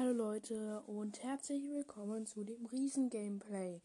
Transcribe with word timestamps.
Hallo 0.00 0.12
Leute 0.12 0.80
und 0.86 1.22
herzlich 1.22 1.62
willkommen 1.68 2.26
zu 2.26 2.42
dem 2.42 2.64
Riesen-Gameplay. 2.64 3.82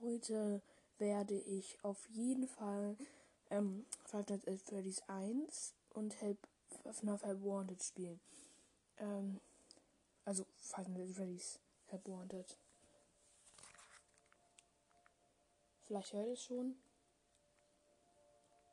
Heute 0.00 0.62
werde 0.96 1.38
ich 1.40 1.76
auf 1.84 2.08
jeden 2.08 2.48
Fall 2.48 2.96
ähm, 3.50 3.84
Five 4.06 4.30
Nights 4.30 4.48
at 4.48 4.62
Freddy's 4.62 5.02
1 5.08 5.74
und 5.90 6.18
Help, 6.22 6.38
FNAF 6.90 7.22
Help 7.24 7.44
Wanted 7.44 7.82
spielen. 7.82 8.18
Ähm, 8.96 9.40
also 10.24 10.46
Five 10.56 10.88
Nights 10.88 11.10
at 11.10 11.16
Freddy's 11.16 11.58
Help 11.88 12.08
Wanted. 12.08 12.56
Vielleicht 15.84 16.14
hört 16.14 16.28
es 16.28 16.44
schon. 16.44 16.76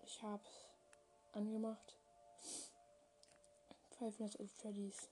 Ich 0.06 0.24
hab's 0.24 0.70
angemacht. 1.34 1.98
Five 4.00 4.18
Nights 4.20 4.40
at 4.40 4.50
Freddy's 4.50 5.10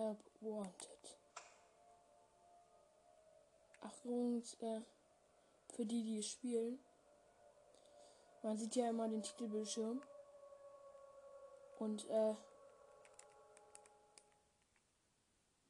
Help 0.00 0.24
Wanted. 0.40 1.18
Ach, 3.82 3.92
äh, 4.06 4.80
für 5.74 5.84
die, 5.84 6.02
die 6.02 6.18
es 6.20 6.30
spielen, 6.30 6.78
man 8.42 8.56
sieht 8.56 8.76
ja 8.76 8.88
immer 8.88 9.08
den 9.08 9.22
Titelbildschirm. 9.22 10.00
Und, 11.78 12.08
äh, 12.08 12.34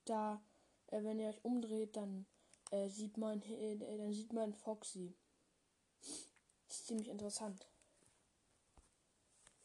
da, 0.05 0.41
äh, 0.93 1.03
wenn 1.03 1.19
ihr 1.19 1.31
euch 1.31 1.45
umdreht, 1.45 1.97
dann 1.97 2.25
äh, 2.71 2.89
sieht 2.89 3.17
man, 3.17 3.43
äh, 3.43 3.77
dann 3.79 4.13
sieht 4.13 4.33
man 4.33 4.55
Foxy. 4.55 5.13
Ist 6.69 6.87
ziemlich 6.87 7.09
interessant. 7.09 7.67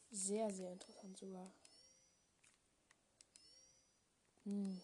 Sehr, 0.10 0.50
sehr 0.50 0.72
interessant 0.72 1.18
sogar. 1.18 1.52
Hm. 4.46 4.80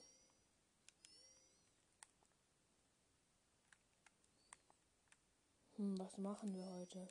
Hm, 5.77 5.99
was 5.99 6.17
machen 6.17 6.55
wir 6.55 6.65
heute? 6.65 7.07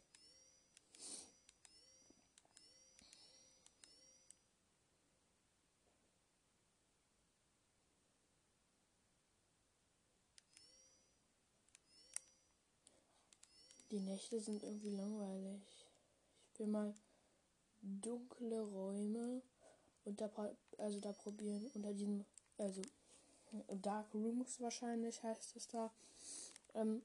Die 13.92 14.00
Nächte 14.00 14.40
sind 14.40 14.62
irgendwie 14.64 14.90
langweilig. 14.90 15.62
Ich 16.52 16.58
will 16.58 16.66
mal 16.66 16.94
dunkle 17.80 18.60
Räume 18.60 19.42
da 20.04 20.28
also 20.78 21.00
da 21.00 21.12
probieren 21.12 21.70
unter 21.74 21.92
diesem 21.92 22.24
also 22.60 22.82
Dark 23.68 24.12
Rooms 24.14 24.60
wahrscheinlich 24.60 25.22
heißt 25.22 25.56
es 25.56 25.66
da. 25.68 25.90
Ähm, 26.74 27.02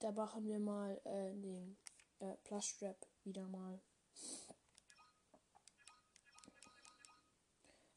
da 0.00 0.10
machen 0.12 0.46
wir 0.48 0.58
mal 0.58 1.00
äh, 1.04 1.32
den 1.34 1.76
äh, 2.18 2.34
Plus 2.44 2.66
Strap 2.66 3.06
wieder 3.24 3.46
mal. 3.46 3.80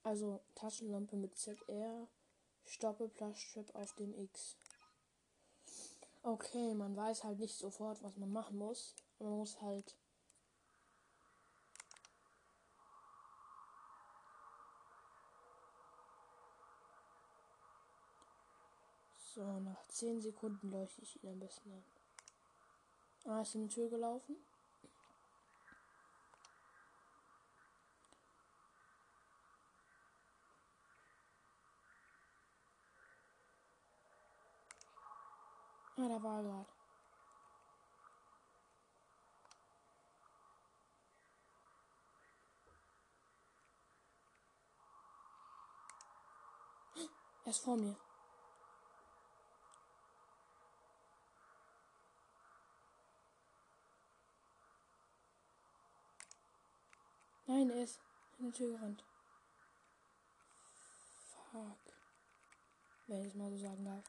Also 0.03 0.39
Taschenlampe 0.53 1.15
mit 1.15 1.35
ZR, 1.35 2.07
stoppe 2.65 3.09
Plus 3.09 3.39
Strap 3.39 3.73
auf 3.73 3.93
dem 3.95 4.13
X. 4.13 4.55
Okay, 6.21 6.75
man 6.75 6.95
weiß 6.95 7.23
halt 7.23 7.39
nicht 7.39 7.57
sofort, 7.57 8.01
was 8.03 8.15
man 8.17 8.31
machen 8.31 8.57
muss. 8.57 8.93
Man 9.19 9.37
muss 9.37 9.59
halt 9.61 9.95
So, 19.35 19.43
nach 19.59 19.85
10 19.89 20.21
Sekunden 20.21 20.71
leuchte 20.71 21.01
ich 21.01 21.21
ihn 21.21 21.29
am 21.29 21.39
besten 21.39 21.69
an. 21.69 21.83
Ah, 23.25 23.41
ist 23.41 23.53
in 23.55 23.67
die 23.67 23.75
Tür 23.75 23.89
gelaufen. 23.89 24.37
Ah, 35.97 36.07
da 36.07 36.23
war 36.23 36.37
er 36.37 36.43
gerade. 36.43 36.69
Er 47.43 47.49
ist 47.49 47.59
vor 47.59 47.75
mir. 47.75 48.04
Nein, 57.55 57.69
er 57.69 57.83
ist 57.83 58.01
in 58.37 58.47
die 58.47 58.51
Tür 58.51 58.71
gerannt. 58.71 59.01
Fuck. 61.51 61.77
Wenn 63.07 63.21
ich 63.21 63.27
es 63.27 63.33
mal 63.35 63.49
so 63.49 63.57
sagen 63.57 63.85
darf. 63.85 64.03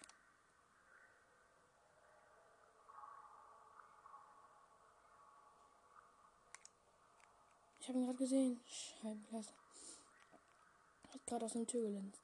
Ich 7.78 7.88
habe 7.88 7.98
ihn 8.00 8.06
gerade 8.06 8.18
gesehen. 8.18 8.60
Scheibenkleister. 8.66 9.54
Hat 11.12 11.26
gerade 11.28 11.44
aus 11.44 11.52
der 11.52 11.66
Tür 11.68 11.82
gelinst. 11.82 12.22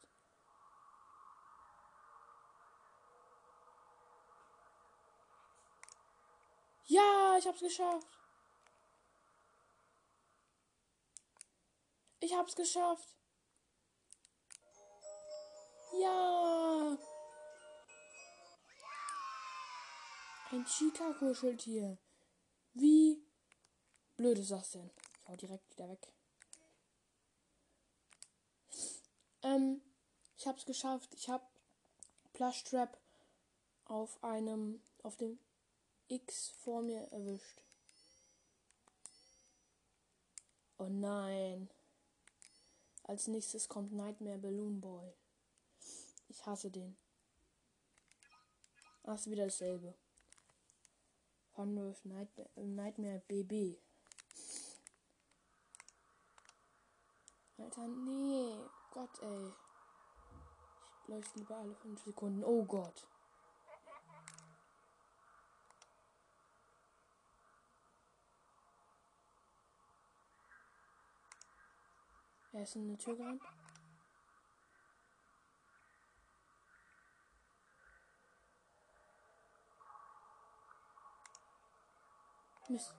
Ja, 6.87 7.37
ich 7.39 7.47
hab's 7.47 7.61
geschafft. 7.61 8.22
Ich 12.23 12.33
hab's 12.35 12.55
geschafft. 12.55 13.17
Ja. 16.01 16.97
Ein 20.53 20.65
Chica-Kuscheltier. 20.65 21.99
Wie 22.75 23.27
blöd 24.17 24.39
ist 24.39 24.53
das 24.53 24.71
denn? 24.71 24.89
Ich 25.21 25.29
hau 25.29 25.35
direkt 25.35 25.69
wieder 25.71 25.89
weg. 25.89 26.13
Ähm, 29.43 29.83
ich 30.37 30.47
hab's 30.47 30.65
geschafft. 30.65 31.13
Ich 31.15 31.29
hab 31.29 31.51
Plush 32.35 32.63
Trap 32.63 33.01
auf 33.87 34.23
einem, 34.23 34.81
auf 35.03 35.17
dem 35.17 35.41
X 36.07 36.51
vor 36.63 36.83
mir 36.83 37.03
erwischt. 37.11 37.65
Oh 40.79 40.89
nein. 40.89 41.69
Als 43.05 43.27
nächstes 43.27 43.69
kommt 43.69 43.93
Nightmare 43.93 44.39
Balloon 44.39 44.81
Boy. 44.81 45.13
Ich 46.29 46.47
hasse 46.47 46.71
den. 46.71 46.97
Ach, 49.05 49.15
ist 49.15 49.31
wieder 49.31 49.45
dasselbe. 49.45 49.95
Fun 51.55 51.77
with 51.77 52.05
Nightmare, 52.05 52.49
Nightmare 52.57 53.23
BB. 53.29 53.77
Alter, 57.59 57.89
nee. 57.89 58.57
Gott, 58.91 59.23
ey. 59.23 59.53
Ich 61.03 61.09
leuchte 61.09 61.39
lieber 61.39 61.57
alle 61.57 61.75
5 61.75 62.05
Sekunden. 62.05 62.45
Oh 62.45 62.65
Gott. 62.65 63.07
Er 72.53 72.63
ist 72.63 72.77
in 72.77 72.83
eine 72.83 72.99
Tür 72.99 73.17
gerannt. 73.17 73.43
Mist. 82.69 82.95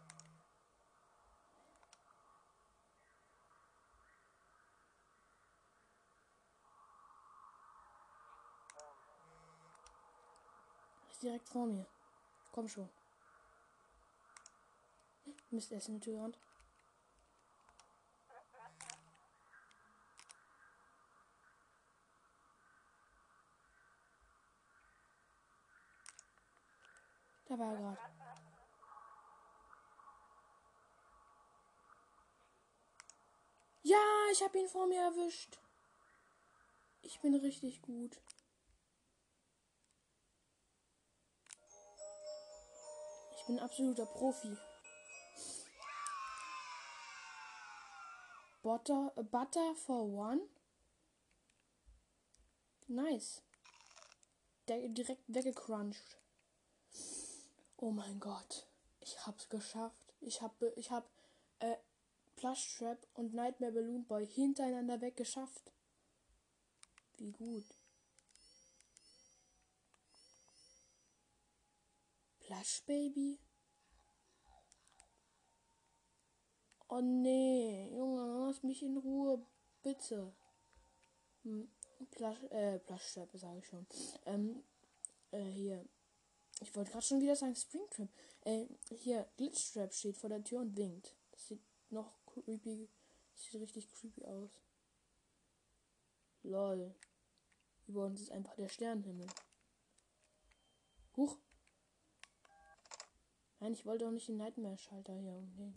Ist 11.09 11.23
direkt 11.23 11.47
vor 11.47 11.67
mir. 11.67 11.85
Komm 12.51 12.67
schon. 12.67 12.89
Mist, 15.51 15.71
er 15.71 15.77
ist 15.77 15.87
in 15.87 15.95
die 15.95 15.99
Tür 16.01 16.15
gerannt. 16.15 16.37
Da 27.53 27.59
war 27.59 27.71
er 27.71 27.77
gerade. 27.77 27.97
Ja, 33.83 33.97
ich 34.31 34.41
habe 34.41 34.57
ihn 34.57 34.67
vor 34.67 34.87
mir 34.87 35.01
erwischt. 35.01 35.59
Ich 37.03 37.19
bin 37.19 37.35
richtig 37.35 37.83
gut. 37.83 38.19
Ich 43.37 43.45
bin 43.45 43.59
absoluter 43.59 44.07
Profi. 44.07 44.57
Butter, 48.63 49.15
uh, 49.15 49.23
butter 49.23 49.75
for 49.75 50.01
one. 50.01 50.41
Nice. 52.87 53.43
Der, 54.67 54.89
direkt 54.89 55.23
weggecrunched. 55.27 56.22
Oh 57.83 57.91
mein 57.91 58.17
Gott. 58.17 58.65
Ich 59.01 59.27
hab's 59.27 59.49
geschafft. 59.49 60.13
Ich 60.21 60.41
hab, 60.41 60.55
ich 60.77 60.89
hab 60.89 61.05
äh, 61.59 61.75
Plush 62.37 62.77
Trap 62.77 62.97
und 63.13 63.33
Nightmare 63.33 63.73
Balloon 63.73 64.05
Boy 64.05 64.25
hintereinander 64.25 65.01
weggeschafft. 65.01 65.73
Wie 67.17 67.33
gut. 67.33 67.65
Plush 72.39 72.83
Baby? 72.85 73.37
Oh 76.87 77.01
nee, 77.01 77.89
Junge, 77.93 78.47
lass 78.47 78.63
mich 78.63 78.81
in 78.81 78.95
Ruhe, 78.95 79.45
bitte. 79.81 80.33
Hm, 81.41 81.69
Plush, 82.11 82.43
äh, 82.49 82.79
Plush 82.79 83.13
Trap, 83.13 83.29
sage 83.33 83.59
ich 83.59 83.67
schon. 83.67 83.85
Ähm, 84.25 84.63
äh, 85.31 85.43
hier. 85.43 85.85
Ich 86.63 86.73
wollte 86.75 86.91
gerade 86.91 87.05
schon 87.05 87.21
wieder 87.21 87.35
sagen 87.35 87.55
Springtrap. 87.55 88.09
Äh, 88.45 88.67
hier, 88.89 89.27
Glitchtrap 89.35 89.93
steht 89.93 90.17
vor 90.17 90.29
der 90.29 90.43
Tür 90.43 90.61
und 90.61 90.77
winkt. 90.77 91.13
Das 91.31 91.47
sieht 91.47 91.61
noch 91.89 92.13
creepy. 92.25 92.89
Das 93.33 93.43
sieht 93.43 93.61
richtig 93.61 93.91
creepy 93.91 94.25
aus. 94.25 94.49
Lol. 96.43 96.95
Über 97.87 98.05
uns 98.05 98.21
ist 98.21 98.31
einfach 98.31 98.55
der 98.55 98.69
Sternenhimmel. 98.69 99.27
Huch. 101.17 101.37
Nein, 103.59 103.73
ich 103.73 103.85
wollte 103.85 104.07
auch 104.07 104.11
nicht 104.11 104.29
den 104.29 104.37
Nightmare-Schalter 104.37 105.13
hier 105.13 105.33
umgehen. 105.33 105.75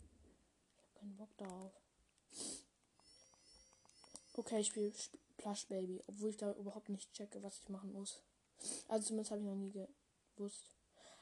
Ich 0.69 0.83
habe 0.83 0.93
keinen 0.93 1.17
Bock 1.17 1.37
darauf. 1.37 1.73
Okay, 4.33 4.59
ich 4.61 4.67
spiele 4.67 4.93
Plush 5.35 5.67
Baby, 5.67 6.01
obwohl 6.07 6.29
ich 6.29 6.37
da 6.37 6.53
überhaupt 6.53 6.89
nicht 6.89 7.11
checke, 7.11 7.43
was 7.43 7.59
ich 7.59 7.69
machen 7.69 7.91
muss. 7.91 8.23
Also 8.87 9.07
zumindest 9.07 9.31
habe 9.31 9.41
ich 9.41 9.47
noch 9.47 9.55
nie 9.55 9.71
gewusst. 10.35 10.76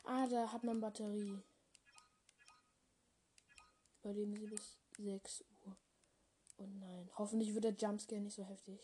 Ah, 0.07 0.28
da 0.28 0.52
hat 0.52 0.63
man 0.63 0.80
Batterie. 0.80 1.42
Überleben 4.04 4.36
sie 4.36 4.46
bis 4.46 4.78
6 4.98 5.44
Uhr. 5.66 5.75
Oh 6.57 6.68
nein. 6.68 7.10
Hoffentlich 7.18 7.56
wird 7.56 7.63
der 7.63 7.74
Jumpscare 7.74 8.22
nicht 8.22 8.36
so 8.36 8.44
heftig. 8.44 8.80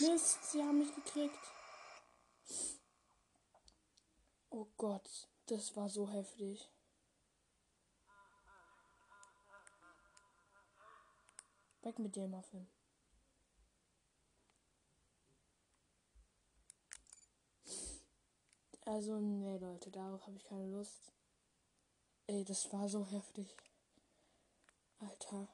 Mist, 0.00 0.50
sie 0.50 0.62
haben 0.62 0.78
mich 0.78 0.94
gekriegt. 0.94 1.38
Oh 4.48 4.66
Gott, 4.76 5.28
das 5.46 5.76
war 5.76 5.88
so 5.88 6.08
heftig. 6.08 6.70
Weg 11.82 11.98
mit 11.98 12.16
dem 12.16 12.30
Muffin. 12.30 12.66
Also, 18.86 19.20
nee, 19.20 19.58
Leute, 19.58 19.90
darauf 19.90 20.26
habe 20.26 20.36
ich 20.36 20.44
keine 20.44 20.66
Lust. 20.66 21.12
Ey, 22.26 22.44
das 22.44 22.72
war 22.72 22.88
so 22.88 23.06
heftig. 23.06 23.56
Alter. 24.98 25.48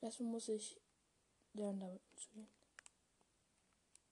Erstmal 0.00 0.30
muss 0.30 0.48
ich 0.48 0.80
lernen, 1.52 1.80
damit 1.80 2.02
umzugehen. 2.10 2.57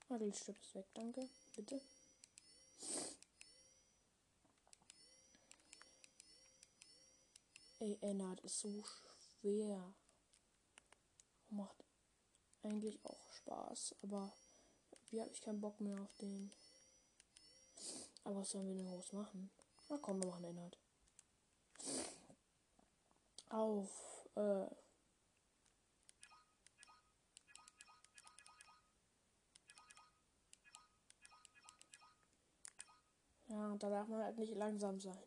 Nagelstift 0.08 0.62
ist 0.62 0.74
weg, 0.74 0.86
danke. 0.94 1.28
Bitte. 1.56 1.80
Ey, 7.80 7.98
Ennard 8.00 8.40
ist 8.40 8.60
so 8.60 8.84
schwer. 9.40 9.94
Macht 11.50 11.84
eigentlich 12.62 13.04
auch 13.04 13.32
Spaß, 13.32 13.96
aber 14.02 14.32
wie 15.10 15.20
habe 15.20 15.30
ich 15.30 15.40
keinen 15.40 15.60
Bock 15.60 15.80
mehr 15.80 16.00
auf 16.00 16.14
den. 16.16 16.52
Aber 18.24 18.36
was 18.36 18.50
sollen 18.50 18.68
wir 18.68 18.74
denn 18.74 18.86
groß 18.86 19.12
machen? 19.12 19.50
Na 19.88 19.98
komm, 19.98 20.20
wir 20.20 20.28
machen 20.28 20.44
Ennard. 20.44 20.78
Auf, 23.50 24.28
äh, 24.36 24.66
Ja, 33.56 33.74
da 33.76 33.88
darf 33.88 34.06
man 34.08 34.22
halt 34.22 34.36
nicht 34.36 34.54
langsam 34.54 35.00
sein. 35.00 35.24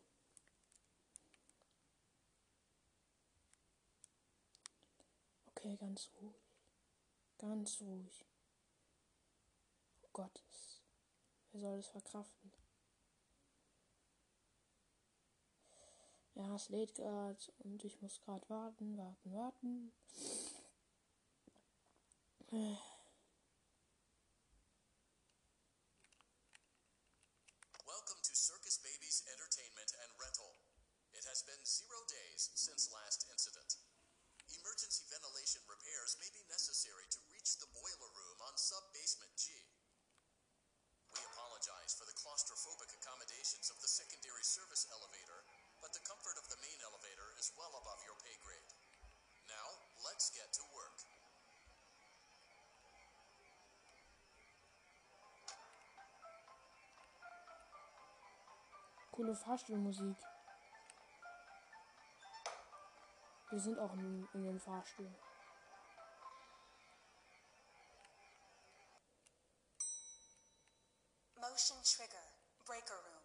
Okay, 5.48 5.76
ganz 5.76 6.08
ruhig. 6.14 6.36
Ganz 7.38 7.80
ruhig. 7.80 8.24
Oh 10.02 10.08
Gott, 10.12 10.44
wer 11.50 11.60
soll 11.60 11.76
das 11.78 11.88
verkraften? 11.88 12.52
Ja, 16.34 16.54
es 16.54 16.68
lädt 16.68 16.94
gerade 16.94 17.52
und 17.58 17.84
ich 17.84 18.00
muss 18.00 18.20
gerade 18.20 18.48
warten, 18.48 18.96
warten, 18.96 19.32
warten. 19.32 19.92
Days 32.40 32.56
since 32.56 32.88
last 32.88 33.28
incident. 33.28 33.76
Emergency 34.48 35.04
ventilation 35.12 35.60
repairs 35.68 36.16
may 36.16 36.30
be 36.32 36.40
necessary 36.48 37.04
to 37.12 37.20
reach 37.28 37.60
the 37.60 37.68
boiler 37.76 38.08
room 38.16 38.38
on 38.48 38.56
sub-basement 38.56 39.28
G. 39.36 39.52
We 41.12 41.20
apologize 41.36 41.92
for 41.92 42.08
the 42.08 42.16
claustrophobic 42.16 42.88
accommodations 42.96 43.68
of 43.68 43.76
the 43.84 43.90
secondary 43.92 44.40
service 44.40 44.88
elevator, 44.88 45.44
but 45.84 45.92
the 45.92 46.00
comfort 46.08 46.40
of 46.40 46.48
the 46.48 46.56
main 46.64 46.80
elevator 46.80 47.36
is 47.36 47.52
well 47.60 47.76
above 47.76 48.00
your 48.08 48.16
pay 48.24 48.36
grade. 48.40 48.72
Now, 49.44 49.76
let's 50.00 50.32
get 50.32 50.48
to 50.56 50.64
work. 50.72 50.96
Coole 59.12 59.36
Fahrstuhlmusik. 59.36 60.39
Wir 63.50 63.58
sind 63.58 63.80
auch 63.80 63.92
in, 63.94 64.28
in 64.32 64.44
den 64.44 64.60
Fahrstuhl. 64.60 65.12
Motion 71.34 71.82
trigger. 71.82 72.22
Breaker 72.64 72.94
room. 72.94 73.19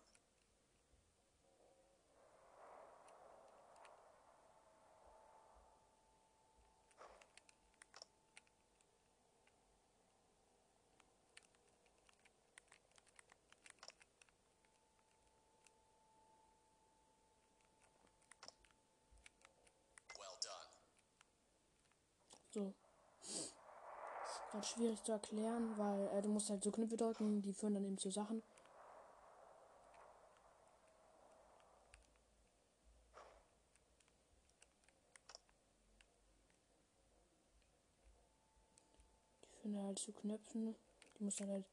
So. 22.55 22.73
Ist 23.21 24.51
gerade 24.51 24.65
schwierig 24.65 25.03
zu 25.03 25.11
erklären, 25.11 25.77
weil 25.77 26.07
äh, 26.07 26.21
du 26.21 26.29
musst 26.29 26.49
halt 26.49 26.63
so 26.63 26.71
Knöpfe 26.71 26.95
drücken, 26.95 27.41
die 27.41 27.53
führen 27.53 27.73
dann 27.73 27.83
eben 27.83 27.97
zu 27.97 28.09
Sachen. 28.09 28.41
Die 39.43 39.57
führen 39.61 39.83
halt 39.83 39.99
zu 39.99 40.13
Knöpfen. 40.13 40.75
Die 41.19 41.23
musst 41.25 41.41
dann 41.41 41.49
halt 41.49 41.65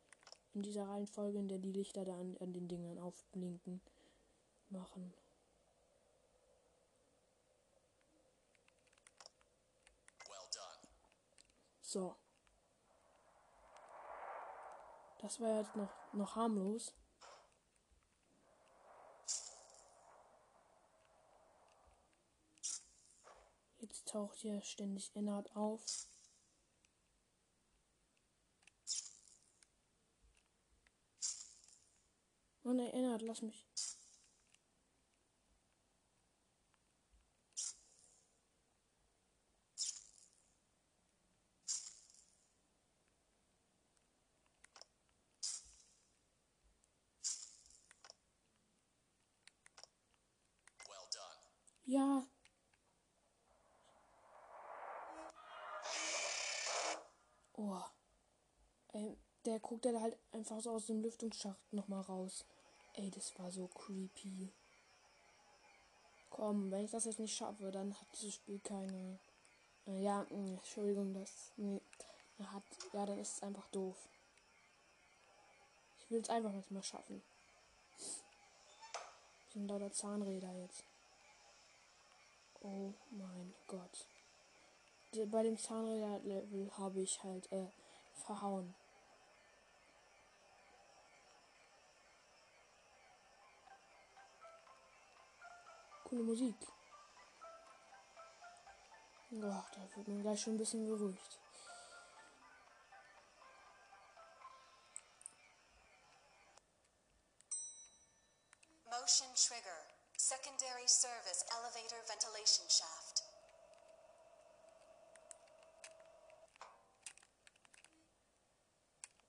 in 0.55 0.63
dieser 0.63 0.89
Reihenfolge, 0.89 1.39
in 1.39 1.47
der 1.47 1.59
die 1.59 1.73
Lichter 1.73 2.05
da 2.05 2.19
an, 2.19 2.37
an 2.41 2.53
den 2.53 2.67
Dingern 2.67 2.99
aufblinken, 2.99 3.81
machen. 4.69 5.15
So. 11.93 12.17
Das 15.21 15.39
war 15.41 15.59
jetzt 15.59 15.77
noch, 15.77 15.91
noch 16.15 16.37
harmlos. 16.37 16.95
Jetzt 23.81 24.09
taucht 24.09 24.39
hier 24.39 24.63
ständig 24.63 25.15
Ennard 25.15 25.55
auf. 25.55 25.83
Oh 32.65 32.73
ne, 32.73 33.19
lass 33.21 33.43
mich. 33.43 33.67
Ja. 51.93 52.25
Oh. 57.53 57.83
Ey, 58.95 59.19
der 59.45 59.61
guckt 59.61 59.85
da 59.85 60.01
halt 60.01 60.17
einfach 60.33 60.59
so 60.63 60.71
aus 60.71 60.87
dem 60.87 61.03
Lüftungsschacht 61.03 61.71
nochmal 61.71 62.01
raus. 62.01 62.47
Ey, 62.95 63.11
das 63.11 63.39
war 63.39 63.51
so 63.53 63.67
creepy. 63.69 64.51
Komm, 66.31 66.71
wenn 66.71 66.87
ich 66.87 66.91
das 66.91 67.05
jetzt 67.05 67.21
nicht 67.21 67.37
schaffe, 67.37 67.71
dann 67.71 67.93
hat 67.93 68.09
dieses 68.15 68.37
Spiel 68.37 68.59
keine. 68.61 69.19
Ja, 69.85 70.25
mh, 70.31 70.53
Entschuldigung, 70.61 71.13
das. 71.13 71.53
Nee, 71.59 71.83
hat. 72.39 72.63
Ja, 72.95 73.05
dann 73.05 73.19
ist 73.19 73.37
es 73.37 73.43
einfach 73.43 73.69
doof. 73.69 74.09
Ich 75.99 76.11
will 76.11 76.23
es 76.23 76.31
einfach 76.31 76.55
jetzt 76.55 76.71
mal 76.71 76.83
schaffen. 76.83 77.23
Sind 79.53 79.69
lauter 79.69 79.93
Zahnräder 79.93 80.55
jetzt. 80.55 80.87
Oh 82.65 82.95
mein 83.11 83.55
Gott. 83.67 84.07
Bei 85.27 85.43
dem 85.43 85.59
Zahnräder-Level 85.59 86.71
habe 86.79 87.01
ich 87.01 87.23
halt 87.23 87.51
äh, 87.51 87.67
verhauen. 88.15 88.75
Coole 96.05 96.23
Musik. 96.23 96.57
Oh, 99.33 99.41
da 99.41 99.97
wird 99.97 100.09
man 100.09 100.23
gleich 100.23 100.41
schon 100.41 100.55
ein 100.55 100.59
bisschen 100.59 100.87
beruhigt. 100.87 101.39
Motion 108.85 109.35
trigger. 109.35 109.92
Secondary 110.23 110.87
service 110.87 111.45
elevator 111.51 111.99
ventilation 112.07 112.65
shaft. 112.69 113.23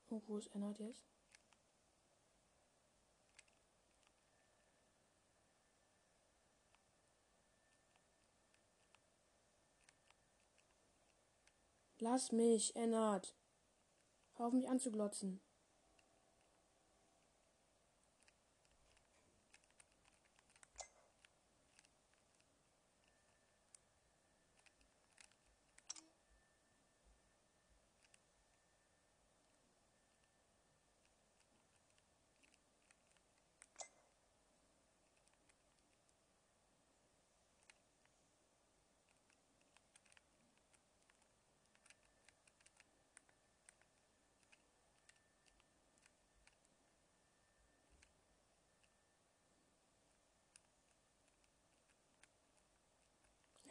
Oh, 0.08 0.22
wo 0.28 0.38
ist 0.38 0.54
Ennard 0.54 0.78
jetzt? 0.78 1.02
Lass 11.98 12.30
mich, 12.30 12.76
Ennard. 12.76 13.34
Hör 14.36 14.46
auf 14.46 14.52
mich 14.52 14.68
anzuglotzen. 14.68 15.40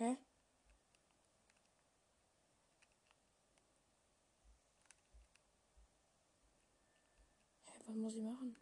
Hä? 0.04 0.18
Hä, 7.66 7.83
was 7.94 8.00
muss 8.02 8.16
ich 8.16 8.24
machen? 8.24 8.56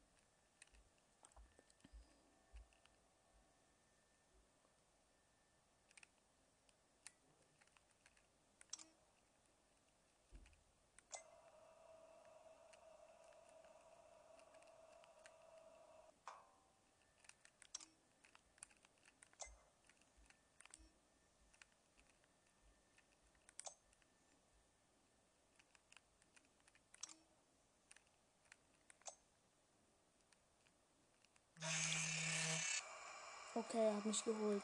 Okay, 33.53 33.85
er 33.85 33.97
hat 33.97 34.05
mich 34.05 34.23
geholt. 34.23 34.63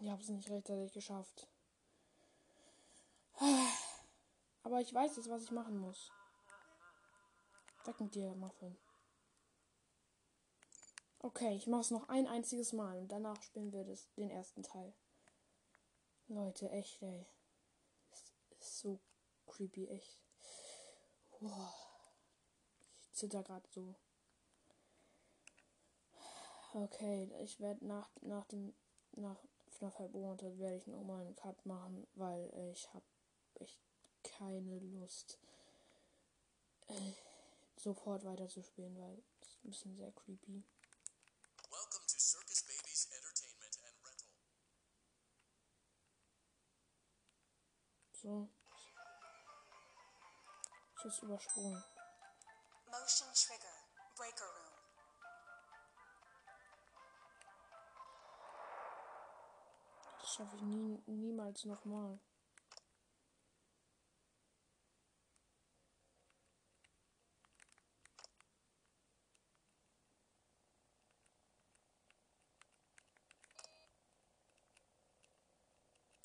Ich 0.00 0.10
habe 0.10 0.20
es 0.20 0.28
nicht 0.28 0.50
rechtzeitig 0.50 0.92
geschafft. 0.92 1.46
Aber 4.64 4.80
ich 4.80 4.92
weiß 4.92 5.16
jetzt, 5.16 5.30
was 5.30 5.44
ich 5.44 5.52
machen 5.52 5.78
muss. 5.78 6.10
Weg 7.84 8.00
mit 8.00 8.14
dir, 8.14 8.34
Muffin. 8.34 8.76
Okay, 11.20 11.54
ich 11.54 11.68
mache 11.68 11.82
es 11.82 11.90
noch 11.92 12.08
ein 12.08 12.26
einziges 12.26 12.72
Mal 12.72 12.98
und 12.98 13.12
danach 13.12 13.40
spielen 13.42 13.72
wir 13.72 13.84
das, 13.84 14.12
den 14.14 14.30
ersten 14.30 14.64
Teil. 14.64 14.92
Leute, 16.26 16.68
echt, 16.70 17.00
ey. 17.00 17.26
Ist, 18.10 18.32
ist 18.58 18.78
so 18.80 18.98
creepy, 19.46 19.86
echt. 19.86 20.18
Boah. 21.38 21.72
Ich 23.02 23.12
zitter 23.12 23.44
gerade 23.44 23.68
so. 23.70 23.94
Okay, 26.74 27.30
ich 27.40 27.60
werde 27.60 27.86
nach, 27.86 28.08
nach 28.22 28.46
dem 28.46 28.74
nach 29.12 29.36
FNAF 29.68 29.98
halb 29.98 30.12
Monat 30.12 30.42
werde 30.42 30.76
ich 30.76 30.86
nochmal 30.86 31.20
einen 31.20 31.36
Cut 31.36 31.66
machen, 31.66 32.06
weil 32.14 32.50
ich 32.72 32.88
habe 32.94 33.04
echt 33.56 33.78
keine 34.22 34.78
Lust 34.78 35.38
äh, 36.88 37.12
sofort 37.76 38.24
weiterzuspielen, 38.24 38.98
weil 38.98 39.22
es 39.42 39.48
ist 39.48 39.64
ein 39.64 39.68
bisschen 39.68 39.96
sehr 39.96 40.12
creepy. 40.12 40.64
Welcome 41.68 42.06
to 42.06 42.18
Circus 42.18 42.62
Babies 42.62 43.08
Entertainment 43.10 43.78
and 43.84 44.06
Rental. 44.06 44.28
So. 48.14 48.48
Ist 50.96 51.04
jetzt 51.04 51.22
übersprungen. 51.22 51.84
Motion 52.86 53.28
trigger. 53.34 53.76
Breaker 54.16 54.44
room. 54.44 54.61
Schaffe 60.34 60.56
ich 60.56 60.62
nie, 60.62 61.02
niemals 61.04 61.66
nochmal. 61.66 62.18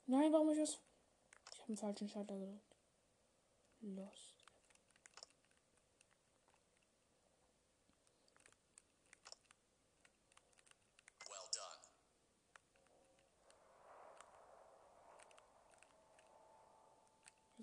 Nein, 0.05 0.31
warum 0.31 0.49
ich 0.51 0.57
das? 0.57 0.79
Ich 1.53 1.59
habe 1.59 1.67
einen 1.67 1.77
falschen 1.77 2.07
Schalter 2.07 2.37
gedrückt. 2.39 2.77
Lost. 3.81 4.37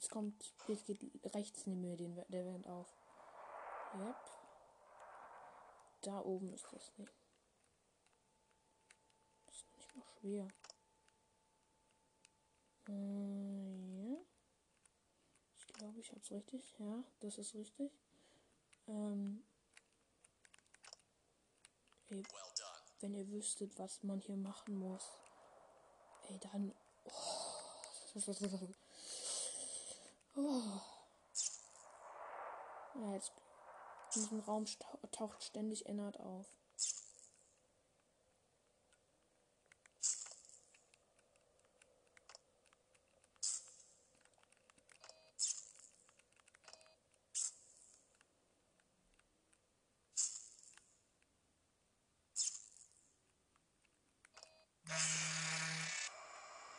Jetzt 0.05 0.11
kommt, 0.11 0.53
jetzt 0.69 0.85
geht 0.85 1.01
rechts 1.35 1.67
neben 1.67 1.81
mir 1.81 1.97
den, 1.97 2.23
der 2.29 2.45
Wand 2.45 2.67
auf. 2.69 2.95
Yep. 3.95 4.17
Da 6.03 6.21
oben 6.21 6.53
ist 6.53 6.67
das 6.71 6.93
Ding. 6.93 7.09
Das 9.47 9.57
ist 9.57 9.75
nicht 9.75 9.97
mal 9.97 10.05
schwer. 10.21 10.49
Äh, 12.87 14.13
ja. 14.13 14.19
Ich 15.57 15.67
glaube, 15.69 15.99
ich 15.99 16.11
habe 16.11 16.21
es 16.21 16.31
richtig. 16.31 16.75
Ja, 16.79 17.03
das 17.21 17.39
ist 17.39 17.55
richtig. 17.55 17.91
Ähm, 18.87 19.43
ey, 22.11 22.23
wenn 23.01 23.15
ihr 23.15 23.27
wüsstet, 23.31 23.79
was 23.79 24.03
man 24.03 24.21
hier 24.21 24.37
machen 24.37 24.75
muss. 24.75 25.09
Ey, 26.29 26.39
dann. 26.41 26.75
Oh. 27.07 28.71
Oh. 30.37 30.81
Ja, 32.95 33.13
jetzt. 33.15 33.33
In 34.15 34.23
diesem 34.23 34.41
Raum 34.41 34.65
taucht 35.13 35.43
ständig 35.45 35.87
Ennard 35.87 36.19
auf. 36.21 36.47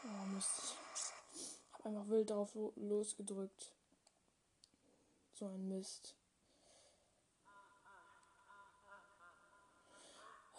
Oh 0.03 0.25
Mist. 0.27 0.75
Hab 1.73 1.74
einfach 1.85 2.07
wild 2.07 2.29
drauf 2.29 2.53
lo- 2.55 2.73
losgedrückt. 2.75 3.73
So 5.33 5.47
ein 5.47 5.67
Mist. 5.67 6.15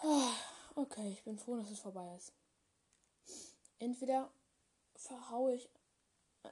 Ah, 0.02 0.34
Okay, 0.78 1.10
ich 1.10 1.24
bin 1.24 1.38
froh, 1.38 1.56
dass 1.56 1.70
es 1.70 1.80
vorbei 1.80 2.14
ist. 2.16 2.34
Entweder 3.78 4.30
verhaue 4.94 5.54
ich 5.54 5.70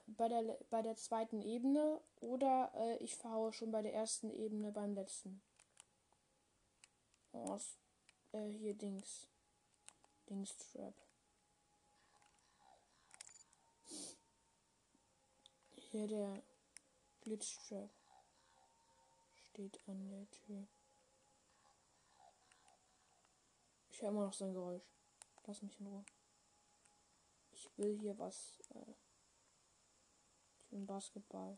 bei 0.06 0.28
der, 0.28 0.58
bei 0.70 0.80
der 0.80 0.96
zweiten 0.96 1.42
Ebene 1.42 2.00
oder 2.20 2.72
äh, 2.74 2.96
ich 3.04 3.16
verhaue 3.16 3.52
schon 3.52 3.70
bei 3.70 3.82
der 3.82 3.92
ersten 3.92 4.30
Ebene 4.30 4.72
beim 4.72 4.94
letzten. 4.94 5.42
Oh, 7.32 7.58
äh, 8.32 8.48
hier 8.48 8.72
Dings. 8.72 9.28
Dings 10.30 10.56
Trap. 10.56 10.94
Hier 15.94 16.08
der 16.08 16.42
Glitch 17.20 17.56
Trap 17.68 17.88
steht 19.36 19.78
an 19.86 20.10
der 20.10 20.28
Tür. 20.28 20.66
Ich 23.90 24.02
höre 24.02 24.08
immer 24.08 24.24
noch 24.24 24.32
sein 24.32 24.52
Geräusch. 24.52 24.82
Lass 25.46 25.62
mich 25.62 25.78
in 25.78 25.86
Ruhe. 25.86 26.04
Ich 27.52 27.70
will 27.78 27.96
hier 27.96 28.18
was. 28.18 28.58
Äh, 28.70 28.94
ich 30.64 30.72
will 30.72 30.80
Basketball. 30.80 31.56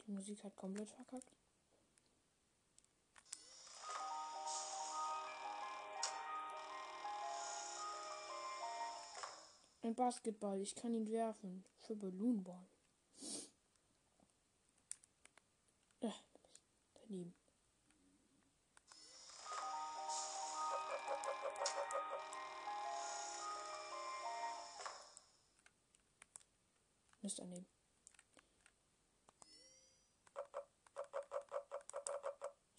Die 0.00 0.10
Musik 0.10 0.42
hat 0.42 0.56
komplett 0.56 0.90
verkackt. 0.90 1.43
Ein 9.84 9.94
Basketball, 9.94 10.62
ich 10.62 10.74
kann 10.74 10.94
ihn 10.94 11.10
werfen. 11.10 11.62
Für 11.82 11.94
Balloon 11.94 12.42
Ball. 12.42 12.66
Äh, 16.00 16.10
daneben. 16.94 17.34
Mist 27.20 27.38
daneben. 27.38 27.66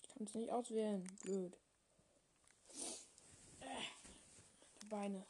Ich 0.02 0.10
kann 0.10 0.26
es 0.26 0.34
nicht 0.34 0.50
auswählen. 0.50 1.06
Blöd. 1.22 1.56
Äh, 3.60 4.88
Beine. 4.90 5.24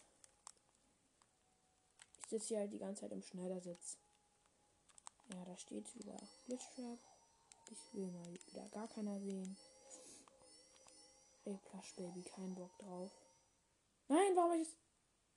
Ich 2.25 2.31
sitze 2.31 2.47
hier 2.47 2.59
halt 2.59 2.73
die 2.73 2.79
ganze 2.79 3.01
Zeit 3.01 3.11
im 3.11 3.21
Schneidersitz. 3.21 3.99
Ja, 5.31 5.45
da 5.45 5.55
steht 5.57 5.93
wieder 5.95 6.17
Glitchtrap. 6.45 6.97
Ich 7.69 7.93
will 7.93 8.07
mal 8.07 8.33
wieder 8.33 8.67
gar 8.69 8.87
keiner 8.87 9.19
sehen. 9.19 9.55
Ey, 11.45 11.59
Plush 11.65 11.93
Baby, 11.93 12.23
kein 12.23 12.55
Bock 12.55 12.75
drauf. 12.79 13.11
Nein, 14.07 14.35
warum 14.35 14.51
hab 14.53 14.59
ich 14.59 14.67
jetzt. 14.67 14.77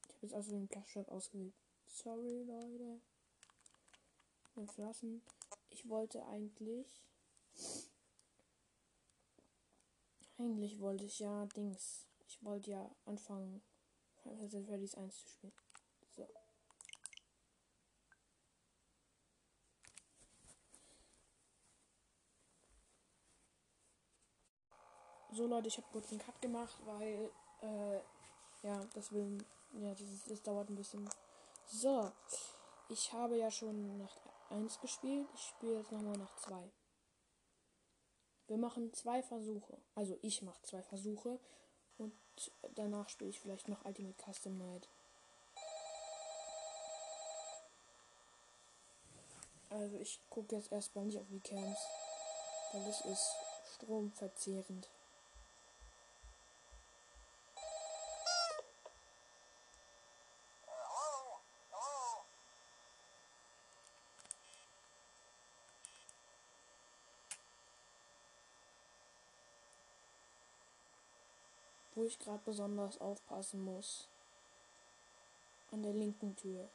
Ich 0.06 0.14
habe 0.14 0.26
jetzt 0.26 0.34
aus 0.34 0.48
dem 0.48 0.66
Plushtrap 0.66 1.08
ausgewählt. 1.08 1.54
Sorry, 1.86 2.44
Leute. 2.44 3.02
Jetzt 4.56 4.78
lassen. 4.78 5.22
Ich 5.68 5.86
wollte 5.90 6.24
eigentlich. 6.24 7.02
Eigentlich 10.38 10.80
wollte 10.80 11.04
ich 11.04 11.18
ja 11.18 11.44
Dings. 11.46 12.06
Ich 12.26 12.42
wollte 12.42 12.70
ja 12.70 12.90
anfangen, 13.04 13.62
Fantasy 14.22 14.62
Freddy's 14.64 14.94
1 14.94 15.14
zu 15.18 15.28
spielen. 15.28 15.52
So. 16.16 16.26
So 25.32 25.46
Leute, 25.46 25.68
ich 25.68 25.76
habe 25.76 25.86
kurz 25.92 26.10
einen 26.10 26.20
Cut 26.20 26.40
gemacht, 26.40 26.74
weil 26.86 27.30
äh, 27.62 28.00
ja, 28.66 28.84
das 28.94 29.12
will 29.12 29.38
ja, 29.74 29.90
das, 29.94 30.24
das 30.26 30.42
dauert 30.42 30.70
ein 30.70 30.76
bisschen. 30.76 31.08
So, 31.66 32.10
ich 32.88 33.12
habe 33.12 33.36
ja 33.36 33.50
schon 33.50 33.98
nach 33.98 34.16
1 34.50 34.80
gespielt, 34.80 35.28
ich 35.34 35.42
spiele 35.42 35.78
jetzt 35.78 35.92
nochmal 35.92 36.16
nach 36.16 36.34
2. 36.36 36.56
Wir 38.46 38.56
machen 38.56 38.94
zwei 38.94 39.22
Versuche. 39.22 39.76
Also 39.94 40.16
ich 40.22 40.40
mache 40.40 40.62
zwei 40.62 40.82
Versuche 40.82 41.38
und 41.98 42.14
danach 42.74 43.10
spiele 43.10 43.28
ich 43.28 43.40
vielleicht 43.40 43.68
noch 43.68 43.84
Ultimate 43.84 44.16
Custom 44.24 44.56
Night. 44.56 44.88
Also 49.68 49.98
ich 49.98 50.18
gucke 50.30 50.56
jetzt 50.56 50.72
erstmal 50.72 51.04
nicht 51.04 51.18
auf 51.18 51.28
die 51.28 51.40
Cams, 51.40 51.78
weil 52.72 52.84
das 52.86 53.02
ist 53.02 53.34
stromverzehrend. 53.74 54.88
Ich 72.08 72.18
gerade 72.18 72.40
besonders 72.44 73.00
aufpassen 73.00 73.64
muss. 73.64 74.08
An 75.70 75.82
der 75.82 75.92
linken 75.92 76.34
Tür. 76.36 76.68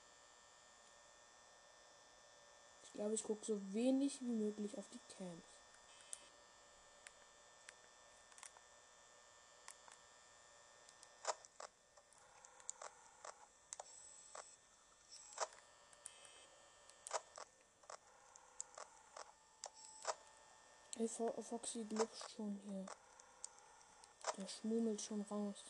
Ich 2.84 2.94
glaube, 2.94 3.16
ich 3.16 3.24
gucke 3.24 3.44
so 3.44 3.60
wenig 3.74 4.22
wie 4.22 4.32
möglich 4.32 4.78
auf 4.78 4.88
die 4.90 5.00
Cams. 5.18 5.44
Hey, 20.96 21.08
Fo 21.08 21.34
Foxy 21.42 21.84
glitscht 21.86 22.32
schon 22.36 22.60
hier. 22.66 22.86
Der 24.36 24.48
schmummelt 24.48 25.00
schon 25.00 25.22
raus. 25.22 25.64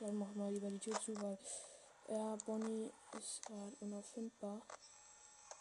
Dann 0.00 0.16
mach 0.16 0.32
mal 0.34 0.52
lieber 0.52 0.70
die 0.70 0.78
Tür 0.78 1.00
zu, 1.00 1.14
weil 1.20 1.38
ja, 2.08 2.36
Bonnie 2.46 2.90
ist 3.18 3.44
gerade 3.46 3.72
unauffindbar. 3.80 4.60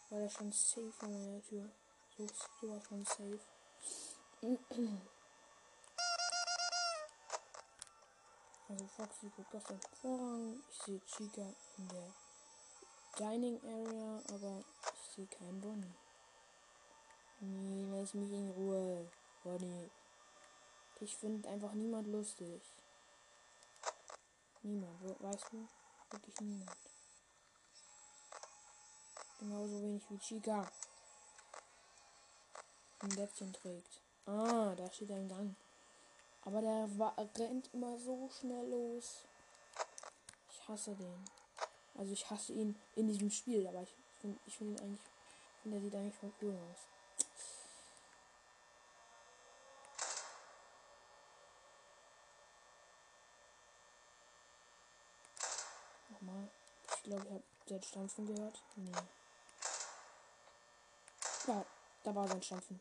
Weil 0.10 0.22
er 0.22 0.30
schon 0.30 0.52
safe 0.52 0.92
vor 0.92 1.10
meiner 1.10 1.42
Tür. 1.44 1.70
So, 2.18 2.26
sowas 2.62 2.88
von 2.88 3.06
safe. 3.06 3.40
Also 8.68 8.88
Foxy 8.88 9.30
guckt 9.36 9.56
auf 9.56 9.64
den 9.66 9.80
Vorrang. 10.02 10.64
Ich 10.72 10.78
sehe 10.80 11.00
Chica 11.06 11.54
in 11.78 11.88
der 11.90 12.12
Dining 13.20 13.62
Area, 13.64 14.20
aber 14.34 14.64
ich 14.96 15.16
sehe 15.16 15.28
keinen 15.28 15.62
Bonnie. 15.62 15.94
Nee, 17.40 17.86
lass 17.92 18.16
mich 18.16 18.32
in 18.32 18.50
Ruhe. 18.50 19.12
Bonnie. 19.44 19.92
Ich 21.00 21.16
finde 21.16 21.48
einfach 21.50 21.74
niemand 21.74 22.08
lustig. 22.08 22.64
Niemand, 24.64 25.22
weißt 25.22 25.52
du? 25.52 25.68
Wirklich 26.10 26.42
niemand. 26.42 26.78
Genauso 29.38 29.82
wenig 29.84 30.04
wie 30.10 30.18
Chica. 30.18 30.68
Ein 33.00 33.12
Lätzchen 33.12 33.54
trägt. 33.54 34.02
Ah, 34.26 34.74
da 34.76 34.92
steht 34.92 35.12
ein 35.12 35.30
Gang. 35.30 35.56
Aber 36.42 36.62
der 36.62 36.90
rennt 37.38 37.70
immer 37.74 37.98
so 38.00 38.30
schnell 38.30 38.70
los. 38.70 39.24
Ich 40.50 40.68
hasse 40.68 40.96
den. 40.96 41.26
Also 41.96 42.14
ich 42.14 42.30
hasse 42.30 42.54
ihn 42.54 42.80
in 42.96 43.08
diesem 43.08 43.30
Spiel, 43.30 43.68
aber 43.68 43.82
ich 43.84 43.96
finde 44.20 44.40
ich 44.46 44.58
find 44.58 44.72
ihn 44.72 44.84
eigentlich. 44.84 45.02
Der 45.66 45.82
sieht 45.82 45.96
eigentlich 45.96 46.16
voll 46.16 46.32
cool 46.42 46.56
aus. 46.56 46.88
Nochmal. 56.10 56.50
Ich 56.96 57.04
glaube, 57.04 57.26
ich 57.26 57.32
habe 57.32 57.44
sein 57.68 57.84
Stampfen 57.84 58.26
gehört. 58.28 58.64
Nee. 58.76 58.92
Ja, 61.48 61.66
da 62.08 62.16
war 62.16 62.26
sein 62.26 62.42
Stampfen. 62.42 62.80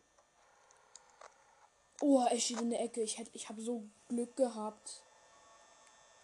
Oh, 2.00 2.24
er 2.24 2.38
steht 2.38 2.60
in 2.60 2.70
der 2.70 2.80
Ecke. 2.80 3.02
Ich, 3.02 3.18
hätte, 3.18 3.30
ich 3.32 3.48
habe 3.48 3.60
so 3.60 3.82
Glück 4.08 4.36
gehabt. 4.36 5.02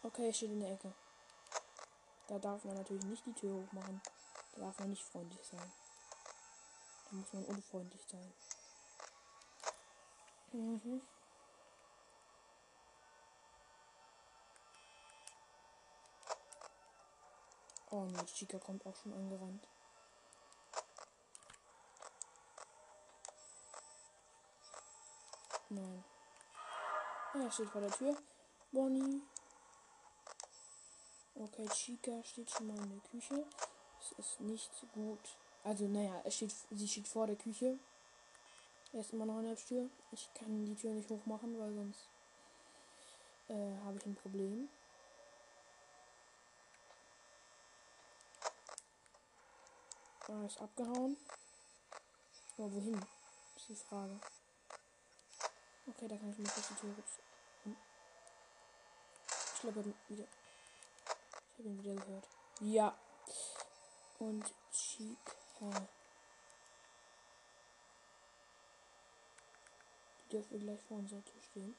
Okay, 0.04 0.28
er 0.28 0.32
steht 0.32 0.52
in 0.52 0.60
der 0.60 0.70
Ecke. 0.70 0.92
Da 2.28 2.38
darf 2.38 2.64
man 2.64 2.76
natürlich 2.76 3.04
nicht 3.04 3.26
die 3.26 3.32
Tür 3.32 3.54
hochmachen. 3.54 4.00
Da 4.54 4.60
darf 4.60 4.78
man 4.78 4.90
nicht 4.90 5.02
freundlich 5.02 5.44
sein. 5.44 5.72
Da 7.10 7.16
muss 7.16 7.32
man 7.32 7.44
unfreundlich 7.46 8.02
sein. 8.06 8.32
Mhm. 10.52 11.02
Oh 17.90 18.04
ne, 18.04 18.24
Chica 18.26 18.58
kommt 18.60 18.86
auch 18.86 18.94
schon 18.94 19.12
angerannt. 19.12 19.66
Nein. 25.74 26.04
Er 27.32 27.50
steht 27.50 27.70
vor 27.70 27.80
der 27.80 27.90
Tür. 27.90 28.14
Bonnie. 28.72 29.22
Okay, 31.34 31.66
Chica 31.68 32.22
steht 32.24 32.50
schon 32.50 32.66
mal 32.66 32.76
in 32.76 32.90
der 32.90 33.10
Küche. 33.10 33.46
Das 33.98 34.12
ist 34.18 34.40
nicht 34.40 34.70
gut. 34.92 35.18
Also, 35.64 35.86
naja, 35.86 36.20
es 36.24 36.36
steht, 36.36 36.54
sie 36.70 36.88
steht 36.88 37.08
vor 37.08 37.26
der 37.26 37.36
Küche. 37.36 37.78
Er 38.92 39.00
ist 39.00 39.14
immer 39.14 39.24
noch 39.24 39.38
an 39.38 39.44
der 39.44 39.56
Tür. 39.56 39.88
Ich 40.10 40.28
kann 40.34 40.66
die 40.66 40.74
Tür 40.74 40.92
nicht 40.92 41.08
hochmachen, 41.08 41.58
weil 41.58 41.72
sonst 41.72 42.06
äh, 43.48 43.78
habe 43.86 43.96
ich 43.96 44.04
ein 44.04 44.14
Problem. 44.16 44.68
Er 50.28 50.44
ist 50.44 50.60
abgehauen. 50.60 51.16
Aber 52.58 52.74
wohin? 52.74 53.00
Ist 53.56 53.68
die 53.70 53.74
Frage. 53.74 54.20
Okay, 55.84 56.06
da 56.06 56.16
kann 56.16 56.30
ich 56.30 56.38
mich 56.38 56.48
durch 56.48 56.66
die 56.66 56.74
Tür 56.74 56.90
rutschen. 56.90 57.24
Hm. 57.64 57.76
Ich 59.54 59.60
glaube, 59.60 59.94
wieder. 60.08 60.24
Ich 61.52 61.58
habe 61.58 61.68
ihn 61.68 61.82
wieder 61.82 61.94
gehört. 61.94 62.28
Ja. 62.60 62.96
Und 64.20 64.54
Chica. 64.70 65.88
Die 70.24 70.28
dürfen 70.28 70.60
gleich 70.60 70.80
vor 70.82 70.98
unserer 70.98 71.24
Tür 71.24 71.42
stehen. 71.42 71.74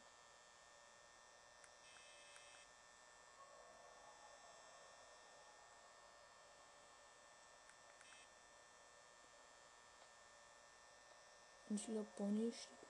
Und 11.70 11.80
ich 11.80 11.86
glaube, 11.86 12.08
Bonnie 12.18 12.52
steht 12.52 12.83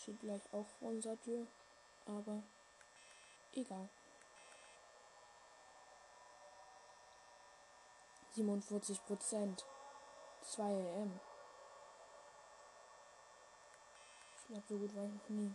Steht 0.00 0.20
gleich 0.20 0.40
auch 0.52 0.66
vor 0.78 0.88
unserer 0.88 1.20
Tür. 1.20 1.46
Aber 2.06 2.42
egal. 3.52 3.88
47 8.34 9.04
Prozent. 9.04 9.64
2 10.42 10.62
AM. 10.62 11.20
Ich 14.36 14.46
glaube, 14.46 14.62
so 14.68 14.78
gut 14.78 14.96
war 14.96 15.04
ich 15.04 15.12
noch 15.12 15.28
nie. 15.28 15.54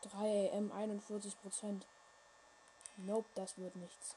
Drei 0.00 0.50
AM 0.52 0.72
41 0.88 1.40
Prozent. 1.42 1.86
Nope, 2.96 3.28
das 3.34 3.58
wird 3.58 3.76
nichts. 3.76 4.16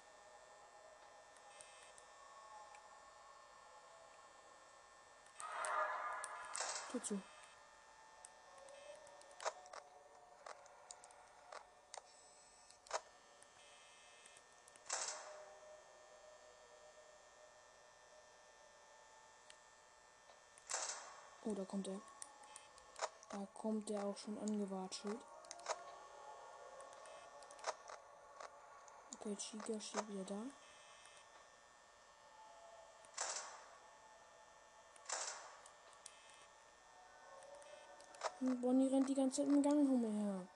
Tür 6.92 7.04
zu. 7.04 7.22
Oh, 21.44 21.54
da 21.54 21.66
kommt 21.66 21.88
er. 21.88 22.00
Da 23.30 23.48
kommt 23.54 23.90
er 23.90 24.04
auch 24.04 24.18
schon 24.18 24.38
angewatschelt. 24.38 25.20
Okay, 29.24 29.36
Chica 29.36 29.80
steht 29.80 30.08
wieder 30.08 30.24
da. 30.24 30.42
Und 38.40 38.60
Bonnie 38.62 38.88
rennt 38.88 39.08
die 39.08 39.14
ganze 39.14 39.44
Zeit 39.44 39.54
im 39.54 39.62
Gang 39.62 39.88
umher. 39.88 40.48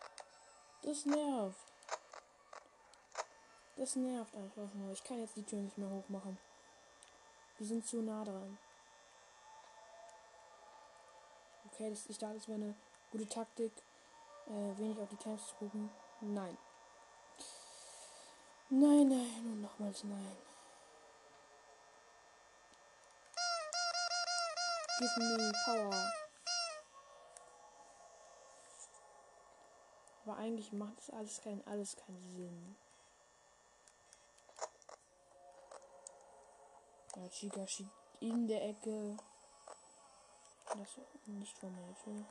Das 0.81 1.05
nervt. 1.05 1.59
Das 3.75 3.95
nervt 3.95 4.33
einfach 4.35 4.73
nur. 4.73 4.91
Ich 4.91 5.03
kann 5.03 5.19
jetzt 5.19 5.35
die 5.35 5.43
Tür 5.43 5.59
nicht 5.59 5.77
mehr 5.77 5.89
hochmachen. 5.89 6.39
Wir 7.59 7.67
sind 7.67 7.85
zu 7.85 8.01
nah 8.01 8.23
dran. 8.23 8.57
Okay, 11.67 11.91
das, 11.91 12.07
ich 12.07 12.17
dachte, 12.17 12.35
das 12.35 12.47
wäre 12.47 12.61
eine 12.61 12.75
gute 13.11 13.29
Taktik, 13.29 13.73
äh, 14.47 14.79
wenig 14.79 14.97
auf 14.97 15.09
die 15.09 15.17
Camps 15.17 15.49
zu 15.49 15.55
gucken. 15.55 15.91
Nein. 16.21 16.57
Nein, 18.69 19.07
nein 19.09 19.45
und 19.45 19.61
nochmals 19.61 20.03
nein. 20.03 20.37
Give 24.97 25.19
me 25.19 25.51
power. 25.65 26.11
Aber 30.25 30.37
eigentlich 30.37 30.71
macht 30.71 30.97
das 30.97 31.11
alles 31.11 31.41
kein, 31.41 31.65
alles 31.67 31.95
keinen 31.95 32.35
Sinn. 32.35 32.75
Ja, 37.15 37.29
Chica 37.29 37.67
steht 37.67 37.87
in 38.19 38.47
der 38.47 38.67
Ecke. 38.67 39.17
Das 40.65 40.99
nicht 41.27 41.57
vor 41.57 41.69
meiner 41.69 41.95
Tür. 42.03 42.25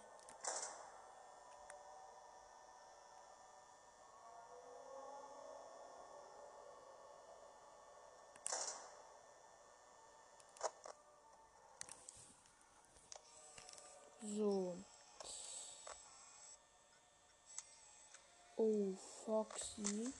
Foxy. 19.24 20.12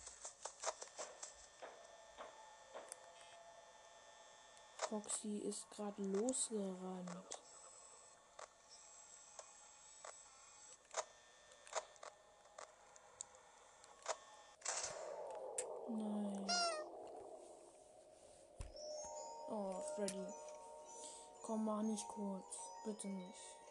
Proxy 4.79 5.38
ist 5.40 5.69
gerade 5.71 6.03
losgerannt. 6.05 7.38
Nein. 15.88 16.47
Oh, 19.51 19.83
Freddy. 19.95 20.27
Komm, 21.43 21.67
mal 21.67 21.83
nicht 21.83 22.09
kurz. 22.09 22.57
Bitte 22.87 23.09
nicht. 23.09 23.63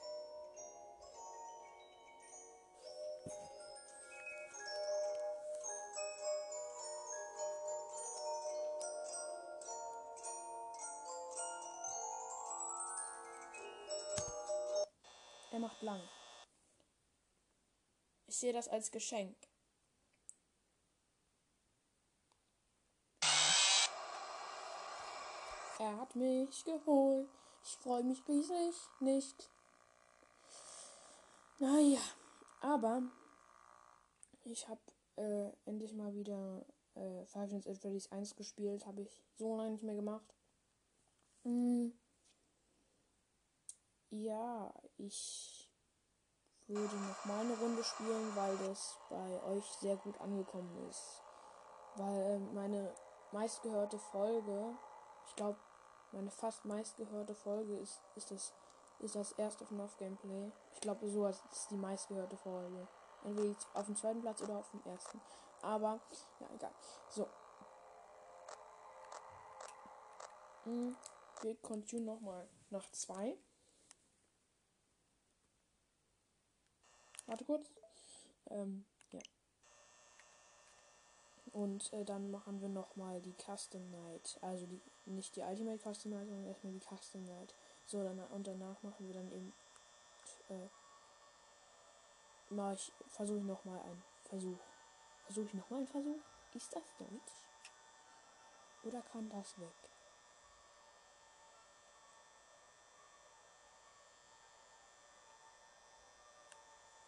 Sehe 18.43 18.51
das 18.51 18.67
als 18.67 18.91
Geschenk. 18.91 19.37
Er 25.79 25.97
hat 25.97 26.13
mich 26.17 26.65
geholt. 26.65 27.29
Ich 27.63 27.77
freue 27.77 28.03
mich 28.03 28.21
riesig 28.27 28.75
nicht. 28.99 29.49
Naja, 31.59 32.01
aber 32.59 33.03
ich 34.43 34.67
habe 34.67 34.81
äh, 35.15 35.49
endlich 35.63 35.93
mal 35.93 36.13
wieder 36.13 36.65
äh, 36.95 37.25
Five 37.27 37.49
Nights 37.49 37.67
at 37.67 37.77
Freddy's 37.77 38.11
1 38.11 38.35
gespielt. 38.35 38.85
Habe 38.85 39.03
ich 39.03 39.23
so 39.37 39.55
lange 39.55 39.71
nicht 39.71 39.85
mehr 39.85 39.95
gemacht. 39.95 40.35
Hm. 41.43 41.97
Ja, 44.09 44.73
ich 44.97 45.62
würde 46.67 46.95
noch 46.95 47.25
mal 47.25 47.41
eine 47.41 47.57
Runde 47.57 47.83
spielen, 47.83 48.35
weil 48.35 48.57
das 48.57 48.97
bei 49.09 49.43
euch 49.51 49.65
sehr 49.81 49.95
gut 49.97 50.19
angekommen 50.21 50.87
ist. 50.89 51.21
Weil 51.95 52.21
äh, 52.21 52.39
meine 52.53 52.93
meistgehörte 53.31 53.99
Folge, 53.99 54.75
ich 55.27 55.35
glaube, 55.35 55.57
meine 56.11 56.31
fast 56.31 56.65
meistgehörte 56.65 57.35
Folge 57.35 57.77
ist, 57.77 58.01
ist 58.15 58.31
das 58.31 58.53
ist 58.99 59.15
das 59.15 59.33
erste 59.33 59.65
FNAF 59.65 59.97
Gameplay. 59.97 60.51
Ich 60.73 60.81
glaube, 60.81 61.09
so 61.09 61.27
ist 61.27 61.41
die 61.69 61.75
meistgehörte 61.75 62.37
Folge. 62.37 62.87
Entweder 63.23 63.55
auf 63.73 63.85
dem 63.85 63.95
zweiten 63.95 64.21
Platz 64.21 64.41
oder 64.41 64.57
auf 64.57 64.69
dem 64.71 64.81
ersten. 64.85 65.19
Aber, 65.61 65.99
ja, 66.39 66.47
egal. 66.55 66.71
So. 67.09 67.27
Hm, 70.63 70.95
wir 71.41 71.55
continue 71.57 72.05
nochmal 72.05 72.47
nach 72.69 72.89
zwei. 72.91 73.37
Warte 77.27 77.45
kurz. 77.45 77.69
Ähm, 78.49 78.85
ja. 79.11 79.19
Und 81.53 81.93
äh, 81.93 82.03
dann 82.03 82.31
machen 82.31 82.61
wir 82.61 82.69
nochmal 82.69 83.21
die 83.21 83.33
Custom 83.33 83.89
Night. 83.91 84.37
Also 84.41 84.65
die, 84.65 84.81
nicht 85.05 85.35
die 85.35 85.41
Ultimate 85.41 85.79
Custom 85.79 86.11
Night, 86.11 86.27
sondern 86.27 86.47
erstmal 86.47 86.73
die 86.73 86.79
Custom 86.79 87.23
Night. 87.23 87.53
So, 87.85 88.03
dann, 88.03 88.19
und 88.19 88.47
danach 88.47 88.81
machen 88.81 89.07
wir 89.07 89.13
dann 89.13 89.31
eben. 89.31 89.53
Äh, 90.49 90.67
mach 92.49 92.73
ich, 92.73 92.91
versuche 93.07 93.39
ich 93.39 93.43
nochmal 93.43 93.79
einen 93.81 94.03
Versuch. 94.21 94.59
Versuche 95.25 95.45
ich 95.45 95.53
nochmal 95.53 95.79
einen 95.79 95.87
Versuch? 95.87 96.19
Ist 96.53 96.75
das 96.75 96.83
Deutsch? 96.97 97.43
Oder 98.83 99.01
kann 99.01 99.29
das 99.29 99.59
weg? 99.59 99.92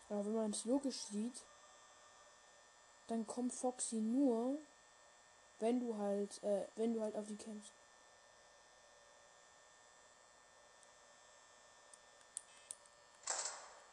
Aber 0.09 0.25
wenn 0.25 0.35
man 0.35 0.51
es 0.51 0.65
logisch 0.65 0.97
sieht, 0.97 1.43
dann 3.07 3.25
kommt 3.25 3.53
Foxy 3.53 3.97
nur, 3.97 4.57
wenn 5.59 5.79
du 5.79 5.97
halt, 5.97 6.41
äh, 6.43 6.67
wenn 6.75 6.93
du 6.93 7.01
halt 7.01 7.15
auf 7.15 7.27
die 7.27 7.37
kämpfst. 7.37 7.73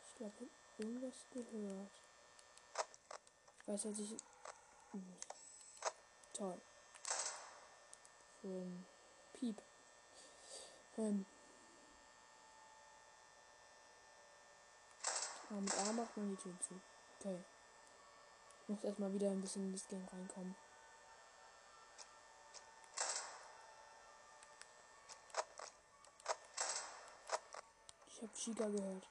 Ich 0.08 0.16
glaube, 0.16 0.48
irgendwas 0.78 1.26
gehört. 1.32 1.90
Ich 3.60 3.68
weiß 3.68 3.84
jetzt 3.84 3.98
nicht. 3.98 4.24
Hm. 4.92 5.16
Toll. 6.32 6.60
Für 8.40 8.48
ein 8.48 8.86
Piep. 9.34 9.62
Ähm. 10.98 11.24
Aber 15.52 15.60
mit 15.60 15.74
A 15.74 15.92
macht 15.92 16.16
man 16.16 16.30
die 16.30 16.36
Tür 16.36 16.58
zu. 16.60 16.80
Okay. 17.20 17.38
Ich 18.62 18.68
muss 18.70 18.84
erstmal 18.84 19.12
wieder 19.12 19.28
ein 19.28 19.40
bisschen 19.42 19.64
in 19.64 19.72
das 19.72 19.86
Game 19.86 20.08
reinkommen. 20.08 20.56
Ich 28.08 28.22
habe 28.22 28.32
Chica 28.32 28.66
gehört. 28.66 29.06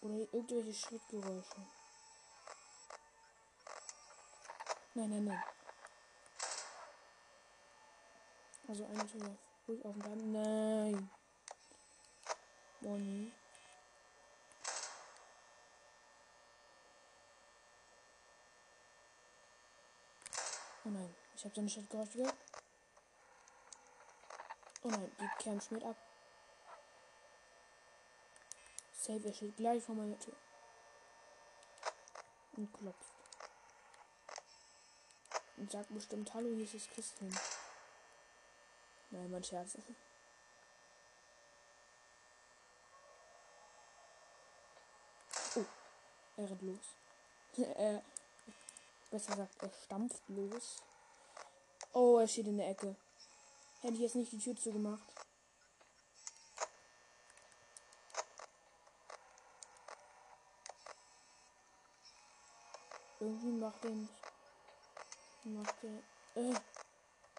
Oder 0.00 0.14
irgendwelche 0.14 0.74
Schrittgeräusche. 0.74 1.64
Nein, 4.94 5.10
nein, 5.10 5.24
nein. 5.26 5.44
Also 8.66 8.84
eine 8.84 9.06
Tür 9.06 9.36
ruhig 9.68 9.84
offen 9.84 10.00
bleiben. 10.00 10.32
Nein. 10.32 11.10
Bonnie. 12.80 13.32
Oh 20.86 20.90
nein, 20.90 21.14
ich 21.44 21.46
habe 21.46 21.56
so 21.56 21.60
eine 21.60 21.68
Schrittgeräusche 21.68 22.16
gehört. 22.16 22.36
Oh 24.82 24.88
nein, 24.88 25.12
die 25.20 25.42
kämpft 25.42 25.70
mit 25.72 25.84
ab. 25.84 25.96
Safe, 28.94 29.20
er 29.22 29.34
steht 29.34 29.54
gleich 29.58 29.84
vor 29.84 29.94
meiner 29.94 30.18
Tür. 30.18 30.32
Und 32.56 32.72
klopft. 32.72 33.14
Und 35.58 35.70
sagt 35.70 35.92
bestimmt, 35.92 36.32
hallo, 36.32 36.48
hier 36.48 36.64
ist 36.64 36.76
das 36.76 36.88
Christkind. 36.88 37.38
Nein, 39.10 39.30
mein 39.30 39.44
Scherz. 39.44 39.76
Oh, 45.56 45.64
er 46.38 46.48
rennt 46.48 46.62
los. 46.62 46.96
er, 47.76 48.02
besser 49.10 49.32
gesagt, 49.32 49.62
er 49.62 49.70
stampft 49.84 50.22
los. 50.28 50.82
Oh, 51.96 52.18
er 52.18 52.26
steht 52.26 52.48
in 52.48 52.58
der 52.58 52.70
Ecke. 52.70 52.96
Hätte 53.80 53.94
ich 53.94 54.00
jetzt 54.00 54.16
nicht 54.16 54.32
die 54.32 54.38
Tür 54.38 54.56
zugemacht. 54.56 55.04
Irgendwie 63.20 63.52
macht 63.52 63.84
er 63.84 63.90
nicht. 63.90 64.12
Macht 65.44 65.76
er. 65.84 66.42
Äh. 66.42 66.54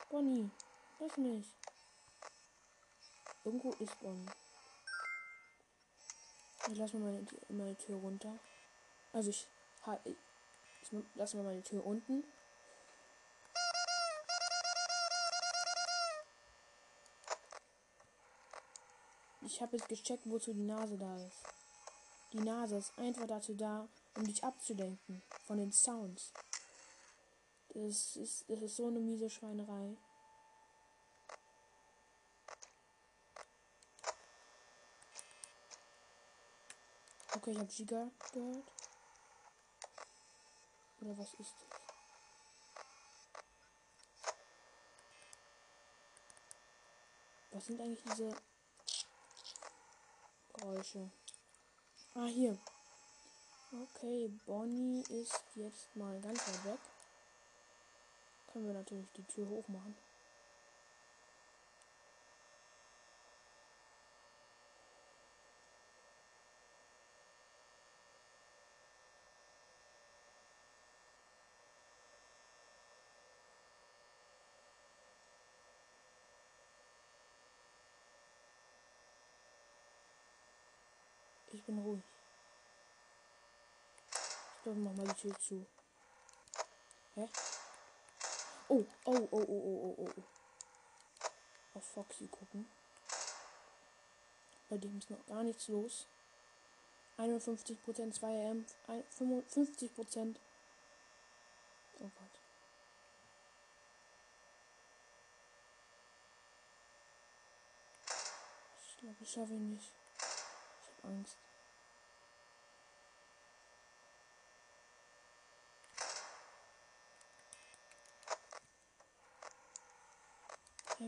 Bonnie. 0.10 0.50
Das 1.00 1.18
nicht. 1.18 1.50
Irgendwo 3.44 3.72
ist 3.72 4.00
Bonnie. 4.00 4.26
Ich 6.72 6.78
lasse 6.78 6.98
mal 6.98 7.12
meine, 7.12 7.28
meine 7.50 7.78
Tür 7.78 7.98
runter. 7.98 8.40
Also 9.12 9.32
ich, 9.32 9.48
ich, 10.06 10.16
ich 10.82 10.92
lasse 11.16 11.36
mal 11.36 11.44
meine 11.44 11.62
Tür 11.62 11.86
unten. 11.86 12.24
Ich 19.46 19.62
habe 19.62 19.78
jetzt 19.78 19.88
gecheckt, 19.88 20.24
wozu 20.26 20.54
die 20.54 20.64
Nase 20.64 20.98
da 20.98 21.18
ist. 21.18 21.44
Die 22.34 22.40
Nase 22.40 22.78
ist 22.78 22.98
einfach 22.98 23.28
dazu 23.28 23.54
da, 23.54 23.88
um 24.16 24.26
dich 24.26 24.44
abzudenken 24.44 25.22
von 25.46 25.60
den 25.60 25.72
Sounds. 25.72 26.34
Das 27.70 28.16
ist, 28.16 28.46
das 28.50 28.62
ist 28.64 28.76
so 28.76 28.88
eine 28.88 29.00
miese 29.00 29.30
Schweinerei. 29.30 29.96
Okay, 37.36 37.52
ich 37.52 37.58
habe 37.60 37.68
Giga 37.68 38.10
gehört. 38.34 38.72
Oder 41.02 41.18
was 41.20 41.34
ist 41.36 41.54
das? 41.70 41.80
Was 47.52 47.66
sind 47.68 47.80
eigentlich 47.80 48.02
diese 48.04 48.36
Geräusche? 50.66 51.12
Ah, 52.16 52.26
hier. 52.26 52.58
Okay, 53.72 54.32
Bonnie 54.48 55.04
ist 55.10 55.44
jetzt 55.54 55.96
mal 55.96 56.20
ganz 56.22 56.40
weit 56.48 56.66
weg. 56.66 56.80
Können 58.52 58.68
wir 58.68 58.74
natürlich 58.74 59.06
die 59.16 59.24
Tür 59.24 59.48
hochmachen. 59.48 59.96
Bin 81.76 81.84
ruhig. 81.84 82.04
Ich 84.56 84.64
glaube, 84.64 84.80
mach 84.80 84.94
mal 84.94 85.08
die 85.08 85.22
Tür 85.22 85.40
zu. 85.40 85.66
Hä? 87.16 87.30
Oh, 88.68 88.84
oh, 89.06 89.28
oh, 89.32 89.38
oh, 89.40 89.46
oh, 89.48 89.96
oh, 89.98 90.08
oh. 90.08 91.78
Auf 91.78 91.84
Foxy 91.84 92.28
gucken. 92.28 92.68
Bei 94.70 94.78
dem 94.78 94.98
ist 94.98 95.10
noch 95.10 95.26
gar 95.28 95.44
nichts 95.44 95.68
los. 95.68 96.08
51%, 97.18 97.78
2M, 98.20 98.66
55%. 98.88 100.36
Oh 102.00 102.10
Gott. 102.20 102.40
Ich 108.88 108.98
glaube, 108.98 109.16
ich 109.22 109.32
schaffe 109.32 109.54
ihn 109.54 109.74
nicht. 109.76 109.92
Ich 110.18 111.04
habe 111.04 111.14
Angst. 111.14 111.38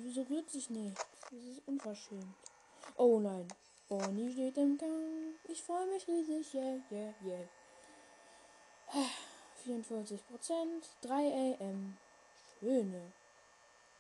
Wieso 0.03 0.23
rührt 0.23 0.49
sich 0.49 0.69
nichts? 0.69 1.05
Das 1.31 1.43
ist 1.43 1.67
unverschämt. 1.67 2.36
Oh 2.95 3.19
nein. 3.19 3.47
Bonnie 3.89 4.31
steht 4.31 4.57
im 4.57 4.77
Gang. 4.77 5.36
Ich 5.45 5.63
freue 5.63 5.88
mich 5.88 6.07
riesig. 6.07 6.53
Yeah, 6.53 6.79
yeah, 6.91 7.13
yeah. 7.23 7.47
44 9.63 10.27
Prozent. 10.27 10.89
3 11.01 11.57
AM. 11.60 11.97
Schöne. 12.60 13.13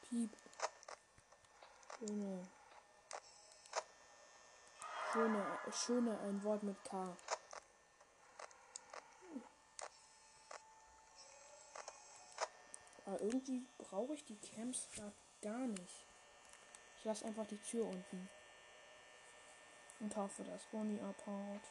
Piep. 0.01 0.31
Schöne. 1.97 2.47
Schöne, 5.11 5.45
schöne, 5.71 6.19
ein 6.19 6.43
Wort 6.43 6.63
mit 6.63 6.83
K. 6.83 7.15
Aber 13.05 13.21
irgendwie 13.21 13.65
brauche 13.77 14.13
ich 14.13 14.25
die 14.25 14.35
Camps 14.35 14.89
gerade 14.93 15.13
gar 15.41 15.67
nicht. 15.67 16.05
Ich 16.97 17.05
lasse 17.05 17.25
einfach 17.25 17.45
die 17.47 17.57
Tür 17.57 17.85
unten. 17.85 18.29
Und 19.99 20.15
hoffe, 20.15 20.43
dass 20.43 20.65
Bonnie 20.65 21.01
abhaut. 21.01 21.61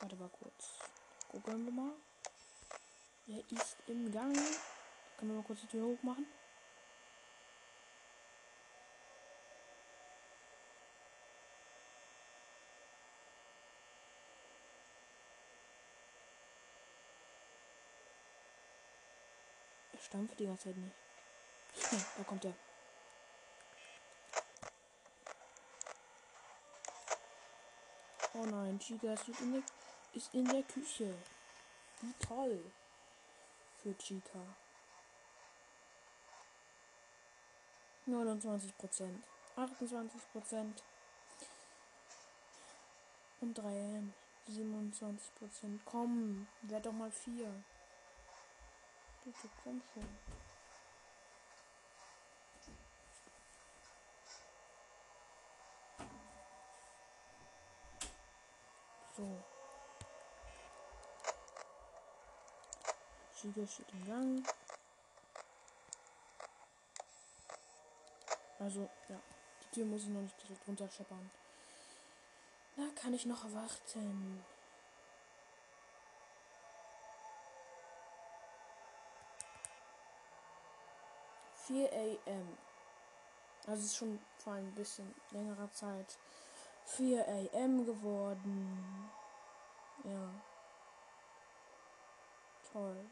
Warte 0.00 0.16
mal 0.16 0.30
kurz. 0.30 0.78
Gucken 1.28 1.64
wir 1.64 1.72
mal. 1.72 1.92
Er 3.28 3.38
ist 3.56 3.76
im 3.86 4.10
Gang. 4.10 4.34
Können 5.16 5.30
wir 5.30 5.36
mal 5.36 5.44
kurz 5.44 5.60
die 5.60 5.68
Tür 5.68 5.86
hochmachen? 5.86 6.26
Stampft 20.04 20.38
die 20.38 20.46
ganze 20.46 20.64
Zeit 20.64 20.76
nicht. 20.76 20.94
Ja, 21.92 21.98
da 22.18 22.24
kommt 22.24 22.44
er. 22.44 22.54
Oh 28.34 28.46
nein, 28.46 28.78
Chica 28.78 29.12
ist 29.12 29.28
in 29.40 29.52
der, 29.52 29.62
ist 30.14 30.34
in 30.34 30.44
der 30.46 30.62
Küche. 30.62 31.14
Wie 32.00 32.14
toll. 32.14 32.72
Für 33.82 33.96
Chica. 33.98 34.40
29 38.06 38.76
Prozent. 38.78 39.24
28 39.56 40.32
Prozent. 40.32 40.82
Und 43.40 43.54
3 43.54 44.02
27 44.48 45.34
Prozent. 45.36 45.80
Komm, 45.84 46.46
werd 46.62 46.86
doch 46.86 46.92
mal 46.92 47.10
4. 47.10 47.62
Bitte, 49.24 49.48
komm 49.62 49.80
schon. 49.94 50.08
So. 59.16 59.42
Giga 63.42 63.66
steht 63.66 63.92
im 63.92 64.06
Gang. 64.06 64.46
Also, 68.58 68.88
ja. 69.08 69.20
Die 69.62 69.74
Tür 69.74 69.84
muss 69.86 70.02
ich 70.02 70.08
noch 70.08 70.20
nicht 70.20 70.42
direkt 70.42 70.66
runterscheppern. 70.66 71.30
Da 72.76 72.82
kann 73.00 73.14
ich 73.14 73.26
noch 73.26 73.44
warten. 73.52 74.44
Vier 81.72 81.90
AM. 81.90 82.58
Es 83.66 83.80
ist 83.82 83.96
schon 83.96 84.20
vor 84.36 84.52
ein 84.52 84.74
bisschen 84.74 85.14
längerer 85.30 85.72
Zeit 85.72 86.18
4 86.84 87.26
AM 87.26 87.86
geworden. 87.86 89.10
Ja. 90.04 90.28
Toll. 92.70 93.06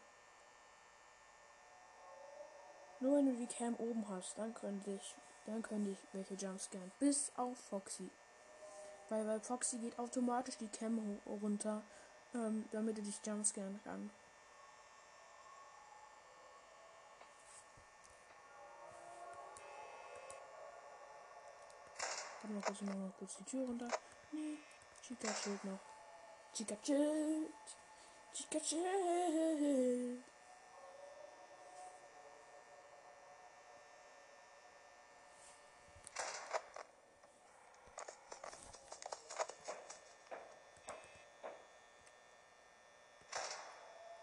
Nur 3.01 3.17
wenn 3.17 3.27
du 3.27 3.37
die 3.37 3.47
Cam 3.47 3.75
oben 3.77 4.07
hast, 4.11 4.37
dann 4.37 4.53
könnte 4.53 4.91
ich, 4.91 5.15
dann 5.47 5.63
könnte 5.63 5.93
ich 5.93 5.99
welche 6.13 6.35
Jumpscannen. 6.35 6.93
Bis 6.99 7.33
auf 7.37 7.57
Foxy. 7.57 8.11
Weil, 9.09 9.27
weil 9.27 9.41
Foxy 9.41 9.79
geht 9.79 9.99
automatisch 9.99 10.59
die 10.59 10.69
Cam 10.69 11.19
runter, 11.25 11.81
ähm, 12.35 12.69
damit 12.73 12.99
er 12.99 13.05
dich 13.05 13.25
Jumpscannen 13.25 13.81
kann. 13.85 14.11
Warte 22.51 22.55
mal 22.55 22.63
kurz, 22.63 22.81
mal 22.83 23.13
kurz 23.17 23.37
die 23.37 23.45
Tür 23.45 23.65
runter. 23.65 23.89
Nee, 24.33 24.59
Chica 25.03 25.33
chillt 25.33 25.65
noch. 25.65 25.79
Chica 26.53 26.75
chillt. 26.83 27.53
Chica 28.33 28.59
chillt. 28.59 30.25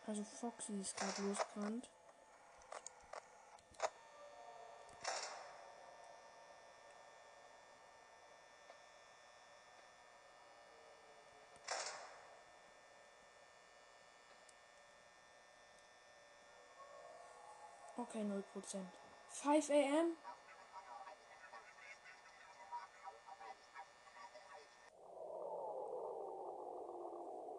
Also 0.06 0.24
Foxy 0.24 0.82
ist 0.82 0.98
gerade 0.98 1.22
losgerannt. 1.22 1.90
Okay, 18.00 18.22
0%. 18.22 18.44
5 19.30 19.70
am? 19.72 20.12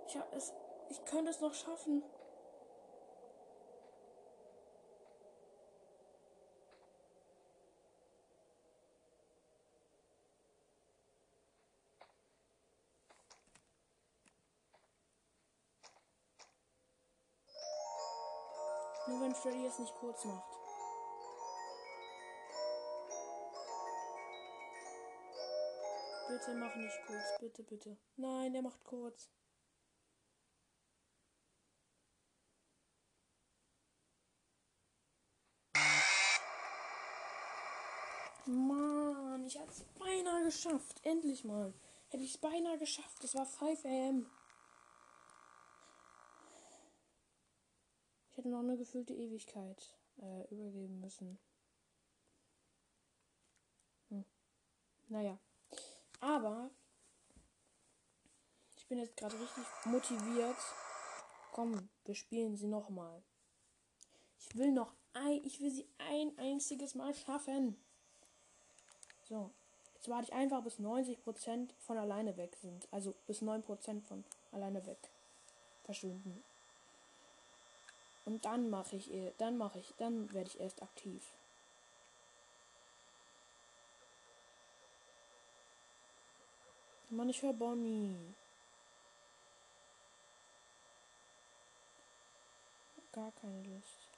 Ich, 0.07 0.16
hab 0.16 0.32
es, 0.32 0.53
ich 0.91 1.05
könnte 1.05 1.30
es 1.30 1.41
noch 1.41 1.53
schaffen. 1.53 2.05
Freddy 19.43 19.66
es 19.66 19.78
nicht 19.78 19.95
kurz 19.95 20.24
macht. 20.24 20.59
Bitte 26.28 26.55
mach 26.55 26.74
nicht 26.74 26.99
kurz, 27.07 27.39
bitte, 27.39 27.62
bitte. 27.62 27.97
Nein, 28.16 28.53
der 28.53 28.62
macht 28.62 28.82
kurz. 28.84 29.30
Mann, 38.47 39.45
ich 39.47 39.57
es 39.57 39.84
beinahe 39.99 40.45
geschafft. 40.45 41.01
Endlich 41.05 41.45
mal. 41.45 41.72
Hätte 42.09 42.24
ich 42.24 42.34
es 42.34 42.39
beinahe 42.39 42.78
geschafft. 42.78 43.22
Es 43.22 43.34
war 43.34 43.47
5 43.47 43.84
am. 43.84 44.38
Hätte 48.39 48.51
noch 48.51 48.61
eine 48.61 48.76
gefüllte 48.76 49.14
Ewigkeit. 49.14 49.99
äh, 50.22 50.55
übergeben 50.55 51.01
müssen. 51.01 51.41
Hm. 54.11 54.24
Naja. 55.09 55.36
Aber 56.20 56.70
ich 58.76 58.86
bin 58.86 58.99
jetzt 58.99 59.16
gerade 59.16 59.34
richtig 59.41 59.64
motiviert. 59.86 60.57
Komm, 61.51 61.89
wir 62.05 62.14
spielen 62.14 62.57
sie 62.57 62.68
nochmal. 62.68 63.24
Ich 64.39 64.55
will 64.57 64.70
noch 64.70 64.93
ein, 65.14 65.43
ich 65.43 65.61
will 65.61 65.72
sie 65.72 65.89
ein 65.99 66.39
einziges 66.39 66.95
Mal 66.95 67.14
schaffen. 67.14 67.76
So. 69.24 69.51
Jetzt 69.95 70.09
warte 70.09 70.28
ich 70.28 70.32
einfach 70.32 70.62
bis 70.62 70.78
90% 70.78 71.70
von 71.80 71.99
alleine 71.99 72.36
weg 72.36 72.55
sind. 72.55 72.86
Also 72.93 73.16
bis 73.26 73.43
9% 73.43 74.01
von 74.03 74.24
alleine 74.53 74.86
weg. 74.86 75.11
Verschwinden. 75.82 76.45
Und 78.29 78.45
dann 78.45 78.68
mache 78.68 78.97
ich, 78.97 79.11
dann 79.39 79.57
mache 79.57 79.79
ich, 79.79 79.95
dann 79.97 80.31
werde 80.35 80.51
ich 80.51 80.61
erst 80.61 80.83
aktiv. 80.83 81.24
Mann, 87.09 87.31
ich 87.31 87.41
höre 87.41 87.55
Bonnie. 87.55 88.35
Gar 93.12 93.33
keine 93.33 93.62
Lust. 93.62 94.11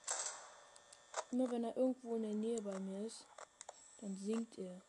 Immer 1.31 1.49
wenn 1.53 1.63
er 1.63 1.77
irgendwo 1.77 2.17
in 2.17 2.23
der 2.23 2.35
Nähe 2.35 2.61
bei 2.63 2.81
mir 2.81 3.07
ist, 3.07 3.29
dann 4.01 4.17
singt 4.17 4.59
er. 4.59 4.83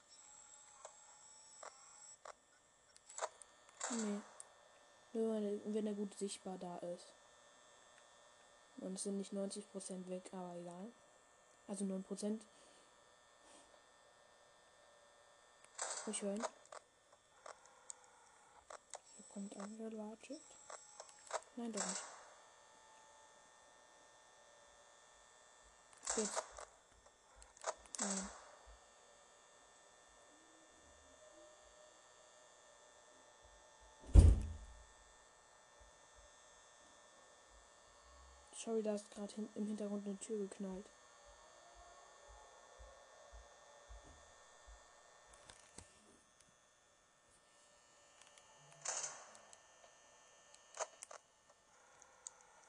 Nee. 3.92 4.20
Nur 5.14 5.36
wenn 5.66 5.86
er 5.86 5.94
gut 5.94 6.18
sichtbar 6.18 6.58
da 6.58 6.80
ist. 6.80 7.21
Und 8.82 8.96
es 8.96 9.04
sind 9.04 9.18
nicht 9.18 9.32
90% 9.32 10.10
weg, 10.10 10.30
aber 10.34 10.56
egal. 10.56 10.92
Also 11.68 11.86
9%. 11.86 12.42
Ich 16.08 16.22
höre 16.22 16.34
ihn. 16.34 16.44
Hier 19.16 19.26
kommt 19.32 19.56
angelatscht. 19.56 20.42
Nein, 21.56 21.72
doch 21.72 21.86
nicht. 21.86 22.02
Jetzt. 26.18 26.44
Nein. 28.00 28.41
Sorry, 38.64 38.84
da 38.84 38.94
ist 38.94 39.10
gerade 39.10 39.34
im 39.56 39.66
Hintergrund 39.66 40.06
eine 40.06 40.20
Tür 40.20 40.38
geknallt. 40.38 40.86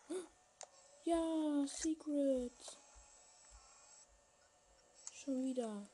Ja, 1.04 1.66
Secret. 1.66 2.52
Schon 5.12 5.44
wieder. 5.44 5.86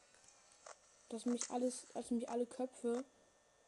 Dass 1.09 1.27
mich 1.27 1.51
alles, 1.51 1.89
als 1.95 2.13
mich 2.13 2.29
alle 2.29 2.47
Köpfe 2.47 3.05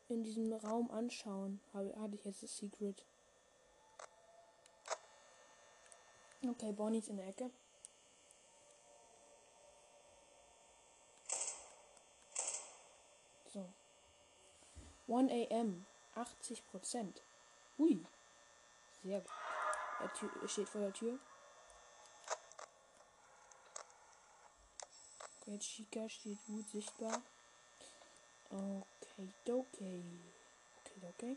in 0.09 0.22
diesem 0.22 0.53
Raum 0.53 0.93
anschauen, 0.93 1.61
hatte 1.72 2.14
ich 2.14 2.24
jetzt 2.24 2.45
das 2.45 2.57
Secret. 2.57 3.05
Okay, 6.43 6.72
Bonnie 6.72 6.99
ist 6.99 7.09
in 7.09 7.18
der 7.18 7.28
Ecke. 7.28 7.51
So. 13.53 13.68
1 15.09 15.51
am. 15.51 15.86
80 16.14 16.66
Prozent. 16.70 17.22
Hui. 17.76 18.05
Sehr 19.03 19.20
gut. 19.20 19.30
Er, 20.01 20.12
Tür, 20.14 20.49
steht 20.49 20.68
vor 20.68 20.80
der 20.80 20.93
Tür. 20.95 21.18
Okay, 25.41 25.59
Chica 25.59 26.09
steht 26.09 26.38
gut 26.47 26.68
sichtbar. 26.70 27.22
Okay, 28.51 29.28
okay. 29.47 30.03
Okay, 30.84 31.09
okay. 31.09 31.36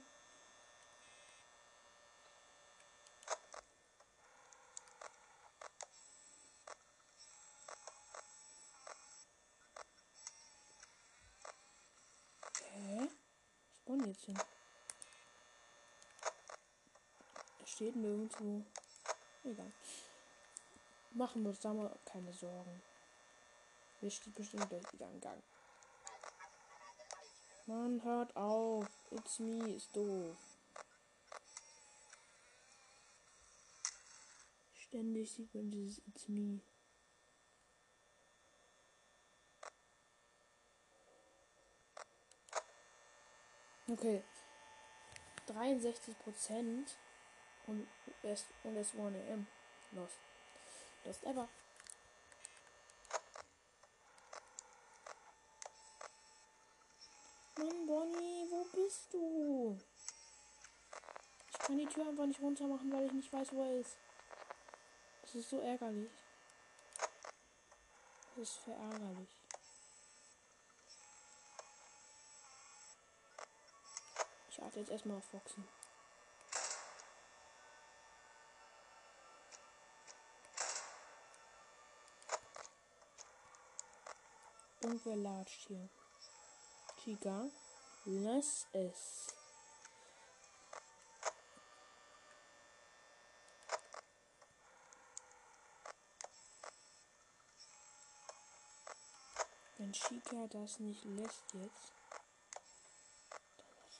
Er 17.60 17.68
steht 17.68 17.96
nirgendwo. 17.96 18.64
Egal. 19.44 19.72
Machen 21.12 21.44
wir 21.44 21.50
uns 21.50 21.60
da 21.60 21.74
mal 21.74 21.96
keine 22.06 22.34
Sorgen. 22.34 22.82
Wir 24.02 24.10
steht 24.10 24.36
bestimmt 24.36 24.70
gleich 24.70 24.84
wieder 24.94 25.10
im 25.10 25.22
Gang. 25.22 25.42
Mann, 27.66 28.04
hört 28.04 28.36
auf. 28.36 28.88
It's 29.12 29.40
me 29.40 29.74
ist 29.74 29.96
doof. 29.96 30.38
Ständig 34.74 35.32
sieht 35.32 35.54
man 35.56 35.72
dieses 35.72 36.00
It's 36.08 36.28
me. 36.28 36.60
Okay. 43.90 44.24
63 45.48 46.18
Prozent 46.20 46.96
und 47.68 47.88
es, 48.24 48.46
und 48.64 48.78
es 48.78 48.94
1 48.94 49.16
am. 49.32 49.48
Lost. 49.92 50.18
Lost 51.04 51.24
ever. 51.24 51.50
Mann, 57.58 57.86
Bonnie, 57.86 58.48
wo 58.50 58.64
bist 58.74 59.14
du? 59.14 59.78
Ich 61.52 61.60
kann 61.60 61.78
die 61.78 61.86
Tür 61.86 62.08
einfach 62.08 62.26
nicht 62.26 62.42
runter 62.42 62.68
machen, 62.68 62.92
weil 62.92 63.06
ich 63.06 63.12
nicht 63.12 63.32
weiß, 63.32 63.54
wo 63.54 63.64
er 63.64 63.80
ist. 63.80 63.98
Das 65.22 65.36
ist 65.36 65.50
so 65.50 65.60
ärgerlich. 65.60 66.12
Das 68.36 68.50
ist 68.50 68.58
verärgerlich. 68.60 69.43
Warte 74.74 74.80
jetzt 74.80 74.92
erstmal 74.92 75.18
auf 75.18 75.26
Foxen. 75.26 75.68
Irgendwer 84.82 85.16
latscht 85.16 85.68
hier. 85.68 85.90
Chica, 87.04 87.50
lass 88.06 88.68
es. 88.74 89.28
Wenn 99.78 99.94
Chica 99.94 100.48
das 100.48 100.80
nicht 100.80 101.04
lässt 101.06 101.54
jetzt, 101.54 101.94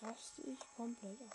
raste 0.04 0.42
ich 0.42 0.60
komplett 0.76 1.22
aus. 1.22 1.30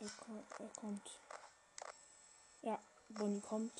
Er, 0.00 0.10
ko 0.18 0.32
er 0.58 0.68
kommt. 0.80 1.23
Bonnie 3.24 3.40
kommt. 3.40 3.72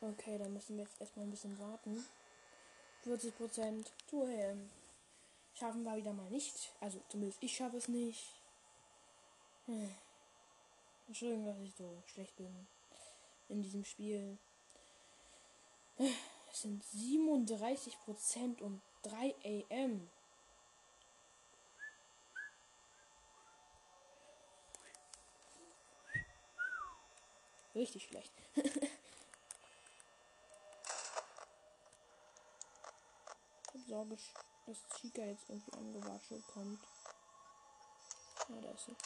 Okay, 0.00 0.38
dann 0.38 0.54
müssen 0.54 0.78
wir 0.78 0.84
jetzt 0.84 0.98
erstmal 0.98 1.26
ein 1.26 1.30
bisschen 1.30 1.58
warten. 1.58 2.06
40 3.02 3.36
Prozent. 3.36 3.92
ähm, 4.10 4.70
Schaffen 5.52 5.82
wir 5.82 5.94
wieder 5.94 6.14
mal 6.14 6.30
nicht. 6.30 6.72
Also 6.80 7.02
zumindest 7.10 7.42
ich 7.42 7.54
schaffe 7.54 7.76
es 7.76 7.88
nicht. 7.88 8.32
Hm. 9.66 9.94
Entschuldigung, 11.06 11.44
dass 11.44 11.58
ich 11.58 11.74
so 11.74 12.02
schlecht 12.06 12.34
bin 12.36 12.66
in 13.50 13.62
diesem 13.62 13.84
Spiel. 13.84 14.38
Es 16.50 16.62
sind 16.62 16.82
37 16.82 17.98
Prozent 18.06 18.62
um 18.62 18.80
3 19.02 19.66
am. 19.70 20.08
Richtig 27.74 28.04
schlecht. 28.04 28.32
ich 33.74 33.86
Sorge, 33.86 34.16
dass 34.66 34.78
Chica 34.96 35.22
jetzt 35.22 35.48
irgendwie 35.48 35.72
angewatschelt 35.72 36.46
kommt. 36.48 36.82
Ja, 38.48 38.60
da 38.60 38.70
ist 38.70 38.86
sie. 38.86 38.96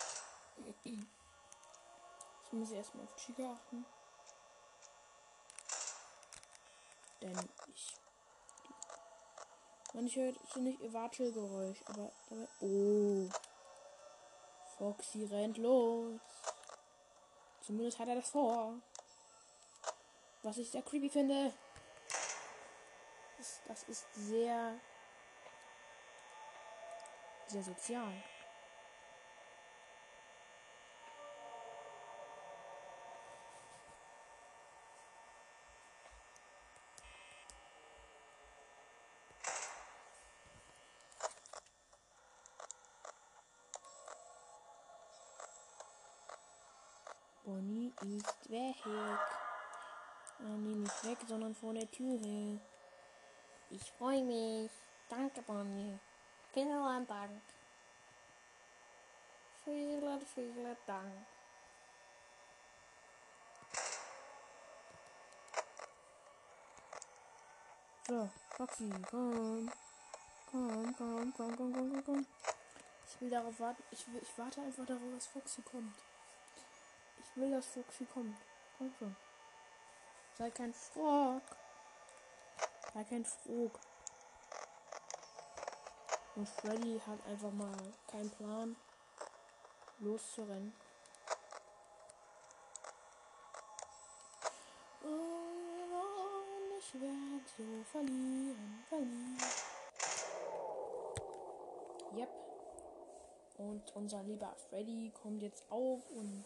Jetzt 2.43 2.53
muss 2.53 2.71
ich 2.71 2.77
erstmal 2.77 3.05
auf 3.05 3.15
Chica 3.17 3.53
achten. 3.53 3.87
Denn 7.23 7.39
ich. 7.73 7.97
Man, 9.93 10.07
ich 10.07 10.17
höre 10.17 10.35
ziemlich 10.53 10.81
ihr 10.81 10.93
Watschelgeräusch, 10.93 11.83
aber, 11.87 12.11
aber. 12.31 12.49
Oh. 12.61 13.29
Foxy 14.77 15.25
rennt 15.25 15.59
los. 15.59 16.21
Zumindest 17.67 17.99
hat 17.99 18.07
er 18.07 18.15
das 18.15 18.31
vor. 18.31 18.75
Was 20.45 20.57
ich 20.59 20.71
sehr 20.71 20.83
creepy 20.83 21.11
finde. 21.11 21.53
Das, 23.67 23.83
ist 23.89 24.07
sehr. 24.15 24.79
sehr 27.49 27.63
sozial. 27.65 28.23
Bonnie 47.47 47.93
ist 48.03 48.51
weg. 48.51 48.75
Äh, 50.41 50.43
nee, 50.43 50.75
nicht 50.75 51.05
weg, 51.05 51.19
sondern 51.29 51.55
vor 51.55 51.73
der 51.73 51.89
Tür. 51.89 52.19
Ich 53.71 53.93
freue 53.93 54.25
mich. 54.25 54.71
Danke, 55.09 55.43
Bonnie. 55.43 55.97
Vielen 56.53 57.07
Dank. 57.07 57.41
Vielen, 59.63 60.21
vielen 60.35 60.77
Dank. 60.87 61.13
So, 68.09 68.29
Foxy, 68.57 68.91
komm. 69.09 69.71
Komm, 70.51 70.95
komm, 70.97 71.33
komm, 71.37 71.57
komm, 71.57 71.57
komm, 71.57 71.73
komm, 71.73 72.05
komm. 72.05 72.27
Ich 73.09 73.21
will 73.21 73.31
darauf 73.31 73.61
warten. 73.61 73.85
Ich, 73.93 74.05
will, 74.13 74.21
ich 74.21 74.37
warte 74.37 74.63
einfach 74.63 74.85
darauf, 74.85 75.03
dass 75.15 75.27
Foxy 75.29 75.63
kommt. 75.63 75.95
Ich 77.37 77.43
will, 77.43 77.51
dass 77.51 77.67
Foxy 77.67 78.07
kommt. 78.07 78.39
Komm 78.79 78.91
schon. 78.99 79.15
Sei 80.39 80.51
kein 80.51 80.73
Frog. 80.73 81.43
Sei 82.95 83.05
kein 83.05 83.27
Frog. 83.27 83.79
Und 86.35 86.49
Freddy 86.49 86.99
hat 87.07 87.19
einfach 87.27 87.53
mal 87.53 87.77
keinen 88.11 88.31
Plan, 88.31 88.75
loszurennen. 89.99 90.73
Und 95.03 96.79
ich 96.79 96.95
werde 96.95 97.45
so 97.59 97.85
verlieren, 97.85 98.83
verlieren. 98.89 99.39
Yep. 102.15 102.31
Und 103.59 103.95
unser 103.95 104.23
lieber 104.23 104.57
Freddy 104.71 105.13
kommt 105.23 105.43
jetzt 105.43 105.71
auf 105.71 106.01
und 106.13 106.45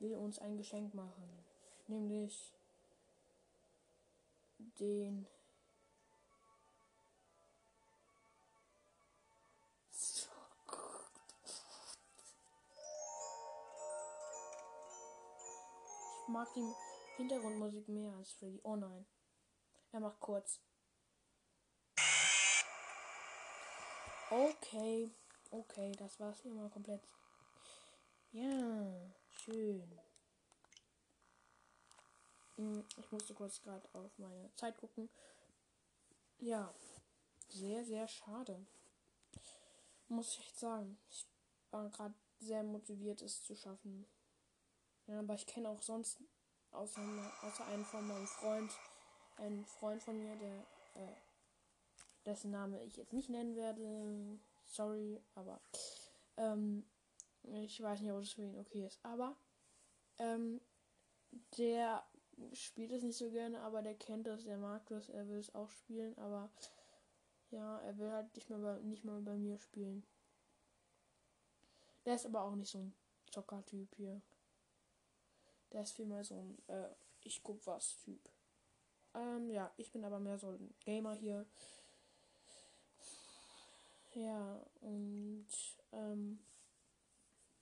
will 0.00 0.14
uns 0.14 0.38
ein 0.38 0.56
Geschenk 0.56 0.94
machen. 0.94 1.44
Nämlich 1.86 2.52
den 4.78 5.26
Ich 9.92 10.28
mag 16.28 16.48
die 16.54 16.74
Hintergrundmusik 17.16 17.88
mehr 17.88 18.12
als 18.12 18.32
Freddy. 18.32 18.60
Oh 18.62 18.76
nein. 18.76 19.04
Er 19.92 20.00
macht 20.00 20.20
kurz. 20.20 20.60
Okay. 24.30 25.10
Okay, 25.50 25.92
das 25.98 26.20
war's 26.20 26.44
mal 26.44 26.70
komplett. 26.70 27.02
Ja, 28.30 29.10
schön. 29.44 29.98
Hm, 32.56 32.84
Ich 32.96 33.10
musste 33.10 33.34
kurz 33.34 33.62
gerade 33.62 33.88
auf 33.94 34.18
meine 34.18 34.50
Zeit 34.56 34.76
gucken. 34.76 35.08
Ja, 36.38 36.74
sehr, 37.48 37.84
sehr 37.84 38.08
schade. 38.08 38.66
Muss 40.08 40.32
ich 40.32 40.40
echt 40.40 40.58
sagen. 40.58 40.98
Ich 41.10 41.26
war 41.70 41.88
gerade 41.90 42.14
sehr 42.40 42.62
motiviert, 42.62 43.22
es 43.22 43.42
zu 43.44 43.54
schaffen. 43.54 44.06
Ja, 45.06 45.20
aber 45.20 45.34
ich 45.34 45.46
kenne 45.46 45.68
auch 45.68 45.82
sonst, 45.82 46.18
außer, 46.70 47.00
außer 47.42 47.66
einen 47.66 47.84
von 47.84 48.06
meinem 48.06 48.26
Freund, 48.26 48.70
einen 49.36 49.64
Freund 49.66 50.02
von 50.02 50.18
mir, 50.18 50.36
der, 50.36 51.02
äh, 51.02 51.16
dessen 52.26 52.50
Name 52.50 52.82
ich 52.84 52.96
jetzt 52.96 53.12
nicht 53.12 53.28
nennen 53.28 53.56
werde. 53.56 54.38
Sorry, 54.66 55.20
aber 55.34 55.60
ähm, 56.36 56.84
ich 57.44 57.82
weiß 57.82 58.00
nicht, 58.00 58.12
ob 58.12 58.20
das 58.20 58.32
für 58.32 58.42
ihn 58.42 58.58
okay 58.58 58.86
ist. 58.86 58.98
Aber 59.04 59.36
ähm, 60.18 60.60
der 61.58 62.04
spielt 62.52 62.92
es 62.92 63.02
nicht 63.02 63.18
so 63.18 63.30
gerne, 63.30 63.60
aber 63.60 63.82
der 63.82 63.94
kennt 63.94 64.26
das, 64.26 64.44
der 64.44 64.56
mag 64.56 64.86
das, 64.86 65.08
er 65.08 65.28
will 65.28 65.38
es 65.38 65.54
auch 65.54 65.70
spielen, 65.70 66.16
aber 66.18 66.50
ja, 67.50 67.78
er 67.80 67.98
will 67.98 68.10
halt 68.10 68.34
nicht 68.34 68.48
mehr 68.48 68.58
bei, 68.58 68.78
nicht 68.80 69.04
mal 69.04 69.20
bei 69.20 69.36
mir 69.36 69.58
spielen. 69.58 70.04
Der 72.04 72.14
ist 72.14 72.26
aber 72.26 72.42
auch 72.42 72.54
nicht 72.54 72.70
so 72.70 72.78
ein 72.78 72.94
Zocker-Typ 73.30 73.94
hier. 73.96 74.20
Der 75.72 75.82
ist 75.82 75.92
vielmehr 75.92 76.24
so 76.24 76.34
ein 76.34 76.58
äh, 76.68 76.88
Ich 77.22 77.42
guck 77.42 77.66
was 77.66 77.96
Typ. 77.98 78.20
Ähm, 79.14 79.50
ja, 79.50 79.72
ich 79.76 79.92
bin 79.92 80.04
aber 80.04 80.18
mehr 80.18 80.38
so 80.38 80.50
ein 80.50 80.74
Gamer 80.80 81.14
hier. 81.14 81.46
Ja, 84.14 84.60
und 84.80 85.46
ähm, 85.92 86.40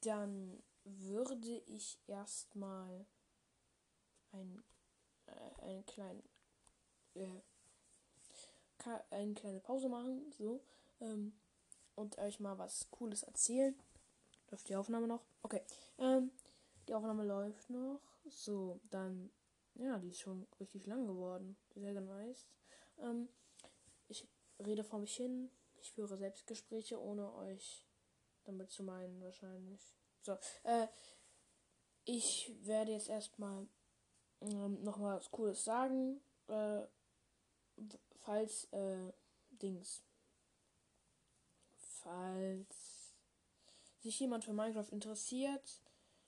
dann 0.01 0.63
würde 0.85 1.63
ich 1.67 1.99
erstmal 2.07 3.07
ein, 4.33 4.63
äh, 5.27 5.63
einen 5.63 5.87
kleinen, 5.87 6.23
äh, 7.15 7.41
eine 9.11 9.35
kleine 9.35 9.61
Pause 9.61 9.89
machen, 9.89 10.33
so, 10.33 10.63
ähm, 11.01 11.39
und 11.95 12.17
euch 12.19 12.41
mal 12.41 12.59
was 12.59 12.91
Cooles 12.91 13.23
erzählen. 13.25 13.75
Läuft 14.51 14.69
die 14.69 14.77
Aufnahme 14.77 15.07
noch? 15.07 15.25
Okay. 15.43 15.63
Ähm, 15.99 16.31
die 16.87 16.95
Aufnahme 16.95 17.25
läuft 17.25 17.69
noch. 17.71 18.01
So, 18.31 18.81
dann, 18.91 19.31
ja, 19.75 19.99
die 19.99 20.11
ist 20.11 20.21
schon 20.21 20.47
richtig 20.61 20.87
lang 20.87 21.07
geworden. 21.07 21.57
Sehr 21.75 22.01
nice. 22.01 22.47
Ähm, 22.99 23.29
ich 24.09 24.27
rede 24.59 24.85
vor 24.85 25.01
mich 25.01 25.17
hin. 25.17 25.51
Ich 25.81 25.93
führe 25.93 26.17
Selbstgespräche, 26.17 27.01
ohne 27.01 27.33
euch 27.35 27.85
damit 28.49 28.71
zu 28.71 28.83
meinen, 28.83 29.23
wahrscheinlich. 29.23 29.95
So, 30.23 30.33
äh, 30.65 30.87
ich 32.05 32.53
werde 32.63 32.93
jetzt 32.93 33.09
erstmal 33.09 33.69
ähm, 34.41 34.83
noch 34.83 34.99
mal 34.99 35.17
was 35.17 35.31
Cooles 35.31 35.65
sagen. 35.65 36.21
Äh, 36.49 36.83
falls, 38.21 38.65
äh, 38.73 39.13
Dings. 39.51 40.03
Falls 41.77 43.15
sich 44.01 44.21
jemand 44.21 44.45
für 44.45 44.53
Minecraft 44.53 44.93
interessiert, 44.93 45.83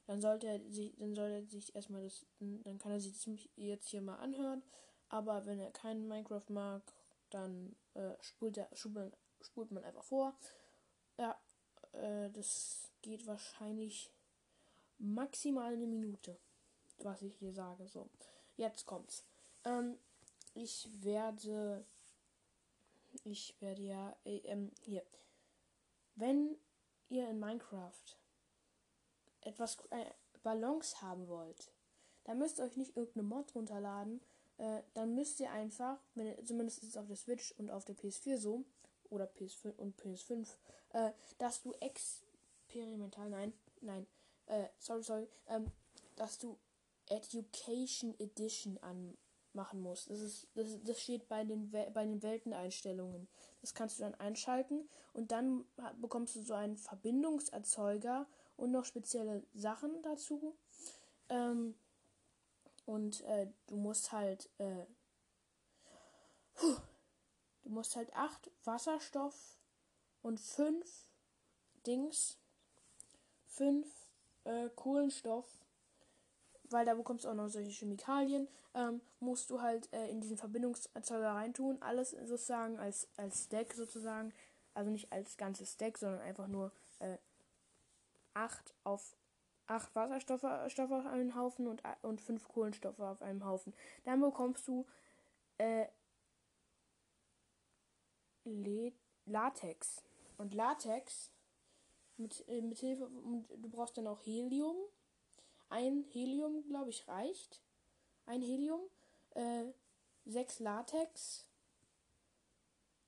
dann 0.06 0.20
sollte 0.20 0.48
er 0.48 0.60
sich, 0.70 0.96
dann 0.98 1.14
soll 1.14 1.30
er 1.30 1.46
sich 1.46 1.74
erstmal 1.74 2.02
das, 2.02 2.26
dann 2.40 2.78
kann 2.78 2.92
er 2.92 3.00
sich 3.00 3.12
das 3.12 3.28
jetzt 3.56 3.88
hier 3.88 4.02
mal 4.02 4.16
anhören. 4.16 4.62
Aber 5.08 5.46
wenn 5.46 5.60
er 5.60 5.70
keinen 5.70 6.08
Minecraft 6.08 6.48
mag, 6.48 6.82
dann 7.30 7.76
äh, 7.94 8.14
spult, 8.20 8.56
er, 8.58 8.68
spult, 8.74 9.16
spult 9.40 9.70
man 9.70 9.84
einfach 9.84 10.04
vor. 10.04 10.36
Ja, 11.16 11.40
äh, 11.92 12.30
das 12.30 12.90
geht 13.02 13.26
wahrscheinlich 13.26 14.10
maximal 14.98 15.72
eine 15.72 15.86
Minute, 15.86 16.38
was 16.98 17.22
ich 17.22 17.36
hier 17.36 17.52
sage. 17.52 17.86
So, 17.88 18.08
jetzt 18.56 18.86
kommt's. 18.86 19.24
Ähm, 19.64 19.98
ich 20.54 20.88
werde, 21.02 21.84
ich 23.24 23.60
werde 23.60 23.82
ja, 23.82 24.16
äh, 24.24 24.38
ähm, 24.38 24.70
hier, 24.82 25.04
wenn 26.16 26.56
ihr 27.08 27.28
in 27.28 27.40
Minecraft 27.40 28.16
etwas 29.42 29.78
äh, 29.90 30.06
Ballons 30.42 31.00
haben 31.02 31.28
wollt, 31.28 31.72
dann 32.24 32.38
müsst 32.38 32.58
ihr 32.58 32.64
euch 32.64 32.76
nicht 32.76 32.96
irgendeine 32.96 33.26
Mod 33.26 33.54
runterladen. 33.54 34.20
Äh, 34.58 34.82
dann 34.94 35.14
müsst 35.14 35.40
ihr 35.40 35.50
einfach, 35.50 35.98
wenn 36.14 36.26
ihr, 36.26 36.44
zumindest 36.44 36.82
ist 36.82 36.90
es 36.90 36.96
auf 36.96 37.06
der 37.06 37.16
Switch 37.16 37.52
und 37.52 37.70
auf 37.70 37.84
der 37.84 37.96
PS4 37.96 38.36
so, 38.36 38.64
oder 39.10 39.26
PS5 39.26 39.76
und 39.76 40.00
PS5, 40.00 40.48
äh, 40.92 41.12
dass 41.38 41.62
du 41.62 41.72
experimental, 41.74 43.28
nein, 43.30 43.52
nein, 43.80 44.06
äh, 44.46 44.68
sorry, 44.78 45.02
sorry, 45.02 45.28
ähm, 45.48 45.70
dass 46.16 46.38
du 46.38 46.58
Education 47.08 48.14
Edition 48.18 48.78
anmachen 48.78 49.80
musst. 49.80 50.10
Das, 50.10 50.20
ist, 50.20 50.48
das, 50.54 50.78
das 50.84 51.00
steht 51.00 51.28
bei 51.28 51.44
den, 51.44 51.70
bei 51.70 52.04
den 52.04 52.22
Welteneinstellungen. 52.22 53.28
Das 53.60 53.74
kannst 53.74 53.98
du 53.98 54.04
dann 54.04 54.14
einschalten 54.14 54.88
und 55.12 55.32
dann 55.32 55.64
bekommst 56.00 56.36
du 56.36 56.42
so 56.42 56.54
einen 56.54 56.76
Verbindungserzeuger 56.76 58.26
und 58.56 58.70
noch 58.70 58.84
spezielle 58.84 59.44
Sachen 59.54 60.02
dazu. 60.02 60.56
Ähm, 61.28 61.74
und 62.86 63.22
äh, 63.22 63.48
du 63.66 63.76
musst 63.76 64.12
halt 64.12 64.48
äh, 64.58 64.86
du 67.70 67.74
musst 67.74 67.94
halt 67.94 68.12
acht 68.14 68.50
Wasserstoff 68.64 69.56
und 70.22 70.40
fünf 70.40 71.08
Dings, 71.86 72.36
fünf 73.46 73.86
äh, 74.44 74.68
Kohlenstoff, 74.74 75.46
weil 76.64 76.84
da 76.84 76.94
bekommst 76.94 77.24
du 77.24 77.28
auch 77.28 77.34
noch 77.34 77.48
solche 77.48 77.70
Chemikalien, 77.70 78.48
ähm, 78.74 79.00
musst 79.20 79.50
du 79.50 79.62
halt 79.62 79.90
äh, 79.92 80.08
in 80.08 80.20
diesen 80.20 80.36
Verbindungserzeuger 80.36 81.30
reintun. 81.30 81.80
Alles 81.80 82.10
sozusagen 82.10 82.78
als, 82.78 83.08
als 83.16 83.44
Stack 83.44 83.72
sozusagen. 83.72 84.32
Also 84.74 84.90
nicht 84.90 85.12
als 85.12 85.36
ganzes 85.36 85.72
Stack, 85.72 85.98
sondern 85.98 86.20
einfach 86.20 86.46
nur 86.46 86.72
äh, 87.00 87.18
acht 88.34 88.74
auf 88.84 89.16
acht 89.66 89.94
Wasserstoffe 89.94 90.46
Stoffe 90.68 90.96
auf 90.96 91.06
einem 91.06 91.36
Haufen 91.36 91.68
und, 91.68 91.82
und 92.02 92.20
fünf 92.20 92.48
Kohlenstoffe 92.48 92.98
auf 92.98 93.22
einem 93.22 93.44
Haufen. 93.44 93.74
Dann 94.04 94.20
bekommst 94.20 94.66
du 94.66 94.86
äh, 95.58 95.86
Latex. 99.26 100.02
Und 100.38 100.54
Latex 100.54 101.30
mit, 102.16 102.46
äh, 102.48 102.60
mit 102.60 102.78
Hilfe, 102.78 103.10
du 103.56 103.68
brauchst 103.68 103.96
dann 103.96 104.06
auch 104.06 104.20
Helium. 104.20 104.76
Ein 105.68 106.04
Helium, 106.12 106.64
glaube 106.66 106.90
ich, 106.90 107.06
reicht. 107.08 107.62
Ein 108.26 108.42
Helium. 108.42 108.80
Äh, 109.30 109.66
sechs 110.24 110.58
Latex. 110.58 111.46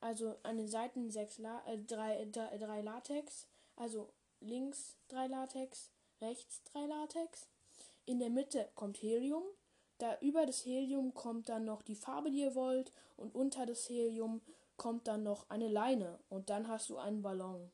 Also 0.01 0.36
an 0.43 0.57
den 0.57 0.68
Seiten 0.68 1.11
sechs 1.11 1.38
La 1.38 1.62
äh, 1.66 1.78
drei, 1.78 2.24
drei, 2.26 2.59
drei 2.59 2.82
Latex. 2.82 3.47
Also 3.76 4.12
links 4.40 4.97
drei 5.09 5.26
Latex, 5.26 5.90
rechts 6.20 6.62
drei 6.64 6.86
Latex. 6.86 7.49
In 8.05 8.18
der 8.18 8.30
Mitte 8.30 8.68
kommt 8.74 9.01
Helium. 9.03 9.45
Da 9.99 10.18
über 10.20 10.47
das 10.47 10.64
Helium 10.64 11.14
kommt 11.14 11.49
dann 11.49 11.64
noch 11.64 11.82
die 11.82 11.95
Farbe, 11.95 12.30
die 12.30 12.40
ihr 12.40 12.55
wollt. 12.55 12.93
Und 13.16 13.34
unter 13.34 13.66
das 13.66 13.88
Helium 13.88 14.40
kommt 14.83 15.07
dann 15.07 15.22
noch 15.22 15.49
eine 15.49 15.68
Leine. 15.68 16.18
Und 16.28 16.51
dann 16.51 16.66
hast 16.66 16.91
du 16.91 16.99
einen 16.99 17.22
Ballon. 17.22 17.70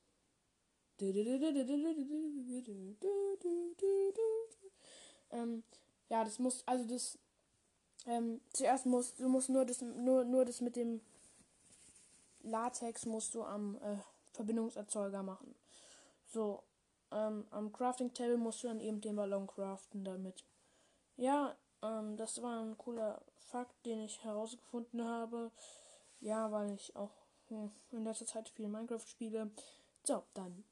Ähm, 5.31 5.63
ja, 6.11 6.23
das 6.25 6.39
muss, 6.39 6.63
also 6.67 6.85
das, 6.85 7.19
ähm, 8.07 8.43
zuerst 8.53 8.85
musst 8.85 9.19
du 9.19 9.29
musst 9.29 9.49
nur 9.49 9.65
das, 9.65 9.81
nur, 9.81 10.25
nur 10.25 10.45
das 10.45 10.61
mit 10.61 10.77
dem 10.77 11.01
Latex 12.43 13.07
musst 13.07 13.35
du 13.35 13.43
am 13.43 13.77
äh, 13.77 13.97
Verbindungserzeuger 14.33 15.23
machen. 15.23 15.55
So, 16.27 16.63
ähm, 17.11 17.47
am 17.51 17.73
Crafting 17.73 18.13
Table 18.13 18.37
musst 18.37 18.63
du 18.63 18.69
dann 18.69 18.81
eben 18.81 19.01
den 19.01 19.17
Ballon 19.17 19.47
craften 19.47 20.05
damit. 20.05 20.45
Ja, 21.17 21.57
ähm, 21.83 22.19
das 22.19 22.43
war 22.43 22.61
ein 22.61 22.77
cooler 22.77 23.23
Fakt, 23.47 23.87
den 23.87 24.01
ich 24.01 24.23
herausgefunden 24.25 25.03
habe. 25.03 25.51
Ja, 26.21 26.51
weil 26.51 26.73
ich 26.75 26.95
auch 26.97 27.13
hm, 27.49 27.71
in 27.93 28.05
letzter 28.05 28.27
Zeit 28.27 28.49
viel 28.49 28.69
Minecraft 28.69 29.07
spiele. 29.07 29.51
So, 30.05 30.25
dann 30.35 30.65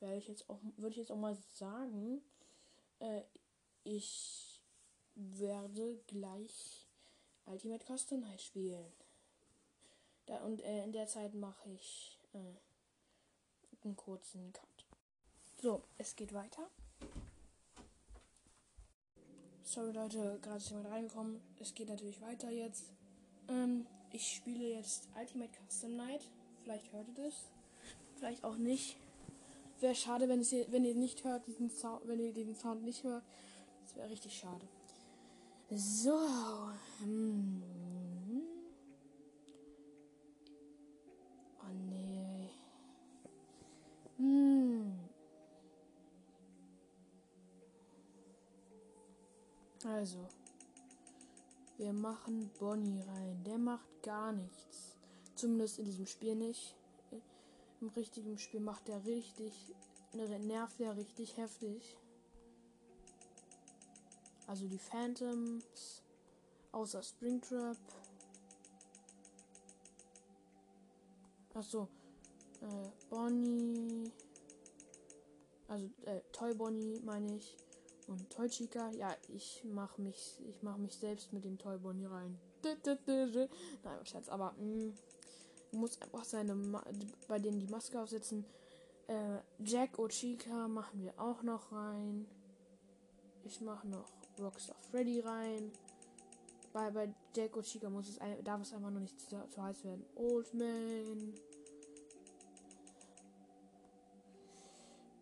werde 0.00 0.16
ich 0.16 0.28
jetzt 0.28 0.48
auch, 0.48 0.58
würde 0.76 0.90
ich 0.90 0.98
jetzt 0.98 1.12
auch 1.12 1.16
mal 1.16 1.36
sagen, 1.54 2.22
äh, 3.00 3.22
ich 3.84 4.60
werde 5.14 5.96
gleich 6.06 6.86
Ultimate 7.46 7.84
Custom 7.84 8.20
Night 8.20 8.40
spielen. 8.40 8.92
Da, 10.26 10.36
und 10.44 10.60
äh, 10.62 10.84
in 10.84 10.92
der 10.92 11.06
Zeit 11.06 11.34
mache 11.34 11.70
ich 11.70 12.18
äh, 12.34 12.38
einen 13.84 13.96
kurzen 13.96 14.52
Cut. 14.52 14.86
So, 15.60 15.82
es 15.96 16.14
geht 16.14 16.32
weiter. 16.32 16.68
Sorry 19.62 19.92
Leute, 19.92 20.38
gerade 20.40 20.58
ist 20.58 20.70
jemand 20.70 20.88
reingekommen. 20.88 21.40
Es 21.58 21.74
geht 21.74 21.88
natürlich 21.88 22.20
weiter 22.20 22.50
jetzt. 22.50 22.92
Ähm, 23.48 23.86
ich 24.12 24.26
spiele 24.28 24.74
jetzt 24.74 25.08
Ultimate 25.18 25.50
Custom 25.68 25.96
Night. 25.96 26.22
Vielleicht 26.62 26.92
hört 26.92 27.08
ihr 27.08 27.24
das. 27.24 27.50
Vielleicht 28.16 28.44
auch 28.44 28.56
nicht. 28.56 28.96
Wäre 29.80 29.94
schade, 29.94 30.28
wenn, 30.28 30.42
ihr, 30.42 30.66
wenn 30.70 30.84
ihr 30.84 30.94
nicht 30.94 31.24
hört, 31.24 31.46
diesen 31.46 31.70
Sound, 31.70 32.06
wenn 32.06 32.18
ihr 32.18 32.32
den 32.32 32.54
Sound 32.54 32.82
nicht 32.84 33.04
hört. 33.04 33.22
Das 33.82 33.96
wäre 33.96 34.10
richtig 34.10 34.36
schade. 34.36 34.66
So. 35.70 36.18
Hm. 37.00 37.62
Oh 41.60 41.72
nee. 41.88 42.50
Hm. 44.16 44.98
Also. 49.84 50.26
Wir 51.78 51.92
machen 51.92 52.50
Bonnie 52.58 53.02
rein. 53.02 53.44
Der 53.44 53.56
macht 53.56 54.02
gar 54.02 54.32
nichts. 54.32 54.96
Zumindest 55.36 55.78
in 55.78 55.84
diesem 55.84 56.06
Spiel 56.06 56.34
nicht. 56.34 56.74
Im 57.80 57.88
richtigen 57.90 58.36
Spiel 58.36 58.58
macht 58.60 58.88
er 58.88 59.04
richtig. 59.04 59.52
Nervt 60.12 60.80
er 60.80 60.96
richtig 60.96 61.36
heftig. 61.36 61.96
Also 64.48 64.66
die 64.66 64.78
Phantoms. 64.78 66.02
Außer 66.72 67.02
Springtrap. 67.02 67.76
Achso. 71.54 71.88
Äh, 72.60 72.88
Bonnie. 73.08 74.10
Also, 75.68 75.90
äh, 76.06 76.20
Toy 76.32 76.54
Bonnie 76.54 77.00
meine 77.04 77.36
ich. 77.36 77.56
Und 78.08 78.30
Toy 78.30 78.48
Chica, 78.48 78.90
ja, 78.92 79.14
ich 79.28 79.62
mach 79.64 79.98
mich, 79.98 80.40
ich 80.48 80.62
mach 80.62 80.78
mich 80.78 80.94
selbst 80.94 81.30
mit 81.34 81.44
dem 81.44 81.58
Toy 81.58 81.76
Bonnie 81.76 82.06
rein. 82.06 82.38
Nein, 83.84 84.06
Schatz, 84.06 84.30
aber 84.30 84.54
mh, 84.58 84.86
mm, 84.86 84.94
muss 85.72 86.00
einfach 86.00 86.24
seine, 86.24 86.54
Ma 86.54 86.82
bei 87.28 87.38
denen 87.38 87.60
die 87.60 87.66
Maske 87.66 88.00
aufsetzen. 88.00 88.46
Äh, 89.08 89.40
Jack 89.62 89.98
Ochika 89.98 90.68
machen 90.68 91.02
wir 91.02 91.12
auch 91.20 91.42
noch 91.42 91.70
rein. 91.70 92.26
Ich 93.44 93.60
mache 93.60 93.86
noch 93.86 94.10
Rockstar 94.40 94.76
Freddy 94.90 95.20
rein. 95.20 95.70
Bei, 96.72 96.90
bei 96.90 97.14
Jack 97.36 97.58
Ochika 97.58 97.90
muss 97.90 98.08
es, 98.08 98.18
darf 98.42 98.62
es 98.62 98.72
einfach 98.72 98.90
noch 98.90 99.00
nicht 99.00 99.20
zu, 99.20 99.36
zu 99.50 99.62
heiß 99.62 99.84
werden. 99.84 100.04
Old 100.16 100.54
Man. 100.54 101.34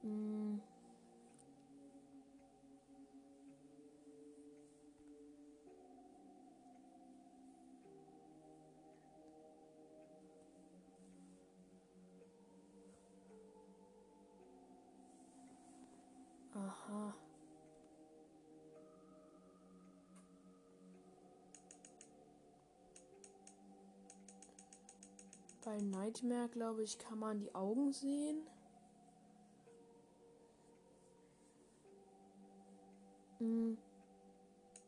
Hm. 0.02 0.60
Bei 25.66 25.78
Nightmare, 25.78 26.48
glaube 26.48 26.84
ich, 26.84 26.96
kann 26.96 27.18
man 27.18 27.40
die 27.40 27.52
Augen 27.52 27.92
sehen. 27.92 28.46
Mm. 33.40 33.74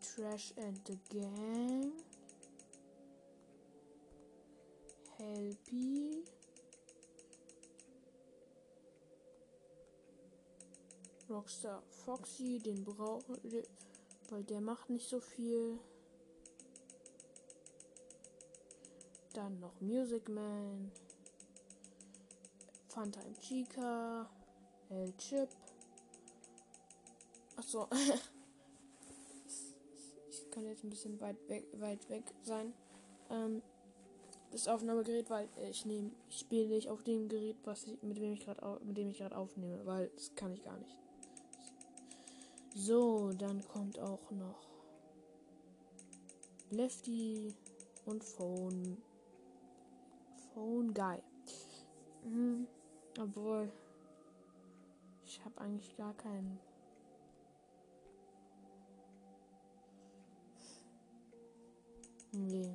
Trash 0.00 0.54
and 0.56 0.80
the 0.86 0.96
Gang. 1.10 1.92
Helpy. 5.16 6.24
Rockstar 11.28 11.82
Foxy, 11.88 12.60
den 12.60 12.84
brauche 12.84 13.36
weil 14.28 14.44
der 14.44 14.60
macht 14.60 14.90
nicht 14.90 15.08
so 15.08 15.18
viel. 15.18 15.80
Dann 19.38 19.60
noch 19.60 19.80
Music 19.80 20.28
Man, 20.28 20.90
Funtime 22.88 23.38
Chica, 23.38 24.28
El 24.90 25.12
Chip. 25.16 25.48
Achso. 27.54 27.86
ich 30.28 30.50
kann 30.50 30.66
jetzt 30.66 30.82
ein 30.82 30.90
bisschen 30.90 31.20
weit 31.20 31.36
weg, 31.48 31.68
weit 31.74 32.10
weg 32.10 32.24
sein. 32.42 32.74
Ähm, 33.30 33.62
das 34.50 34.66
Aufnahmegerät, 34.66 35.30
weil 35.30 35.48
ich 35.70 35.86
nehme, 35.86 36.10
ich 36.28 36.40
spiele 36.40 36.66
nicht 36.66 36.88
auf 36.88 37.04
dem 37.04 37.28
Gerät, 37.28 37.58
was 37.62 37.84
ich, 37.84 38.02
mit 38.02 38.16
dem 38.16 38.32
ich 38.32 38.44
gerade, 38.44 38.84
mit 38.84 38.96
dem 38.96 39.10
ich 39.10 39.18
gerade 39.18 39.36
aufnehme, 39.36 39.86
weil 39.86 40.10
das 40.16 40.34
kann 40.34 40.52
ich 40.52 40.64
gar 40.64 40.78
nicht. 40.78 40.98
So, 42.74 43.32
dann 43.34 43.62
kommt 43.68 44.00
auch 44.00 44.32
noch 44.32 44.66
Lefty 46.70 47.54
und 48.04 48.24
Phone. 48.24 49.00
Phone 50.58 50.92
Guy. 50.92 51.22
Hm, 52.24 52.66
obwohl, 53.20 53.70
ich 55.24 55.40
habe 55.44 55.60
eigentlich 55.60 55.96
gar 55.96 56.12
keinen. 56.14 56.58
Nee. 62.32 62.74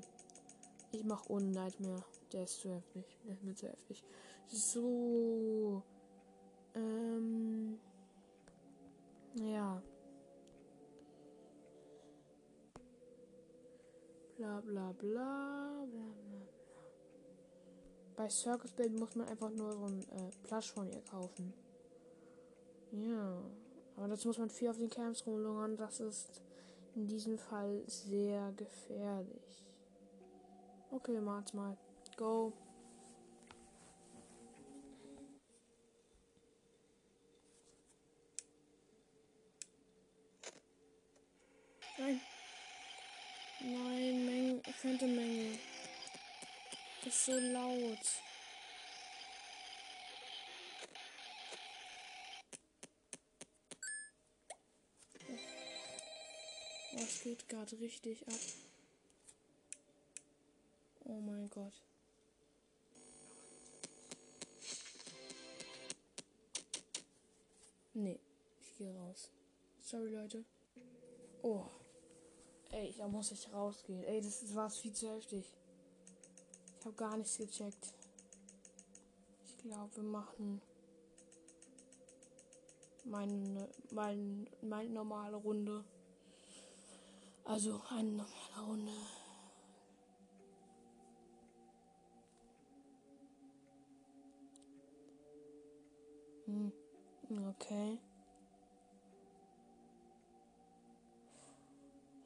Ich 0.93 1.03
mach 1.03 1.29
ohne 1.29 1.47
Nightmare. 1.47 2.05
Der 2.31 2.43
ist 2.43 2.61
zu 2.61 2.73
heftig. 2.73 3.19
Der 3.25 3.33
ist 3.33 3.43
mir 3.43 3.53
zu 3.53 3.67
heftig. 3.67 4.01
So. 4.47 5.83
Ähm. 6.75 7.77
Ja. 9.35 9.81
Bla 14.37 14.61
bla 14.61 14.93
bla 14.93 15.85
bla 15.85 16.13
bla. 16.13 16.42
Bei 18.15 18.29
Circus 18.29 18.71
Baby 18.73 18.99
muss 18.99 19.15
man 19.15 19.27
einfach 19.27 19.49
nur 19.49 19.73
so 19.73 19.85
ein 19.85 20.01
äh, 20.01 20.29
Plush 20.43 20.71
von 20.71 20.89
ihr 20.91 21.01
kaufen. 21.01 21.53
Ja. 22.91 23.41
Aber 23.95 24.07
dazu 24.07 24.27
muss 24.27 24.37
man 24.37 24.49
viel 24.49 24.69
auf 24.69 24.77
den 24.77 24.89
Camps 24.89 25.25
rumlungern. 25.25 25.77
Das 25.77 25.99
ist 25.99 26.41
in 26.95 27.07
diesem 27.07 27.37
Fall 27.37 27.83
sehr 27.87 28.51
gefährlich. 28.53 29.63
Okay, 30.91 31.13
wir 31.13 31.21
machen's 31.21 31.53
mal. 31.53 31.77
Go. 32.17 32.53
Nein. 41.97 42.21
Nein, 43.61 44.25
Menge, 44.25 44.61
fette 44.73 45.07
Menge. 45.07 45.57
Das 47.05 47.13
ist 47.13 47.25
so 47.25 47.37
laut. 47.37 47.99
Oh, 56.95 57.07
geht 57.23 57.49
gerade 57.49 57.79
richtig 57.79 58.25
ab. 58.27 58.33
Oh 61.03 61.19
mein 61.19 61.49
Gott. 61.49 61.73
Nee, 67.93 68.19
ich 68.61 68.77
gehe 68.77 68.95
raus. 68.95 69.29
Sorry, 69.81 70.09
Leute. 70.09 70.45
Oh. 71.41 71.65
Ey, 72.71 72.93
da 72.97 73.07
muss 73.09 73.31
ich 73.31 73.51
rausgehen. 73.51 74.03
Ey, 74.05 74.21
das, 74.21 74.39
das 74.39 74.55
war 74.55 74.69
viel 74.69 74.93
zu 74.93 75.13
heftig. 75.13 75.45
Ich 76.83 76.87
habe 76.87 76.97
gar 76.97 77.15
nichts 77.15 77.37
gecheckt. 77.37 77.93
Ich 79.45 79.57
glaube, 79.59 79.95
wir 79.95 80.03
machen 80.03 80.61
meine, 83.05 83.69
meine, 83.91 84.45
meine 84.61 84.89
normale 84.89 85.37
Runde. 85.37 85.85
Also 87.45 87.81
eine 87.89 88.11
normale 88.11 88.67
Runde. 88.67 88.91
Hm. 96.47 96.73
Okay. 97.47 97.97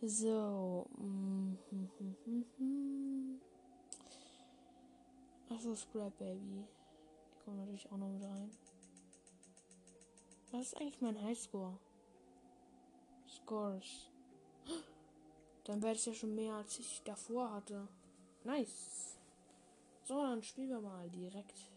So. 0.01 0.87
Achso, 5.49 5.75
Scrap 5.75 6.17
Baby. 6.17 6.65
Die 7.31 7.39
kommen 7.43 7.57
natürlich 7.57 7.89
auch 7.91 7.97
noch 7.97 8.09
mit 8.09 8.23
rein. 8.23 8.51
Was 10.51 10.67
ist 10.67 10.77
eigentlich 10.77 11.01
mein 11.01 11.21
Highscore? 11.21 11.77
Scores. 13.27 14.09
Dann 15.63 15.81
wäre 15.81 15.95
es 15.95 16.05
ja 16.05 16.13
schon 16.13 16.35
mehr, 16.35 16.55
als 16.55 16.79
ich 16.79 17.01
davor 17.03 17.51
hatte. 17.51 17.87
Nice. 18.43 19.17
So, 20.03 20.21
dann 20.21 20.41
spielen 20.41 20.69
wir 20.69 20.79
mal 20.79 21.09
direkt. 21.09 21.69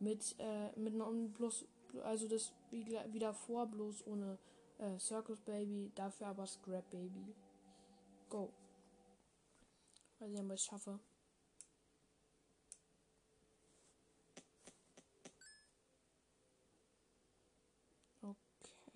Mit, 0.00 0.34
äh, 0.38 0.78
mit 0.78 0.92
einer 0.92 1.10
bloß, 1.10 1.64
also 2.04 2.28
das 2.28 2.52
wie, 2.70 2.86
wie 2.86 3.18
davor, 3.18 3.66
bloß 3.66 4.06
ohne 4.06 4.38
äh, 4.76 4.98
Circus 4.98 5.40
Baby, 5.40 5.90
dafür 5.94 6.26
aber 6.26 6.46
Scrap 6.46 6.90
Baby. 6.90 7.34
Go. 8.28 8.52
Mal 10.20 10.28
sehen, 10.28 10.44
ob 10.44 10.52
ich 10.52 10.60
es 10.60 10.64
schaffe. 10.66 11.00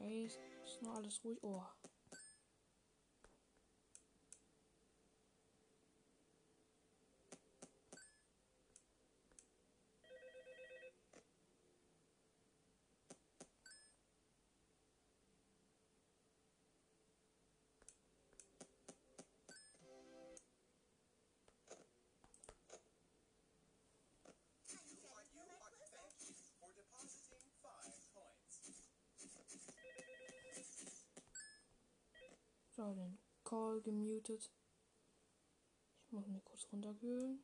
Okay, 0.03 0.25
ist 0.25 0.83
noch 0.83 0.97
alles 0.97 1.23
ruhig. 1.25 1.39
Oh. 1.43 1.63
So, 32.75 32.95
den 32.95 33.17
Call 33.45 33.72
gemutet. 33.83 34.51
Ich 36.07 36.13
muss 36.13 36.27
mich 36.27 36.45
kurz 36.45 36.67
runterkühlen. 36.73 37.43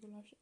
Gleich. 0.00 0.36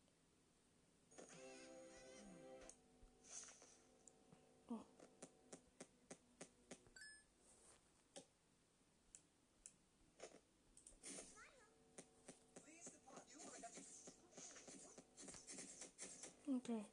Okay. 16.56 16.84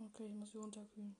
Okay, 0.00 0.26
ich 0.26 0.34
muss 0.34 0.50
sie 0.50 0.58
runterkühlen. 0.58 1.16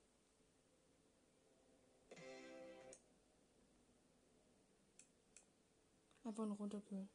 Einfach 6.24 6.46
nur 6.46 6.56
runterkühlen. 6.56 7.08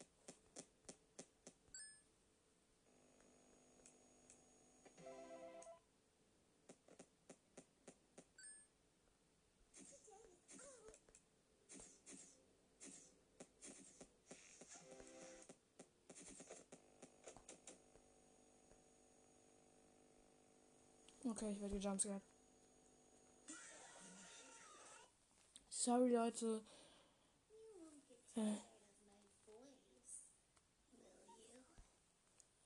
Okay, 21.26 21.52
ich 21.54 21.62
werde 21.62 21.80
gejumpscared. 21.80 22.22
Sorry, 25.70 26.10
Leute. 26.10 26.62
Äh. 28.36 28.56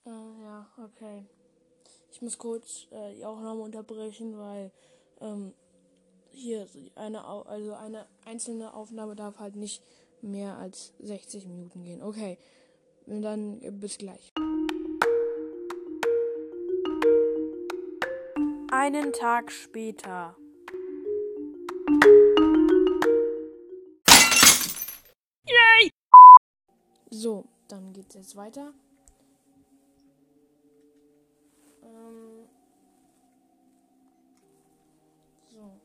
Äh, 0.06 0.42
ja, 0.42 0.66
okay. 0.76 1.26
Ich 2.10 2.20
muss 2.20 2.36
kurz 2.38 2.88
äh, 2.90 3.14
die 3.14 3.24
Aufnahme 3.24 3.62
unterbrechen, 3.62 4.36
weil 4.38 4.72
ähm, 5.20 5.54
hier 6.30 6.66
eine, 6.96 7.24
also 7.24 7.74
eine 7.74 8.08
einzelne 8.24 8.74
Aufnahme 8.74 9.14
darf 9.14 9.38
halt 9.38 9.54
nicht 9.54 9.82
mehr 10.20 10.56
als 10.56 10.94
60 10.98 11.46
Minuten 11.46 11.84
gehen. 11.84 12.02
Okay, 12.02 12.38
und 13.06 13.22
dann 13.22 13.62
äh, 13.62 13.70
bis 13.70 13.98
gleich. 13.98 14.32
Einen 18.80 19.12
Tag 19.12 19.50
später. 19.50 20.36
Yay! 25.44 25.90
So, 27.10 27.48
dann 27.66 27.92
geht's 27.92 28.14
jetzt 28.14 28.36
weiter. 28.36 28.72
Ähm 31.82 32.46
so. 35.48 35.80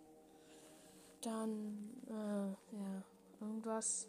Dann, 1.22 2.00
äh, 2.10 2.76
ja, 2.78 3.04
irgendwas. 3.42 4.08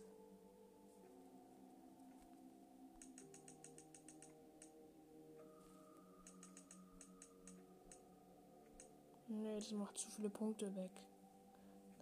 Nee, 9.43 9.57
das 9.57 9.71
macht 9.73 9.99
zu 9.99 10.11
viele 10.11 10.31
Punkte 10.31 10.75
weg. 10.77 10.91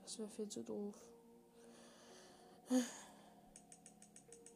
Das 0.03 0.19
wäre 0.19 0.29
viel 0.29 0.49
zu 0.49 0.63
doof. 0.63 0.95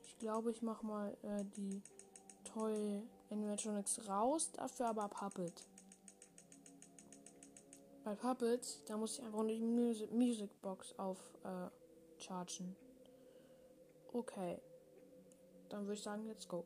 Ich 0.05 0.19
glaube, 0.19 0.51
ich 0.51 0.63
mache 0.63 0.85
mal 0.85 1.17
äh, 1.23 1.45
die 1.57 1.83
Toy 2.45 3.03
Animatronics 3.31 4.09
raus, 4.09 4.51
dafür 4.53 4.89
aber 4.89 5.09
Puppet. 5.09 5.67
Bei 8.05 8.15
Puppet, 8.15 8.83
da 8.89 8.97
muss 8.97 9.19
ich 9.19 9.25
einfach 9.25 9.43
nur 9.43 9.49
die 9.49 9.61
Music, 9.61 10.13
Music 10.13 10.63
Box 10.63 10.99
auf 10.99 11.19
äh. 11.45 11.69
Okay. 14.13 14.61
Dann 15.69 15.83
würde 15.83 15.95
ich 15.95 16.03
sagen, 16.03 16.27
let's 16.27 16.49
go. 16.49 16.65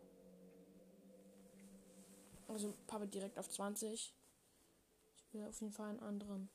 Also 2.47 2.75
Puppet 2.87 3.15
direkt 3.15 3.39
auf 3.39 3.49
20. 3.49 4.15
Ich 5.31 5.35
will 5.35 5.47
auf 5.47 5.61
jeden 5.61 5.73
Fall 5.73 5.91
einen 5.91 6.01
anderen. 6.01 6.51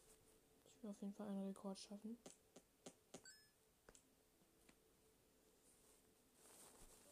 Ich 0.75 0.83
will 0.83 0.89
auf 0.89 0.99
jeden 0.99 1.13
Fall 1.13 1.29
einen 1.29 1.47
Rekord 1.47 1.79
schaffen. 1.79 2.17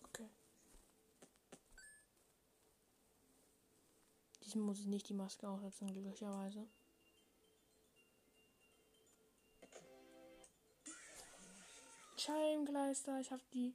Okay. 0.09 0.29
Diesmal 4.43 4.65
muss 4.65 4.81
ich 4.81 4.87
nicht 4.87 5.07
die 5.07 5.13
Maske 5.13 5.47
aufsetzen, 5.47 5.87
glücklicherweise. 5.93 6.67
Scheibengleister, 12.17 13.21
ich 13.21 13.31
hab 13.31 13.39
die. 13.51 13.73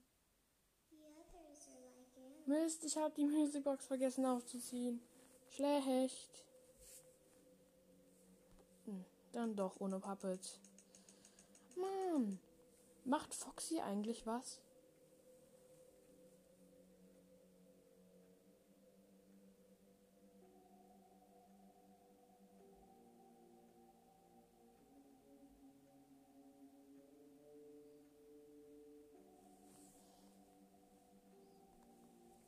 Mist, 2.44 2.84
ich 2.84 2.98
hab 2.98 3.14
die 3.14 3.24
Musicbox 3.24 3.86
vergessen 3.86 4.26
aufzuziehen. 4.26 5.00
Schlecht. 5.48 6.47
Dann 9.32 9.54
doch 9.54 9.80
ohne 9.80 10.00
Puppet. 10.00 10.58
Mann. 11.76 12.38
Macht 13.04 13.34
Foxy 13.34 13.80
eigentlich 13.80 14.26
was? 14.26 14.60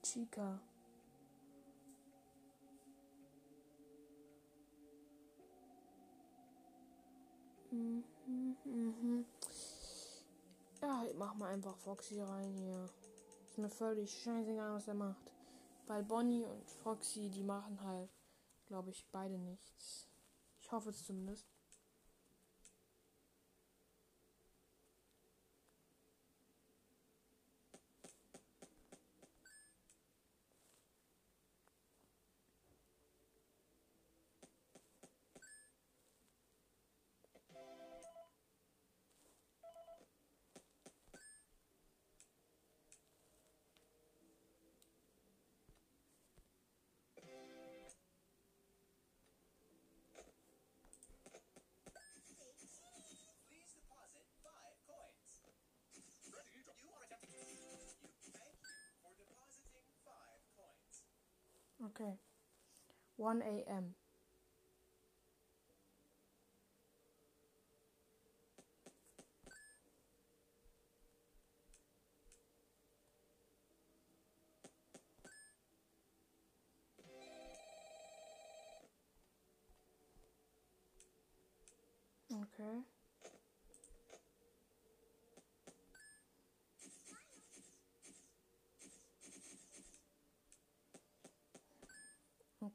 Chica. 0.03 0.61
Mhm, 7.71 8.05
mhm. 8.65 9.25
Ja, 10.83 11.05
ich 11.09 11.15
mach 11.17 11.35
mal 11.35 11.53
einfach 11.53 11.77
Foxy 11.77 12.21
rein 12.21 12.53
hier. 12.55 12.91
Ist 13.45 13.59
mir 13.59 13.69
völlig 13.69 14.11
scheißegal, 14.23 14.75
was 14.75 14.89
er 14.89 14.95
macht. 14.95 15.33
Weil 15.87 16.03
Bonnie 16.03 16.45
und 16.45 16.71
Foxy, 16.71 17.29
die 17.31 17.43
machen 17.43 17.81
halt, 17.83 18.11
glaube 18.67 18.91
ich, 18.91 19.07
beide 19.13 19.39
nichts. 19.39 20.09
Ich 20.61 20.73
hoffe 20.73 20.91
es 20.91 21.05
zumindest. 21.05 21.47
Okay. 61.91 62.19
1 63.17 63.43
a.m. 63.43 63.95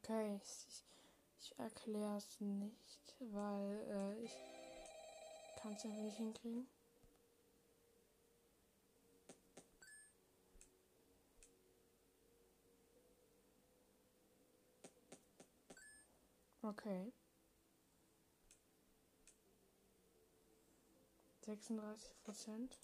Okay, 0.08 0.40
ich, 0.44 0.84
ich 1.40 1.58
erkläre 1.58 2.18
es 2.18 2.40
nicht, 2.40 3.16
weil 3.20 3.82
äh, 3.90 4.24
ich 4.24 4.32
kann 5.56 5.74
es 5.74 5.84
einfach 5.84 6.04
nicht 6.04 6.18
hinkriegen. 6.18 6.68
Okay. 16.62 17.12
36 21.48 22.24
Prozent. 22.24 22.78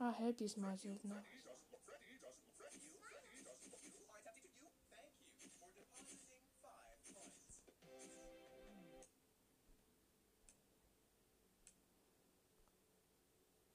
Ah, 0.00 0.10
hält 0.10 0.40
diesmal 0.40 0.76
seltener. 0.78 1.22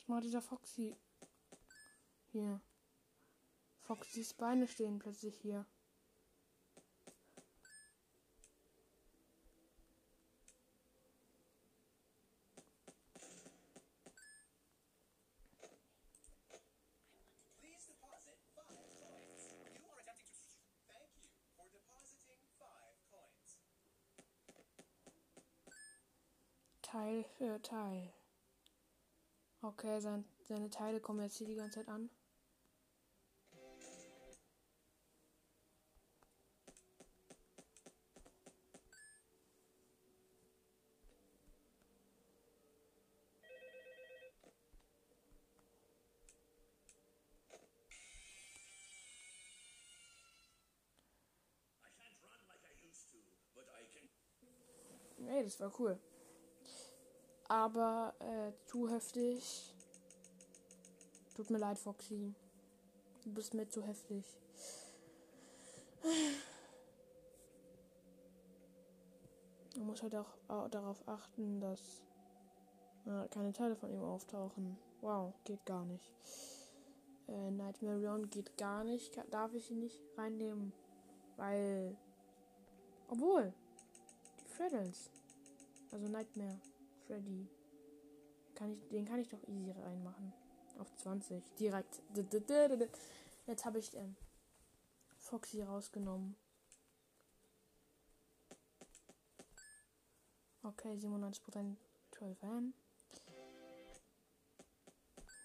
Macht 0.10 0.24
dieser 0.24 0.42
Foxy? 0.42 0.98
Hier. 2.32 2.60
Foxys 3.78 4.34
Beine 4.34 4.68
stehen 4.68 4.98
plötzlich 4.98 5.38
hier. 5.40 5.68
Teil 26.82 27.24
für 27.38 27.62
Teil. 27.62 28.19
Okay, 29.62 30.00
sein, 30.00 30.24
seine 30.42 30.70
Teile 30.70 31.02
kommen 31.02 31.22
jetzt 31.22 31.38
hier 31.38 31.48
die 31.48 31.56
ganze 31.56 31.80
Zeit 31.80 31.90
an. 31.90 32.10
Ey, 55.28 55.44
das 55.44 55.60
war 55.60 55.72
cool. 55.80 56.00
Aber 57.50 58.14
äh, 58.20 58.54
zu 58.68 58.88
heftig. 58.88 59.74
Tut 61.36 61.50
mir 61.50 61.58
leid, 61.58 61.80
Foxy. 61.80 62.34
Du 63.24 63.34
bist 63.34 63.54
mir 63.54 63.68
zu 63.68 63.84
heftig. 63.84 64.24
Man 69.76 69.88
muss 69.88 70.04
halt 70.04 70.16
auch 70.16 70.36
äh, 70.48 70.70
darauf 70.70 71.06
achten, 71.08 71.60
dass 71.60 72.02
äh, 73.06 73.28
keine 73.30 73.52
Teile 73.52 73.76
von 73.76 73.92
ihm 73.92 74.04
auftauchen. 74.04 74.78
Wow, 75.02 75.34
geht 75.44 75.66
gar 75.66 75.86
nicht. 75.86 76.14
Äh, 77.28 77.52
Nightmare 77.52 77.98
Leon 77.98 78.30
geht 78.30 78.58
gar 78.58 78.84
nicht. 78.84 79.20
Darf 79.32 79.54
ich 79.54 79.72
ihn 79.72 79.80
nicht 79.80 80.00
reinnehmen? 80.18 80.72
Weil. 81.38 81.98
Obwohl. 83.08 83.54
Die 84.40 84.50
Freddles. 84.50 85.10
Also 85.92 86.08
Nightmare. 86.08 86.60
Freddy. 87.10 87.50
Kann 88.54 88.72
ich, 88.72 88.88
den 88.90 89.06
kann 89.06 89.20
ich 89.20 89.30
doch 89.30 89.42
easy 89.48 89.72
reinmachen. 89.72 90.32
Auf 90.78 90.96
20. 90.98 91.44
Direkt. 91.56 92.04
Jetzt 93.48 93.66
habe 93.66 93.80
ich 93.80 93.96
ähm, 93.96 94.16
Foxy 95.18 95.64
rausgenommen. 95.64 96.36
Okay, 100.62 100.94
97% 100.94 101.78
12 102.12 102.44
M. 102.44 102.74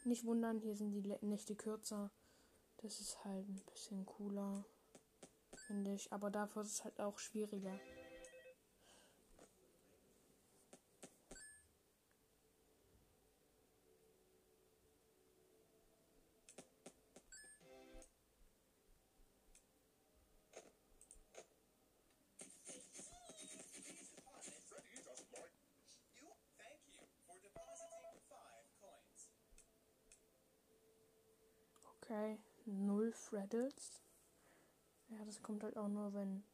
Nicht 0.05 0.27
wundern, 0.27 0.59
hier 0.59 0.77
sind 0.77 0.93
die 0.93 1.17
Nächte 1.23 1.55
kürzer. 1.55 2.11
Das 2.83 3.01
ist 3.01 3.25
halt 3.25 3.49
ein 3.49 3.62
bisschen 3.73 4.05
cooler, 4.05 4.67
finde 5.55 5.95
ich. 5.95 6.12
Aber 6.12 6.31
dafür 6.31 6.61
ist 6.61 6.73
es 6.73 6.85
halt 6.85 7.01
auch 7.01 7.19
schwieriger. 7.19 7.81
Okay, 32.03 32.38
null 32.66 33.12
Freddles. 33.12 34.01
Ja, 35.09 35.24
das 35.24 35.42
kommt 35.42 35.62
halt 35.62 35.76
auch 35.76 35.88
nur, 35.88 36.12
wenn. 36.14 36.45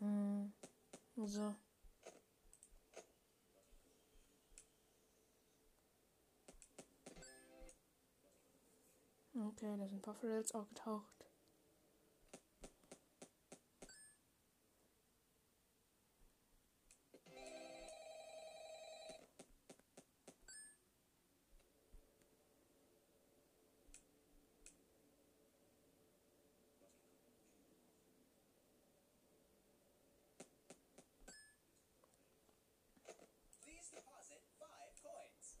Hm. 0.00 0.52
So. 1.26 1.54
Okay, 9.34 9.76
da 9.76 9.86
sind 9.86 9.98
ein 9.98 10.02
paar 10.02 10.14
Freddles 10.14 10.54
aufgetaucht. 10.54 11.04
Please 33.64 33.90
deposit 33.90 34.42
five 34.58 34.94
coins. 35.02 35.58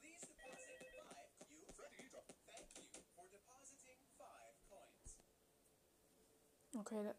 Please 0.00 0.24
deposit 0.26 0.78
five. 0.98 1.30
You 1.50 1.62
Freddy 1.76 2.06
doesn't 2.10 2.40
thank 2.48 2.70
you 2.78 2.86
for 3.14 3.24
depositing 3.30 4.00
five 4.18 4.54
coins. 4.70 5.10
Okay, 6.92 7.14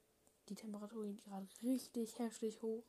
die 0.49 0.55
Temperatur 0.55 1.05
geht 1.05 1.23
gerade 1.23 1.47
richtig 1.63 2.19
heftig 2.19 2.61
hoch. 2.61 2.83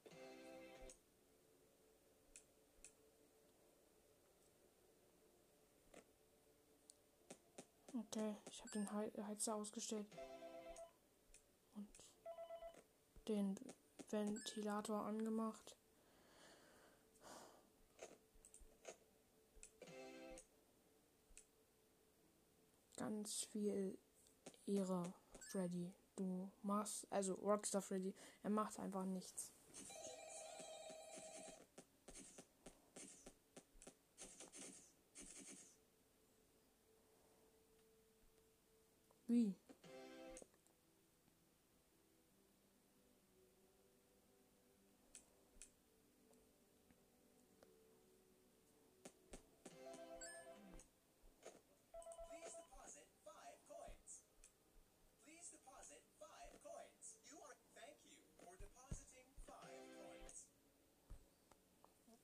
Okay, 7.95 8.37
ich 8.51 8.61
habe 8.63 8.71
den 8.73 8.93
Hei- 8.93 9.13
Heizer 9.29 9.55
ausgestellt. 9.55 10.07
Und 11.77 11.89
den 13.29 13.55
Ventilator 14.11 15.05
angemacht. 15.05 15.77
Ganz 22.97 23.45
viel 23.53 23.97
Ehre, 24.67 25.15
Freddy. 25.39 25.93
Du 26.17 26.51
machst, 26.63 27.07
also 27.11 27.35
Rockstar 27.35 27.83
Freddy, 27.83 28.15
er 28.43 28.51
macht 28.51 28.79
einfach 28.79 29.05
nichts. 29.05 29.53
Wie? 39.27 39.55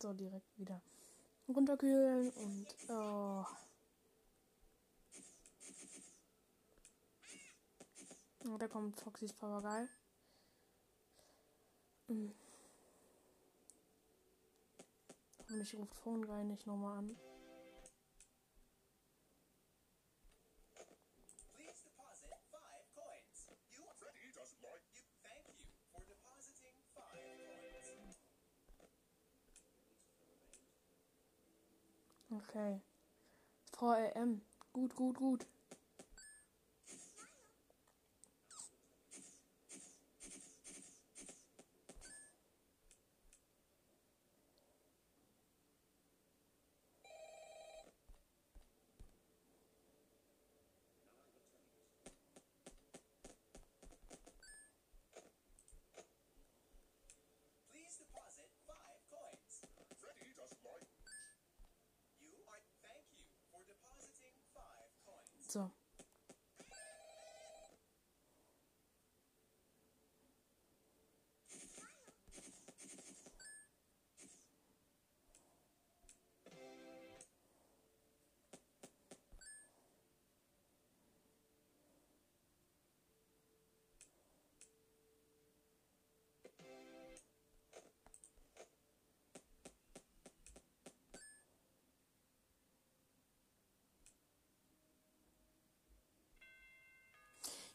So, 0.09 0.14
direkt 0.14 0.59
wieder 0.59 0.80
runterkühlen 1.48 2.30
und. 2.30 2.66
Oh. 2.88 3.44
Oh, 8.46 8.56
da 8.56 8.68
kommt 8.68 8.98
Foxys 8.98 9.34
Papagei. 9.34 9.86
Hm. 12.06 12.32
Hoffentlich 15.40 15.74
ruft 15.74 15.94
Phone 15.96 16.24
Guy 16.26 16.42
nicht 16.44 16.66
nochmal 16.66 17.00
an. 17.00 17.16
Okay. 32.49 32.80
VRM. 33.72 34.40
Gut, 34.72 34.94
gut, 34.94 35.18
gut. 35.18 35.46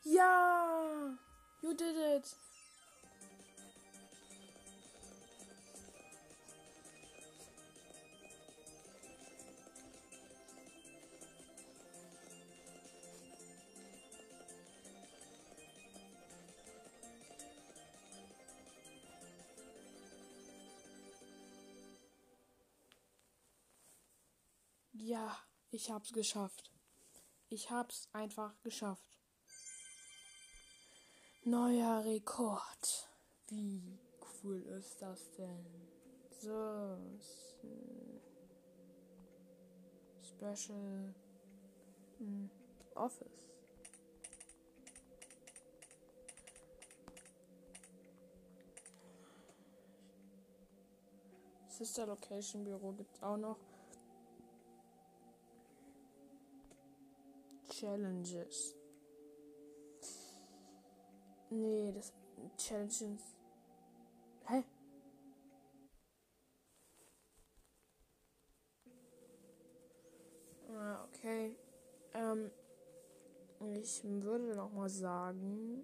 Ja! 0.05 1.17
You 1.61 1.73
did 1.73 1.95
it! 1.95 2.35
Ja, 24.91 25.37
ich 25.69 25.89
hab's 25.89 26.11
geschafft. 26.11 26.71
Ich 27.49 27.71
hab's 27.71 28.09
einfach 28.13 28.59
geschafft. 28.61 29.22
Neuer 31.45 32.05
Rekord. 32.05 33.09
Wie 33.49 33.99
cool 34.41 34.61
ist 34.79 35.01
das 35.01 35.29
denn? 35.31 35.65
So. 36.39 36.97
s- 37.17 37.57
Special 40.21 41.13
hm, 42.17 42.49
Office. 42.95 43.49
Sister 51.67 52.05
Location 52.05 52.63
Büro 52.63 52.93
gibt's 52.93 53.21
auch 53.21 53.37
noch. 53.37 53.57
Challenges. 57.69 58.75
Nee, 61.53 61.91
das 61.93 62.11
Challenges. 62.57 63.35
Hä? 64.47 64.63
Ah, 70.69 71.03
okay. 71.05 71.55
Ähm, 72.15 72.49
ich 73.75 74.03
würde 74.03 74.55
noch 74.55 74.71
mal 74.73 74.89
sagen, 74.89 75.83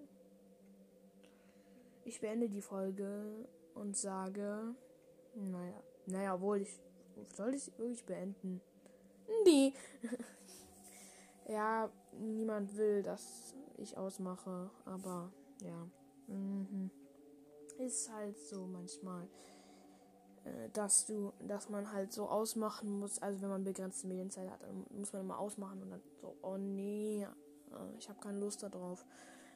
ich 2.04 2.20
beende 2.20 2.48
die 2.48 2.62
Folge 2.62 3.48
und 3.74 3.96
sage, 3.96 4.74
naja, 5.34 5.82
naja, 6.06 6.40
wohl 6.40 6.62
ich, 6.62 6.80
soll 7.32 7.54
ich 7.54 7.66
wirklich 7.78 8.04
beenden? 8.04 8.60
Nee. 9.44 9.72
Ja, 11.48 11.90
niemand 12.12 12.76
will, 12.76 13.02
dass 13.02 13.56
ich 13.78 13.96
ausmache, 13.96 14.70
aber 14.84 15.32
ja. 15.60 15.88
Mhm. 16.26 16.90
Ist 17.78 18.12
halt 18.12 18.38
so 18.38 18.66
manchmal, 18.66 19.28
äh, 20.44 20.68
dass 20.72 21.06
du, 21.06 21.32
dass 21.46 21.68
man 21.68 21.92
halt 21.92 22.12
so 22.12 22.28
ausmachen 22.28 23.00
muss, 23.00 23.18
also 23.20 23.40
wenn 23.42 23.48
man 23.48 23.64
begrenzte 23.64 24.06
Medienzeit 24.06 24.50
hat, 24.50 24.62
dann 24.62 24.86
muss 24.90 25.12
man 25.12 25.22
immer 25.22 25.38
ausmachen 25.38 25.82
und 25.82 25.90
dann 25.90 26.02
so, 26.20 26.36
oh 26.42 26.56
nee, 26.56 27.22
äh, 27.22 27.98
ich 27.98 28.08
habe 28.08 28.20
keine 28.20 28.38
Lust 28.38 28.62
darauf. 28.62 29.04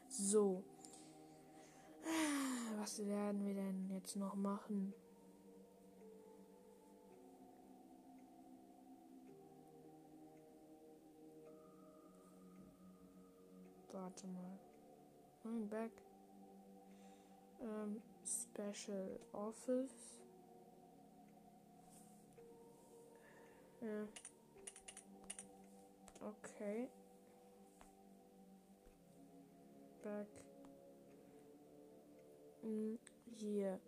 So. 0.09 0.62
Was 2.78 3.07
werden 3.07 3.44
wir 3.44 3.55
denn 3.55 3.90
jetzt 3.90 4.16
noch 4.16 4.34
machen? 4.34 4.94
Warte 13.92 14.26
mal. 14.26 14.59
I'm 15.45 15.68
back. 15.68 15.90
Ähm, 17.61 18.01
Special 18.24 19.20
Office. 19.32 20.20
Ja. 23.80 24.09
Okay. 26.20 26.88
Back. 30.03 30.28
Hm, 32.62 32.99
Hier. 33.36 33.78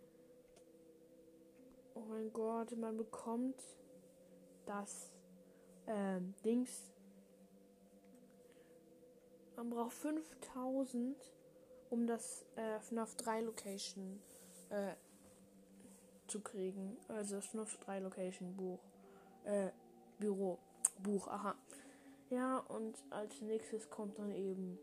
Oh 1.94 2.04
mein 2.08 2.30
Gott, 2.32 2.76
man 2.76 2.98
bekommt 2.98 3.62
das 4.66 5.10
ähm, 5.86 6.34
Dings 6.44 6.92
man 9.56 9.70
braucht 9.70 9.94
5000, 9.94 11.16
um 11.90 12.06
das 12.06 12.44
äh, 12.56 12.80
FNAF 12.80 13.14
3 13.16 13.42
Location 13.42 14.20
äh, 14.70 14.94
zu 16.26 16.40
kriegen. 16.40 16.96
Also 17.08 17.36
das 17.36 17.46
FNAF 17.46 17.76
3 17.78 18.00
Location 18.00 18.56
Buch. 18.56 18.80
Äh, 19.44 19.70
Büro. 20.18 20.58
Buch, 21.02 21.28
aha. 21.28 21.54
Ja, 22.30 22.58
und 22.58 22.96
als 23.10 23.40
nächstes 23.40 23.88
kommt 23.90 24.18
dann 24.18 24.32
eben 24.32 24.78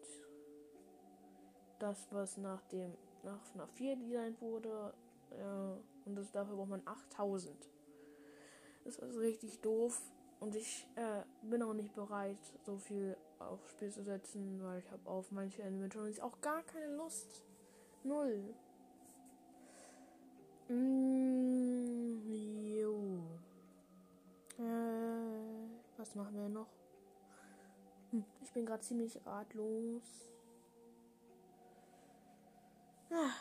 das, 1.80 2.08
was 2.12 2.38
nach 2.38 2.62
dem 2.68 2.94
nach 3.24 3.44
FNAF 3.46 3.72
4 3.72 3.96
designt 3.98 4.42
wurde. 4.42 4.94
Ja, 5.38 5.78
und 6.06 6.16
das, 6.16 6.32
dafür 6.32 6.56
braucht 6.56 6.70
man 6.70 6.82
8000. 6.86 7.56
Das 8.84 8.98
ist 8.98 9.18
richtig 9.18 9.62
doof. 9.62 10.02
Und 10.40 10.56
ich 10.56 10.88
äh, 10.96 11.24
bin 11.42 11.64
auch 11.64 11.74
nicht 11.74 11.96
bereit, 11.96 12.38
so 12.66 12.78
viel 12.78 13.16
aufs 13.48 13.70
Spiel 13.72 13.92
zu 13.92 14.04
setzen, 14.04 14.62
weil 14.64 14.80
ich 14.80 14.92
habe 14.92 15.10
auf 15.10 15.32
manche 15.32 15.64
Animatronics 15.64 16.20
auch 16.20 16.40
gar 16.42 16.64
keine 16.64 16.96
Lust. 16.96 17.44
Null. 18.04 18.54
Mm, 20.68 22.22
jo. 22.76 23.22
Äh, 24.58 25.70
was 25.98 26.16
machen 26.16 26.36
wir 26.36 26.50
noch? 26.50 26.70
Hm, 28.12 28.26
ich 28.42 28.52
bin 28.52 28.66
gerade 28.66 28.84
ziemlich 28.84 29.20
ratlos. 29.26 30.04
Ah, 33.10 33.32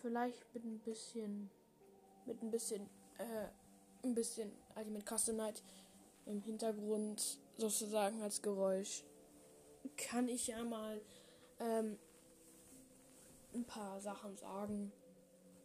vielleicht 0.00 0.54
mit 0.54 0.64
ein 0.64 0.78
bisschen, 0.80 1.50
mit 2.24 2.42
ein 2.42 2.50
bisschen, 2.50 2.88
äh, 3.18 3.48
ein 4.02 4.14
bisschen 4.14 4.50
Ultimate 4.76 5.04
Custom 5.04 5.36
Night 5.36 5.62
im 6.26 6.40
Hintergrund 6.40 7.38
sozusagen 7.56 8.22
als 8.22 8.40
Geräusch 8.40 9.04
kann 9.96 10.28
ich 10.28 10.46
ja 10.46 10.62
mal 10.64 11.00
ähm, 11.60 11.98
ein 13.54 13.64
paar 13.64 14.00
Sachen 14.00 14.36
sagen. 14.36 14.92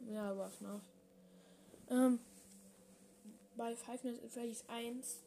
Ja, 0.09 0.37
was 0.37 0.59
noch? 0.61 0.81
Ähm, 1.89 2.19
bei 3.55 3.75
Five 3.75 4.03
Nights 4.03 4.23
at 4.23 4.31
Freddy's 4.31 4.63
1 4.67 5.21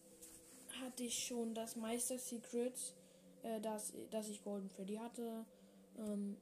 hatte 0.83 1.05
ich 1.05 1.27
schon 1.27 1.55
das 1.55 1.77
Meister 1.77 2.19
Secret, 2.19 2.95
äh, 3.43 3.61
dass, 3.61 3.93
dass 4.11 4.29
ich 4.29 4.43
Golden 4.43 4.69
Freddy 4.69 4.97
hatte. 4.97 5.45
Ähm, 5.97 6.37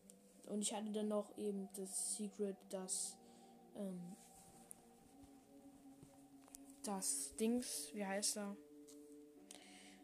und 0.46 0.62
ich 0.62 0.74
hatte 0.74 0.90
dann 0.92 1.08
noch 1.08 1.36
eben 1.38 1.68
das 1.76 2.16
Secret, 2.16 2.56
dass 2.70 3.16
ähm, 3.76 4.16
das 6.82 7.34
Dings, 7.36 7.90
wie 7.94 8.04
heißt 8.04 8.36
er? 8.36 8.56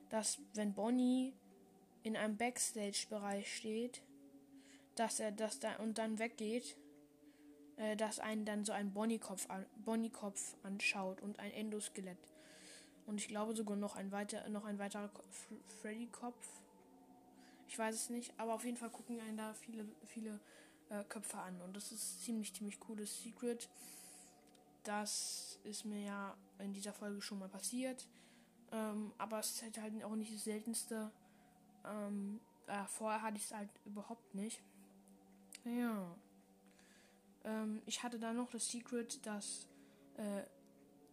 Dass 0.09 0.39
wenn 0.55 0.75
Bonnie 0.75 1.35
in 2.03 2.17
einem 2.17 2.37
Backstage-Bereich 2.37 3.57
steht, 3.57 4.03
dass 4.95 5.21
er 5.21 5.33
das 5.33 5.61
da 5.61 5.77
und 5.77 5.99
dann 5.99 6.19
weggeht, 6.19 6.77
äh, 7.77 7.97
dass 7.97 8.19
einen 8.19 8.45
dann 8.45 8.65
so 8.65 8.73
ein 8.73 8.93
Bonnie-Kopf 8.93 9.49
an, 9.49 9.65
Bonnie 9.77 10.13
anschaut 10.63 11.23
und 11.23 11.39
ein 11.39 11.51
Endoskelett. 11.53 12.19
Und 13.07 13.19
ich 13.19 13.29
glaube 13.29 13.55
sogar 13.57 13.77
noch 13.77 13.97
ein 13.97 14.13
weiter, 14.13 14.49
noch 14.51 14.65
ein 14.65 14.79
weiterer 14.79 15.11
Freddy-Kopf. 15.81 16.47
Ich 17.67 17.79
weiß 17.79 17.95
es 17.95 18.11
nicht, 18.11 18.33
aber 18.37 18.55
auf 18.55 18.65
jeden 18.65 18.77
Fall 18.77 18.91
gucken 18.91 19.21
einen 19.21 19.37
da 19.37 19.55
viele, 19.55 19.87
viele 20.07 20.41
äh, 20.91 21.05
Köpfe 21.05 21.39
an. 21.39 21.61
Und 21.63 21.75
das 21.75 21.93
ist 21.93 22.23
ziemlich, 22.23 22.53
ziemlich 22.53 22.79
cooles 22.79 23.23
Secret. 23.23 23.69
Das 24.83 25.59
ist 25.65 25.85
mir 25.85 26.03
ja 26.03 26.37
in 26.59 26.73
dieser 26.73 26.93
Folge 26.93 27.23
schon 27.23 27.39
mal 27.39 27.49
passiert. 27.49 28.07
Ähm, 28.73 29.13
aber 29.19 29.41
es 29.41 29.51
ist 29.51 29.63
halt 29.63 30.05
auch 30.05 30.17
nicht 30.17 30.35
das 30.35 30.45
seltenste. 30.45 31.11
Ähm, 31.85 32.41
äh, 32.67 32.85
vorher 32.87 33.23
hatte 33.23 33.37
ich 33.37 33.45
es 33.45 33.55
halt 33.55 33.69
überhaupt 33.85 34.35
nicht. 34.35 34.63
Ja. 35.65 36.17
Ähm, 37.45 37.83
ich 37.87 38.03
hatte 38.03 38.19
dann 38.19 38.37
noch 38.37 38.51
das 38.51 38.69
Secret, 38.69 39.25
dass 39.27 39.67
äh, 40.17 40.43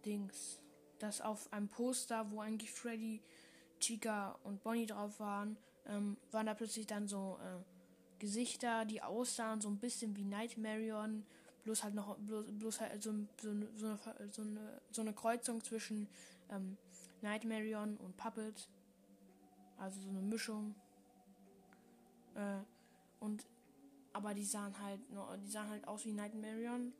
Dings, 0.05 0.61
dass 0.99 1.21
auf 1.21 1.51
einem 1.51 1.67
Poster, 1.67 2.29
wo 2.31 2.41
eigentlich 2.41 2.71
Freddy, 2.71 3.21
Chica 3.79 4.37
und 4.43 4.63
Bonnie 4.63 4.85
drauf 4.85 5.19
waren, 5.19 5.57
ähm, 5.85 6.17
waren 6.31 6.45
da 6.45 6.53
plötzlich 6.53 6.87
dann 6.87 7.07
so 7.07 7.39
äh, 7.41 8.19
Gesichter, 8.19 8.85
die 8.85 9.01
aussahen 9.01 9.61
so 9.61 9.69
ein 9.69 9.77
bisschen 9.77 10.15
wie 10.15 10.23
Nightmarion, 10.23 11.25
bloß 11.63 11.83
halt 11.83 11.93
noch 11.93 12.17
bloß, 12.17 12.45
bloß 12.51 12.81
halt 12.81 13.03
so, 13.03 13.13
so, 13.41 13.53
so, 13.75 13.85
eine, 13.87 13.99
so, 14.31 14.41
eine, 14.41 14.81
so 14.91 15.01
eine 15.01 15.13
Kreuzung 15.13 15.63
zwischen 15.63 16.07
ähm, 16.49 16.77
Nightmarion 17.21 17.97
und 17.97 18.17
Puppet. 18.17 18.67
Also 19.77 20.01
so 20.01 20.09
eine 20.09 20.21
Mischung. 20.21 20.75
Äh, 22.35 22.59
Und 23.19 23.45
aber 24.13 24.33
die 24.33 24.45
sahen 24.45 24.77
halt 24.79 24.99
die 25.45 25.51
sahen 25.51 25.69
halt 25.69 25.87
aus 25.87 26.05
wie 26.05 26.11
Nightmarion, 26.11 26.93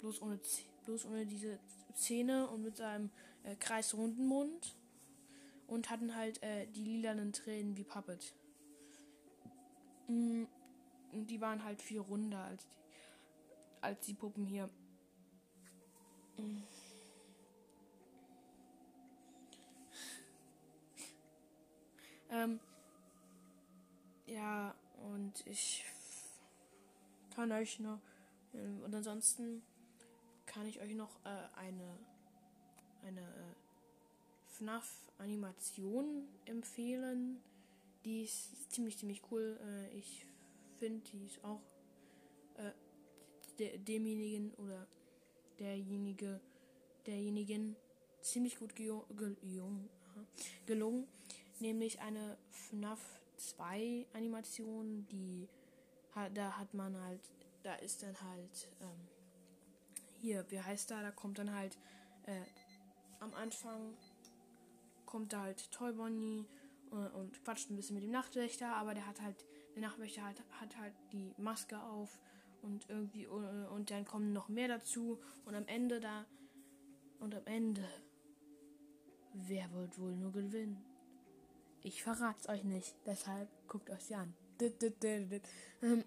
bloß 0.00 0.22
ohne 0.22 0.38
bloß 0.84 1.06
ohne 1.06 1.26
diese 1.26 1.58
Zähne 1.94 2.48
und 2.48 2.62
mit 2.62 2.76
seinem 2.76 3.10
äh, 3.42 3.56
kreisrunden 3.56 4.26
Mund 4.26 4.76
und 5.66 5.90
hatten 5.90 6.14
halt 6.14 6.42
äh, 6.42 6.66
die 6.66 6.84
lilanen 6.84 7.32
Tränen 7.32 7.76
wie 7.76 7.84
Puppet. 7.84 8.34
Mm, 10.08 10.44
Und 11.12 11.26
die 11.28 11.40
waren 11.40 11.64
halt 11.64 11.82
viel 11.82 12.00
runder 12.00 12.42
als 12.44 12.68
die, 12.68 12.76
als 13.80 14.06
die 14.06 14.14
Puppen 14.14 14.46
hier. 14.46 14.68
Mm. 16.36 16.62
Ähm, 22.40 22.60
ja, 24.26 24.74
und 25.12 25.46
ich 25.46 25.84
kann 27.34 27.52
euch 27.52 27.80
noch. 27.80 28.00
ähm, 28.54 28.82
Und 28.82 28.94
ansonsten 28.94 29.62
kann 30.46 30.66
ich 30.66 30.80
euch 30.80 30.94
noch 30.94 31.24
äh, 31.24 31.28
eine, 31.56 31.98
eine 33.02 33.20
äh, 33.20 33.54
FNAF-Animation 34.56 36.28
empfehlen. 36.46 37.40
Die 38.04 38.22
ist 38.22 38.72
ziemlich, 38.72 38.96
ziemlich 38.98 39.22
cool. 39.30 39.58
Äh, 39.62 39.98
ich 39.98 40.26
finde, 40.78 41.00
die 41.10 41.26
ist 41.26 41.44
auch 41.44 41.60
äh, 42.56 42.72
de 43.58 43.76
demjenigen 43.78 44.54
oder 44.54 44.86
derjenige, 45.58 46.40
derjenigen 47.06 47.76
ziemlich 48.22 48.58
gut 48.58 48.74
aha, 50.08 50.24
gelungen. 50.66 51.06
Nämlich 51.60 52.00
eine 52.00 52.38
FNAF 52.50 53.20
2 53.36 54.06
Animation, 54.14 55.06
die 55.08 55.48
da 56.34 56.56
hat 56.58 56.74
man 56.74 56.98
halt, 57.00 57.20
da 57.62 57.74
ist 57.76 58.02
dann 58.02 58.20
halt, 58.20 58.68
ähm, 58.80 59.08
hier, 60.18 60.44
wie 60.50 60.60
heißt 60.60 60.90
da, 60.90 61.02
da 61.02 61.10
kommt 61.10 61.38
dann 61.38 61.54
halt, 61.54 61.78
äh, 62.26 62.42
am 63.20 63.32
Anfang 63.34 63.94
kommt 65.06 65.32
da 65.32 65.42
halt 65.42 65.70
Toy 65.70 65.92
Bonnie 65.92 66.46
äh, 66.90 67.16
und 67.16 67.42
quatscht 67.44 67.70
ein 67.70 67.76
bisschen 67.76 67.94
mit 67.94 68.04
dem 68.04 68.10
Nachtwächter, 68.10 68.74
aber 68.76 68.94
der 68.94 69.06
hat 69.06 69.20
halt, 69.20 69.46
der 69.74 69.82
Nachtwächter 69.82 70.24
hat, 70.24 70.42
hat 70.60 70.76
halt 70.78 70.94
die 71.12 71.34
Maske 71.38 71.80
auf 71.80 72.18
und 72.62 72.88
irgendwie, 72.88 73.24
äh, 73.24 73.66
und 73.68 73.90
dann 73.90 74.04
kommen 74.04 74.32
noch 74.32 74.48
mehr 74.48 74.68
dazu 74.68 75.20
und 75.44 75.54
am 75.54 75.66
Ende 75.66 76.00
da, 76.00 76.26
und 77.20 77.34
am 77.34 77.44
Ende, 77.44 77.86
wer 79.34 79.70
wird 79.72 79.98
wohl 79.98 80.16
nur 80.16 80.32
gewinnen? 80.32 80.89
Ich 81.82 82.02
verrat's 82.02 82.48
euch 82.48 82.64
nicht, 82.64 82.94
deshalb 83.06 83.48
guckt 83.68 83.90
euch 83.90 84.02
sie 84.04 84.14
an. 84.14 84.34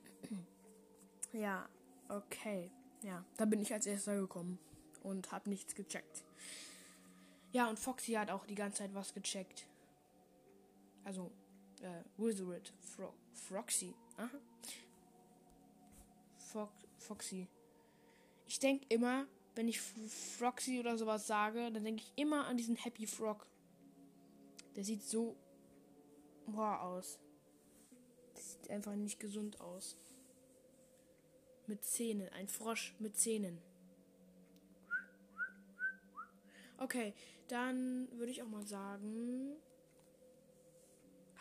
Ja, 1.33 1.67
okay. 2.09 2.69
Ja, 3.01 3.25
da 3.37 3.45
bin 3.45 3.59
ich 3.59 3.73
als 3.73 3.87
erster 3.87 4.15
gekommen 4.15 4.59
und 5.01 5.31
hab 5.31 5.47
nichts 5.47 5.73
gecheckt. 5.73 6.23
Ja, 7.51 7.67
und 7.69 7.79
Foxy 7.79 8.13
hat 8.13 8.29
auch 8.29 8.45
die 8.45 8.53
ganze 8.53 8.83
Zeit 8.83 8.93
was 8.93 9.15
gecheckt. 9.15 9.67
Also, 11.03 11.31
äh, 11.81 12.03
Wizard, 12.17 12.71
Fro 12.79 13.13
Froxy. 13.33 13.95
Aha. 14.17 14.39
Fo 16.37 16.69
Foxy. 16.97 17.47
Ich 18.47 18.59
denke 18.59 18.85
immer, 18.89 19.25
wenn 19.55 19.67
ich 19.67 19.81
Froxy 19.81 20.79
oder 20.79 20.97
sowas 20.97 21.27
sage, 21.27 21.71
dann 21.71 21.83
denke 21.83 22.03
ich 22.03 22.13
immer 22.15 22.45
an 22.45 22.57
diesen 22.57 22.75
Happy 22.75 23.07
Frog. 23.07 23.47
Der 24.75 24.83
sieht 24.83 25.03
so 25.03 25.35
boah 26.47 26.81
aus. 26.81 27.19
Das 28.33 28.53
sieht 28.53 28.69
einfach 28.69 28.95
nicht 28.95 29.19
gesund 29.19 29.59
aus. 29.61 29.97
Mit 31.67 31.83
Zähnen. 31.83 32.29
Ein 32.29 32.47
Frosch 32.47 32.95
mit 32.99 33.15
Zähnen. 33.15 33.61
Okay, 36.77 37.13
dann 37.47 38.09
würde 38.11 38.31
ich 38.31 38.41
auch 38.41 38.47
mal 38.47 38.65
sagen, 38.65 39.55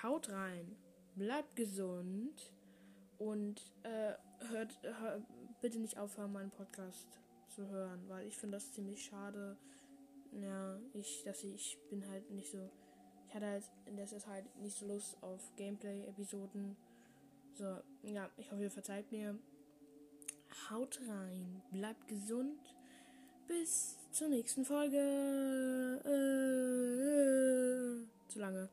haut 0.02 0.30
rein, 0.30 0.76
bleibt 1.16 1.56
gesund 1.56 2.52
und 3.18 3.60
äh, 3.82 4.14
hört, 4.48 4.78
hör, 4.82 5.20
bitte 5.60 5.78
nicht 5.78 5.98
aufhören, 5.98 6.32
meinen 6.32 6.50
Podcast 6.50 7.08
zu 7.48 7.68
hören, 7.68 8.08
weil 8.08 8.26
ich 8.26 8.36
finde 8.36 8.56
das 8.56 8.72
ziemlich 8.72 9.04
schade. 9.04 9.56
Ja, 10.32 10.78
ich, 10.94 11.22
dass 11.24 11.44
ich, 11.44 11.54
ich 11.54 11.78
bin 11.88 12.08
halt 12.08 12.30
nicht 12.30 12.50
so, 12.50 12.70
ich 13.32 13.36
hatte 13.36 13.46
halt 13.46 13.64
in 13.86 13.96
letzter 13.96 14.18
Zeit 14.18 14.44
nicht 14.60 14.76
so 14.76 14.86
Lust 14.86 15.16
auf 15.22 15.40
Gameplay-Episoden. 15.56 16.76
So, 17.54 17.78
ja, 18.02 18.28
ich 18.36 18.52
hoffe, 18.52 18.62
ihr 18.62 18.70
verzeiht 18.70 19.10
mir. 19.10 19.38
Haut 20.68 21.00
rein, 21.08 21.62
bleibt 21.70 22.06
gesund. 22.08 22.60
Bis 23.48 23.96
zur 24.10 24.28
nächsten 24.28 24.66
Folge. 24.66 24.98
Äh, 26.04 26.10
äh, 28.02 28.06
zu 28.28 28.38
lange. 28.38 28.60